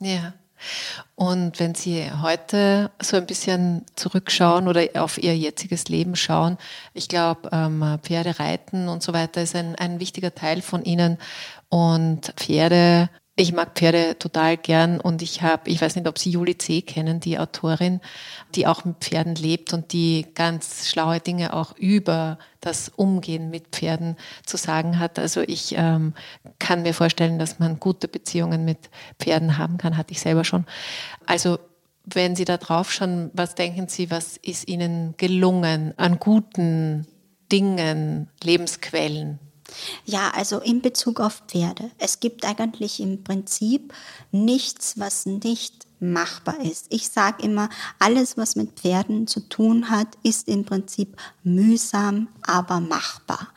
Ja. 0.01 0.35
Und 1.15 1.59
wenn 1.59 1.75
Sie 1.75 2.11
heute 2.21 2.91
so 3.01 3.17
ein 3.17 3.27
bisschen 3.27 3.85
zurückschauen 3.97 4.69
oder 4.69 4.87
auf 5.03 5.17
Ihr 5.17 5.37
jetziges 5.37 5.89
Leben 5.89 6.17
schauen, 6.17 6.59
ich 6.93 7.09
glaube, 7.09 7.49
ähm, 7.53 7.99
Pferde 8.03 8.39
reiten 8.39 8.89
und 8.89 9.03
so 9.03 9.13
weiter 9.13 9.43
ist 9.43 9.57
ein, 9.57 9.75
ein 9.77 10.01
wichtiger 10.01 10.35
Teil 10.35 10.61
von 10.61 10.85
Ihnen. 10.85 11.19
Und 11.69 12.35
Pferde 12.37 13.09
ich 13.41 13.55
mag 13.55 13.74
Pferde 13.74 14.18
total 14.18 14.59
gern 14.59 15.01
und 15.01 15.22
ich 15.22 15.41
habe, 15.41 15.70
ich 15.70 15.80
weiß 15.80 15.97
nicht, 15.97 16.07
ob 16.07 16.18
Sie 16.18 16.30
Julie 16.30 16.59
C. 16.59 16.82
kennen, 16.82 17.20
die 17.20 17.38
Autorin, 17.38 18.01
die 18.55 18.66
auch 18.66 18.84
mit 18.84 18.99
Pferden 18.99 19.34
lebt 19.34 19.72
und 19.72 19.95
die 19.95 20.26
ganz 20.34 20.88
schlaue 20.88 21.20
Dinge 21.20 21.55
auch 21.55 21.74
über 21.76 22.38
das 22.61 22.91
Umgehen 22.91 23.49
mit 23.49 23.68
Pferden 23.68 24.16
zu 24.45 24.59
sagen 24.59 24.99
hat. 24.99 25.18
Also 25.18 25.41
ich 25.41 25.74
ähm, 25.76 26.12
kann 26.59 26.82
mir 26.82 26.93
vorstellen, 26.93 27.38
dass 27.38 27.59
man 27.59 27.80
gute 27.80 28.09
Beziehungen 28.09 28.66
mit 28.66 28.91
Pferden 29.18 29.57
haben 29.57 29.78
kann, 29.78 29.97
hatte 29.97 30.12
ich 30.12 30.20
selber 30.20 30.45
schon. 30.45 30.66
Also 31.24 31.59
wenn 32.05 32.36
Sie 32.36 32.45
da 32.45 32.59
drauf 32.59 32.93
schauen, 32.93 33.30
was 33.32 33.55
denken 33.55 33.88
Sie, 33.88 34.11
was 34.11 34.36
ist 34.36 34.68
Ihnen 34.68 35.14
gelungen 35.16 35.95
an 35.97 36.18
guten 36.18 37.07
Dingen, 37.51 38.28
Lebensquellen? 38.43 39.38
Ja, 40.05 40.31
also 40.35 40.59
in 40.59 40.81
Bezug 40.83 41.21
auf 41.21 41.43
Pferde. 41.47 41.91
Es 41.99 42.21
gibt 42.21 42.45
eigentlich 42.45 43.01
im 43.01 43.23
Prinzip 43.25 43.93
nichts, 44.33 44.99
was 44.99 45.27
nicht 45.27 45.87
machbar 46.01 46.59
ist. 46.61 46.87
Ich 46.89 47.09
sage 47.09 47.43
immer, 47.43 47.68
alles, 47.99 48.37
was 48.37 48.57
mit 48.57 48.81
Pferden 48.81 49.27
zu 49.27 49.41
tun 49.41 49.91
hat, 49.91 50.09
ist 50.23 50.49
im 50.49 50.64
Prinzip 50.64 51.16
mühsam, 51.45 52.29
aber 52.43 52.81
machbar. 52.81 53.49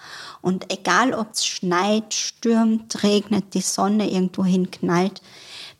Und 0.41 0.71
egal, 0.71 1.13
ob 1.13 1.31
es 1.33 1.45
schneit, 1.45 2.13
stürmt, 2.13 3.01
regnet, 3.03 3.53
die 3.53 3.61
Sonne 3.61 4.11
irgendwo 4.11 4.43
hinknallt, 4.43 5.21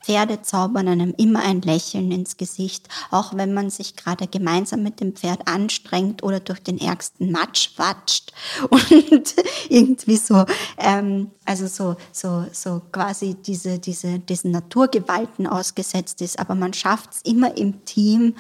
Pferde 0.04 0.42
zaubern 0.42 0.88
einem 0.88 1.14
immer 1.18 1.42
ein 1.42 1.62
Lächeln 1.62 2.12
ins 2.12 2.38
Gesicht, 2.38 2.90
auch 3.10 3.36
wenn 3.36 3.54
man 3.54 3.70
sich 3.70 3.96
gerade 3.96 4.28
gemeinsam 4.28 4.84
mit 4.84 5.00
dem 5.00 5.16
Pferd 5.16 5.48
anstrengt 5.48 6.24
oder 6.24 6.40
durch 6.40 6.62
den 6.62 6.78
ärgsten 6.78 7.32
Matsch 7.32 7.72
watscht 7.78 8.34
und 8.70 9.36
irgendwie 9.70 10.18
so, 10.18 10.46
ähm, 10.78 11.32
also 11.46 11.68
so, 11.68 11.96
so, 12.12 12.46
so 12.52 12.82
quasi 12.92 13.36
diese, 13.36 13.80
diese, 13.80 14.20
diesen 14.20 14.52
Naturgewalten 14.52 15.48
ausgesetzt 15.48 16.22
ist. 16.22 16.40
Aber 16.40 16.56
man 16.56 16.74
schafft 16.74 17.14
es 17.14 17.22
immer 17.22 17.58
im 17.58 17.86
Team, 17.86 18.36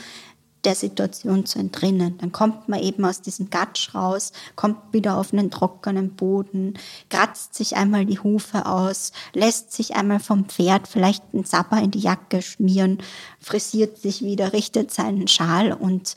der 0.66 0.76
Situation 0.76 1.46
zu 1.46 1.60
entrinnen. 1.60 2.18
Dann 2.20 2.32
kommt 2.32 2.70
man 2.70 2.80
eben 2.80 3.06
aus 3.06 3.22
diesem 3.22 3.50
Gatsch 3.50 3.94
raus, 3.94 4.32
kommt 4.56 4.78
wieder 4.92 5.18
auf 5.18 5.34
einen 5.34 5.52
trockenen 5.52 6.16
Boden, 6.16 6.76
kratzt 7.10 7.56
sich 7.56 7.76
einmal 7.76 8.06
die 8.06 8.20
Hufe 8.20 8.66
aus, 8.66 9.12
lässt 9.34 9.74
sich 9.74 9.96
einmal 9.96 10.20
vom 10.20 10.46
Pferd 10.46 10.88
vielleicht 10.88 11.24
einen 11.34 11.46
Sapper 11.46 11.82
in 11.82 11.92
die 11.92 12.00
Jacke 12.00 12.42
schmieren, 12.42 13.00
frisiert 13.40 13.98
sich 13.98 14.22
wieder, 14.22 14.54
richtet 14.54 14.92
seinen 14.92 15.28
Schal 15.28 15.74
und 15.74 16.16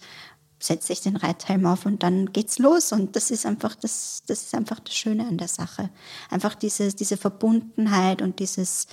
setzt 0.58 0.86
sich 0.86 1.00
den 1.02 1.16
Reithelm 1.16 1.66
auf 1.66 1.86
und 1.86 2.02
dann 2.02 2.32
geht's 2.32 2.58
los. 2.58 2.92
Und 2.92 3.14
das 3.16 3.30
ist 3.30 3.46
einfach 3.46 3.74
das, 3.74 4.22
das 4.26 4.42
ist 4.42 4.54
einfach 4.54 4.80
das 4.80 4.94
Schöne 4.94 5.26
an 5.26 5.38
der 5.38 5.48
Sache. 5.48 5.90
Einfach 6.30 6.54
diese, 6.54 6.92
diese 6.92 7.16
Verbundenheit 7.16 8.22
und 8.22 8.38
dieses, 8.38 8.86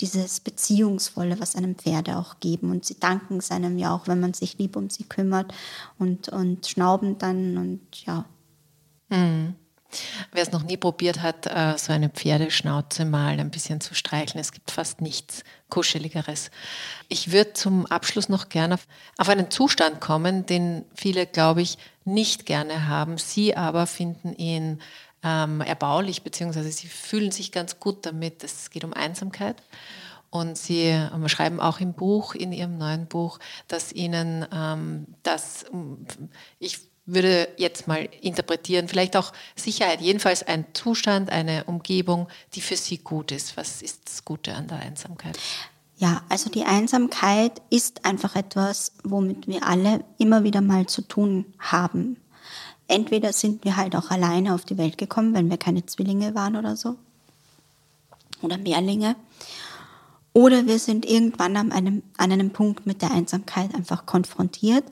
dieses 0.00 0.40
Beziehungsvolle, 0.40 1.40
was 1.40 1.56
einem 1.56 1.74
Pferde 1.76 2.18
auch 2.18 2.38
geben. 2.40 2.70
Und 2.70 2.84
sie 2.84 2.98
danken 2.98 3.38
es 3.38 3.50
einem 3.50 3.78
ja 3.78 3.94
auch, 3.94 4.08
wenn 4.08 4.20
man 4.20 4.34
sich 4.34 4.58
lieb 4.58 4.76
um 4.76 4.90
sie 4.90 5.04
kümmert 5.04 5.54
und, 5.98 6.28
und 6.28 6.66
schnauben 6.66 7.18
dann 7.18 7.56
und 7.56 7.80
ja. 8.04 8.26
Mhm. 9.08 9.54
Wer 10.32 10.42
es 10.42 10.52
noch 10.52 10.62
nie 10.62 10.76
probiert 10.76 11.22
hat, 11.22 11.46
äh, 11.46 11.78
so 11.78 11.92
eine 11.92 12.08
Pferdeschnauze 12.08 13.04
mal 13.04 13.38
ein 13.38 13.50
bisschen 13.50 13.80
zu 13.80 13.94
streicheln, 13.94 14.40
es 14.40 14.52
gibt 14.52 14.70
fast 14.70 15.00
nichts 15.00 15.44
Kuscheligeres. 15.68 16.50
Ich 17.08 17.32
würde 17.32 17.52
zum 17.54 17.86
Abschluss 17.86 18.28
noch 18.28 18.48
gerne 18.48 18.78
auf 19.18 19.28
einen 19.28 19.50
Zustand 19.50 20.00
kommen, 20.00 20.46
den 20.46 20.84
viele, 20.94 21.26
glaube 21.26 21.62
ich, 21.62 21.78
nicht 22.04 22.46
gerne 22.46 22.88
haben. 22.88 23.18
Sie 23.18 23.56
aber 23.56 23.86
finden 23.86 24.34
ihn 24.34 24.80
ähm, 25.22 25.60
erbaulich, 25.60 26.22
beziehungsweise 26.22 26.70
sie 26.70 26.88
fühlen 26.88 27.32
sich 27.32 27.50
ganz 27.52 27.80
gut 27.80 28.06
damit. 28.06 28.44
Es 28.44 28.70
geht 28.70 28.84
um 28.84 28.92
Einsamkeit. 28.92 29.62
Und 30.30 30.58
Sie 30.58 30.82
ähm, 30.82 31.28
schreiben 31.28 31.60
auch 31.60 31.80
im 31.80 31.94
Buch, 31.94 32.34
in 32.34 32.52
Ihrem 32.52 32.76
neuen 32.78 33.06
Buch, 33.06 33.38
dass 33.68 33.92
Ihnen 33.92 34.44
ähm, 34.52 35.06
das, 35.22 35.64
ich 36.58 36.80
würde 37.06 37.48
jetzt 37.56 37.86
mal 37.86 38.08
interpretieren, 38.20 38.88
vielleicht 38.88 39.16
auch 39.16 39.32
Sicherheit, 39.54 40.00
jedenfalls 40.00 40.42
ein 40.42 40.66
Zustand, 40.74 41.30
eine 41.30 41.64
Umgebung, 41.64 42.28
die 42.54 42.60
für 42.60 42.76
Sie 42.76 42.98
gut 42.98 43.32
ist. 43.32 43.56
Was 43.56 43.80
ist 43.80 44.02
das 44.06 44.24
Gute 44.24 44.54
an 44.54 44.66
der 44.66 44.80
Einsamkeit? 44.80 45.38
Ja, 45.98 46.22
also 46.28 46.50
die 46.50 46.64
Einsamkeit 46.64 47.62
ist 47.70 48.04
einfach 48.04 48.36
etwas, 48.36 48.92
womit 49.02 49.46
wir 49.46 49.66
alle 49.66 50.04
immer 50.18 50.44
wieder 50.44 50.60
mal 50.60 50.86
zu 50.86 51.00
tun 51.00 51.46
haben. 51.58 52.18
Entweder 52.88 53.32
sind 53.32 53.64
wir 53.64 53.76
halt 53.76 53.96
auch 53.96 54.10
alleine 54.10 54.54
auf 54.54 54.64
die 54.64 54.78
Welt 54.78 54.98
gekommen, 54.98 55.32
wenn 55.34 55.48
wir 55.48 55.56
keine 55.56 55.86
Zwillinge 55.86 56.34
waren 56.34 56.56
oder 56.56 56.76
so. 56.76 56.96
Oder 58.42 58.58
Mehrlinge. 58.58 59.16
Oder 60.34 60.66
wir 60.66 60.78
sind 60.78 61.06
irgendwann 61.06 61.56
an 61.56 61.72
einem, 61.72 62.02
an 62.18 62.30
einem 62.30 62.50
Punkt 62.50 62.86
mit 62.86 63.00
der 63.00 63.10
Einsamkeit 63.10 63.74
einfach 63.74 64.04
konfrontiert. 64.04 64.84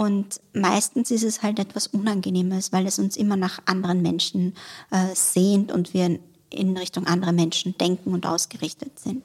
Und 0.00 0.40
meistens 0.54 1.10
ist 1.10 1.24
es 1.24 1.42
halt 1.42 1.58
etwas 1.58 1.86
Unangenehmes, 1.86 2.72
weil 2.72 2.86
es 2.86 2.98
uns 2.98 3.18
immer 3.18 3.36
nach 3.36 3.60
anderen 3.66 4.00
Menschen 4.00 4.54
äh, 4.90 5.14
sehnt 5.14 5.70
und 5.70 5.92
wir 5.92 6.18
in 6.48 6.74
Richtung 6.78 7.06
anderer 7.06 7.32
Menschen 7.32 7.76
denken 7.76 8.14
und 8.14 8.24
ausgerichtet 8.24 8.98
sind. 8.98 9.22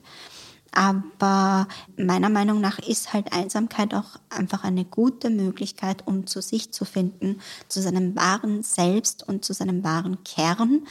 Aber 0.73 1.69
meiner 1.95 2.27
Meinung 2.27 2.59
nach 2.59 2.77
ist 2.79 3.13
halt 3.13 3.31
Einsamkeit 3.31 3.93
auch 3.93 4.17
einfach 4.29 4.65
eine 4.65 4.83
gute 4.83 5.29
Möglichkeit, 5.29 6.05
um 6.07 6.27
zu 6.27 6.41
sich 6.41 6.73
zu 6.73 6.83
finden, 6.83 7.39
zu 7.69 7.81
seinem 7.81 8.13
wahren 8.17 8.61
Selbst 8.61 9.25
und 9.25 9.45
zu 9.45 9.53
seinem 9.53 9.81
wahren 9.81 10.25
Kern 10.25 10.85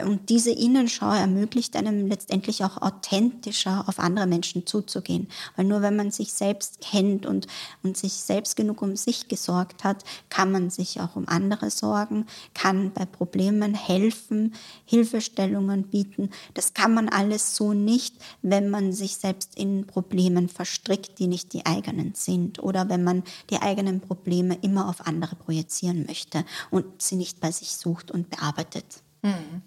und 0.00 0.30
diese 0.30 0.50
Innenschau 0.50 1.10
ermöglicht 1.10 1.76
einem 1.76 2.06
letztendlich 2.06 2.64
auch 2.64 2.80
authentischer 2.80 3.84
auf 3.86 3.98
andere 3.98 4.26
Menschen 4.26 4.66
zuzugehen. 4.66 5.28
Weil 5.56 5.66
nur 5.66 5.82
wenn 5.82 5.96
man 5.96 6.10
sich 6.10 6.32
selbst 6.32 6.80
kennt 6.80 7.26
und, 7.26 7.46
und 7.82 7.96
sich 7.96 8.14
selbst 8.14 8.56
genug 8.56 8.80
um 8.80 8.96
sich 8.96 9.28
gesorgt 9.28 9.84
hat, 9.84 10.02
kann 10.30 10.50
man 10.50 10.70
sich 10.70 11.00
auch 11.00 11.14
um 11.14 11.28
andere 11.28 11.70
sorgen, 11.70 12.26
kann 12.54 12.92
bei 12.92 13.04
Problemen 13.04 13.74
helfen, 13.74 14.54
Hilfestellungen 14.86 15.84
bieten. 15.84 16.30
Das 16.54 16.72
kann 16.72 16.94
man 16.94 17.08
alles 17.10 17.54
so 17.54 17.74
nicht, 17.74 18.14
wenn 18.40 18.70
man 18.70 18.92
sich 18.92 19.16
selbst 19.16 19.58
in 19.58 19.86
Problemen 19.86 20.48
verstrickt, 20.48 21.18
die 21.18 21.26
nicht 21.26 21.52
die 21.52 21.66
eigenen 21.66 22.14
sind. 22.14 22.62
Oder 22.62 22.88
wenn 22.88 23.04
man 23.04 23.24
die 23.50 23.60
eigenen 23.60 24.00
Probleme 24.00 24.56
immer 24.62 24.88
auf 24.88 25.06
andere 25.06 25.36
projizieren 25.36 26.06
möchte 26.06 26.44
und 26.70 27.02
sie 27.02 27.16
nicht 27.16 27.40
bei 27.40 27.50
sich 27.50 27.76
sucht 27.76 28.10
und 28.10 28.30
bearbeitet. 28.30 29.02
Mhm. 29.22 29.62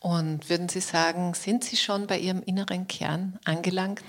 Und 0.00 0.48
würden 0.48 0.68
Sie 0.68 0.80
sagen, 0.80 1.34
sind 1.34 1.62
Sie 1.62 1.76
schon 1.76 2.06
bei 2.06 2.18
Ihrem 2.18 2.42
inneren 2.42 2.88
Kern 2.88 3.38
angelangt? 3.44 4.02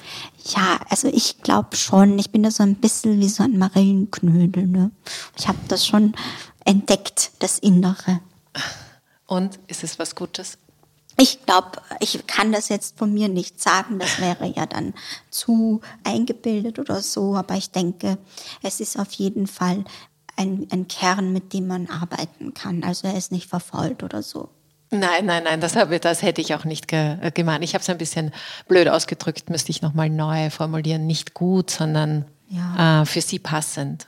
Ja, 0.45 0.79
also 0.89 1.07
ich 1.09 1.41
glaube 1.41 1.75
schon. 1.75 2.17
Ich 2.17 2.31
bin 2.31 2.43
da 2.43 2.51
so 2.51 2.63
ein 2.63 2.75
bisschen 2.75 3.19
wie 3.19 3.29
so 3.29 3.43
ein 3.43 3.57
Marillenknödel. 3.57 4.67
Ne? 4.67 4.91
Ich 5.37 5.47
habe 5.47 5.59
das 5.67 5.85
schon 5.85 6.15
entdeckt, 6.63 7.31
das 7.39 7.59
Innere. 7.59 8.21
Und 9.27 9.59
ist 9.67 9.83
es 9.83 9.99
was 9.99 10.15
Gutes? 10.15 10.57
Ich 11.17 11.45
glaube, 11.45 11.81
ich 12.01 12.27
kann 12.27 12.51
das 12.51 12.67
jetzt 12.67 12.97
von 12.97 13.13
mir 13.13 13.29
nicht 13.29 13.61
sagen, 13.61 13.99
das 13.99 14.19
wäre 14.19 14.47
ja 14.47 14.65
dann 14.65 14.93
zu 15.29 15.79
eingebildet 16.03 16.77
oder 16.77 17.01
so, 17.01 17.35
aber 17.35 17.55
ich 17.55 17.71
denke, 17.71 18.17
es 18.61 18.81
ist 18.81 18.99
auf 18.99 19.13
jeden 19.13 19.47
Fall 19.47 19.85
ein, 20.35 20.67
ein 20.71 20.89
Kern, 20.89 21.31
mit 21.31 21.53
dem 21.53 21.67
man 21.67 21.87
arbeiten 21.87 22.53
kann. 22.53 22.83
Also 22.83 23.07
er 23.07 23.17
ist 23.17 23.31
nicht 23.31 23.47
verfault 23.47 24.03
oder 24.03 24.21
so. 24.21 24.49
Nein, 24.99 25.25
nein, 25.25 25.43
nein, 25.43 25.61
das, 25.61 25.75
habe, 25.75 25.99
das 25.99 26.21
hätte 26.21 26.41
ich 26.41 26.53
auch 26.55 26.65
nicht 26.65 26.87
ge, 26.87 27.17
äh, 27.21 27.31
gemeint. 27.31 27.63
Ich 27.63 27.73
habe 27.73 27.81
es 27.81 27.89
ein 27.89 27.97
bisschen 27.97 28.31
blöd 28.67 28.87
ausgedrückt, 28.87 29.49
müsste 29.49 29.71
ich 29.71 29.81
nochmal 29.81 30.09
neu 30.09 30.49
formulieren. 30.49 31.05
Nicht 31.07 31.33
gut, 31.33 31.69
sondern 31.69 32.25
ja. 32.49 33.01
äh, 33.01 33.05
für 33.05 33.21
Sie 33.21 33.39
passend. 33.39 34.07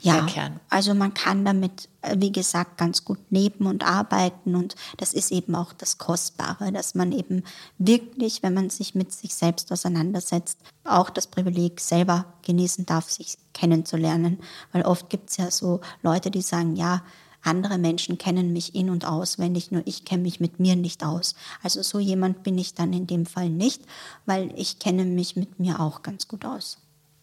Ja, 0.00 0.26
also 0.68 0.94
man 0.94 1.14
kann 1.14 1.44
damit, 1.44 1.88
äh, 2.02 2.16
wie 2.18 2.32
gesagt, 2.32 2.76
ganz 2.76 3.04
gut 3.04 3.18
leben 3.30 3.66
und 3.66 3.84
arbeiten 3.84 4.54
und 4.54 4.74
das 4.98 5.14
ist 5.14 5.32
eben 5.32 5.54
auch 5.54 5.72
das 5.72 5.98
Kostbare, 5.98 6.72
dass 6.72 6.94
man 6.94 7.12
eben 7.12 7.42
wirklich, 7.78 8.42
wenn 8.42 8.54
man 8.54 8.70
sich 8.70 8.94
mit 8.94 9.12
sich 9.12 9.34
selbst 9.34 9.72
auseinandersetzt, 9.72 10.58
auch 10.84 11.08
das 11.08 11.26
Privileg 11.26 11.80
selber 11.80 12.26
genießen 12.42 12.84
darf, 12.84 13.10
sich 13.10 13.38
kennenzulernen. 13.54 14.40
Weil 14.72 14.82
oft 14.82 15.08
gibt 15.08 15.30
es 15.30 15.36
ja 15.38 15.50
so 15.50 15.80
Leute, 16.02 16.30
die 16.30 16.42
sagen, 16.42 16.76
ja, 16.76 17.02
andere 17.42 17.78
Menschen 17.78 18.18
kennen 18.18 18.52
mich 18.52 18.74
in 18.74 18.90
und 18.90 19.04
auswendig, 19.04 19.70
nur 19.70 19.82
ich 19.86 20.04
kenne 20.04 20.22
mich 20.22 20.40
mit 20.40 20.60
mir 20.60 20.76
nicht 20.76 21.04
aus. 21.04 21.34
Also 21.62 21.82
so 21.82 21.98
jemand 21.98 22.42
bin 22.42 22.56
ich 22.56 22.74
dann 22.74 22.92
in 22.92 23.06
dem 23.06 23.26
Fall 23.26 23.50
nicht, 23.50 23.82
weil 24.26 24.52
ich 24.56 24.78
kenne 24.78 25.04
mich 25.04 25.36
mit 25.36 25.58
mir 25.58 25.80
auch 25.80 26.02
ganz 26.02 26.28
gut 26.28 26.44
aus. 26.44 26.78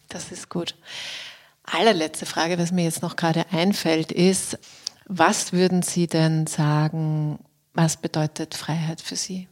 Das 0.08 0.30
ist 0.32 0.48
gut. 0.48 0.74
Allerletzte 1.64 2.26
Frage, 2.26 2.58
was 2.58 2.72
mir 2.72 2.84
jetzt 2.84 3.02
noch 3.02 3.16
gerade 3.16 3.46
einfällt, 3.50 4.12
ist, 4.12 4.58
was 5.06 5.52
würden 5.52 5.82
Sie 5.82 6.06
denn 6.06 6.46
sagen, 6.46 7.38
was 7.74 7.96
bedeutet 7.96 8.54
Freiheit 8.54 9.00
für 9.00 9.16
Sie? 9.16 9.48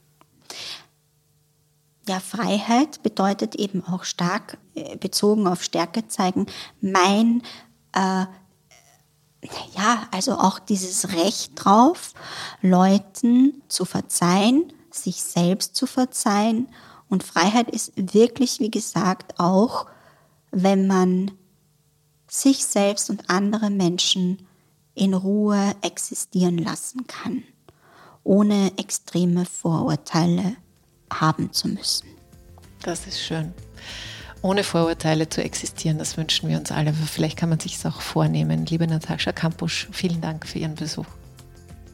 Ja, 2.08 2.20
Freiheit 2.20 3.02
bedeutet 3.02 3.54
eben 3.54 3.84
auch 3.84 4.04
stark, 4.04 4.56
äh, 4.74 4.96
bezogen 4.96 5.46
auf 5.46 5.62
Stärke 5.62 6.08
zeigen, 6.08 6.46
mein, 6.80 7.42
äh, 7.92 8.24
ja, 9.76 10.08
also 10.10 10.32
auch 10.32 10.58
dieses 10.58 11.14
Recht 11.14 11.52
drauf, 11.54 12.12
Leuten 12.60 13.62
zu 13.68 13.84
verzeihen, 13.84 14.72
sich 14.90 15.22
selbst 15.22 15.76
zu 15.76 15.86
verzeihen. 15.86 16.68
Und 17.08 17.22
Freiheit 17.22 17.70
ist 17.70 17.92
wirklich, 17.96 18.60
wie 18.60 18.70
gesagt, 18.70 19.38
auch, 19.38 19.86
wenn 20.50 20.86
man 20.86 21.30
sich 22.26 22.64
selbst 22.64 23.10
und 23.10 23.30
andere 23.30 23.70
Menschen 23.70 24.46
in 24.94 25.14
Ruhe 25.14 25.74
existieren 25.80 26.58
lassen 26.58 27.06
kann, 27.06 27.44
ohne 28.24 28.72
extreme 28.76 29.46
Vorurteile 29.46 30.56
haben 31.12 31.52
zu 31.52 31.68
müssen. 31.68 32.08
Das 32.82 33.06
ist 33.06 33.20
schön. 33.20 33.54
Ohne 34.40 34.62
Vorurteile 34.62 35.28
zu 35.28 35.42
existieren, 35.42 35.98
das 35.98 36.16
wünschen 36.16 36.48
wir 36.48 36.58
uns 36.58 36.70
alle. 36.70 36.90
Aber 36.90 37.06
vielleicht 37.06 37.36
kann 37.36 37.48
man 37.48 37.58
sich 37.58 37.76
es 37.76 37.86
auch 37.86 38.00
vornehmen. 38.00 38.66
Liebe 38.66 38.86
Natascha 38.86 39.32
Kampusch, 39.32 39.88
vielen 39.90 40.20
Dank 40.20 40.46
für 40.46 40.58
Ihren 40.58 40.76
Besuch. 40.76 41.06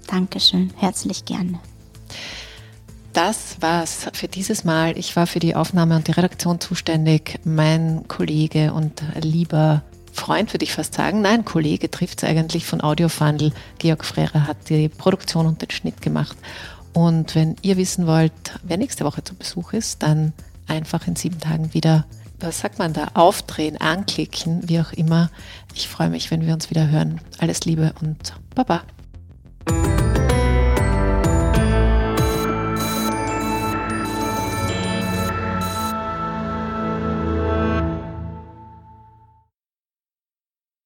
Dankeschön, 0.07 0.73
herzlich 0.77 1.25
gerne. 1.25 1.59
Das 3.15 3.57
war's 3.61 4.09
für 4.13 4.29
dieses 4.29 4.65
Mal. 4.65 4.99
Ich 4.99 5.15
war 5.15 5.27
für 5.27 5.39
die 5.39 5.55
Aufnahme 5.55 5.97
und 5.97 6.09
die 6.09 6.13
Redaktion 6.13 6.61
zuständig. 6.61 7.39
Mein 7.45 8.07
Kollege 8.09 8.73
und 8.73 9.03
lieber 9.23 9.83
Freund, 10.13 10.53
würde 10.53 10.65
ich 10.65 10.73
fast 10.73 10.95
sagen. 10.95 11.23
Nein, 11.23 11.45
Kollege 11.45 11.91
trifft 11.91 12.23
es 12.23 12.29
eigentlich 12.29 12.67
von 12.67 12.81
Audiofundel. 12.81 13.53
Georg 13.79 14.05
Frere 14.05 14.47
hat 14.47 14.69
die 14.69 14.89
Produktion 14.89 15.47
und 15.47 15.63
den 15.63 15.71
Schnitt 15.71 16.03
gemacht. 16.03 16.37
Und 16.93 17.35
wenn 17.35 17.57
ihr 17.63 17.77
wissen 17.77 18.07
wollt, 18.07 18.33
wer 18.63 18.77
nächste 18.77 19.05
Woche 19.05 19.25
zu 19.25 19.35
Besuch 19.35 19.73
ist, 19.73 20.03
dann 20.03 20.33
einfach 20.67 21.07
in 21.07 21.17
sieben 21.17 21.41
Tagen 21.41 21.75
wieder, 21.75 22.07
was 22.45 22.61
sagt 22.61 22.79
man 22.79 22.93
da, 22.93 23.09
aufdrehen, 23.15 23.81
anklicken, 23.81 24.69
wie 24.69 24.81
auch 24.81 24.93
immer. 24.93 25.31
Ich 25.75 25.89
freue 25.89 26.11
mich, 26.11 26.31
wenn 26.31 26.47
wir 26.47 26.55
uns 26.55 26.71
wieder 26.71 26.89
hören. 26.89 27.21
Alles 27.39 27.65
Liebe 27.65 27.93
und 28.01 28.35
Baba. 28.55 28.83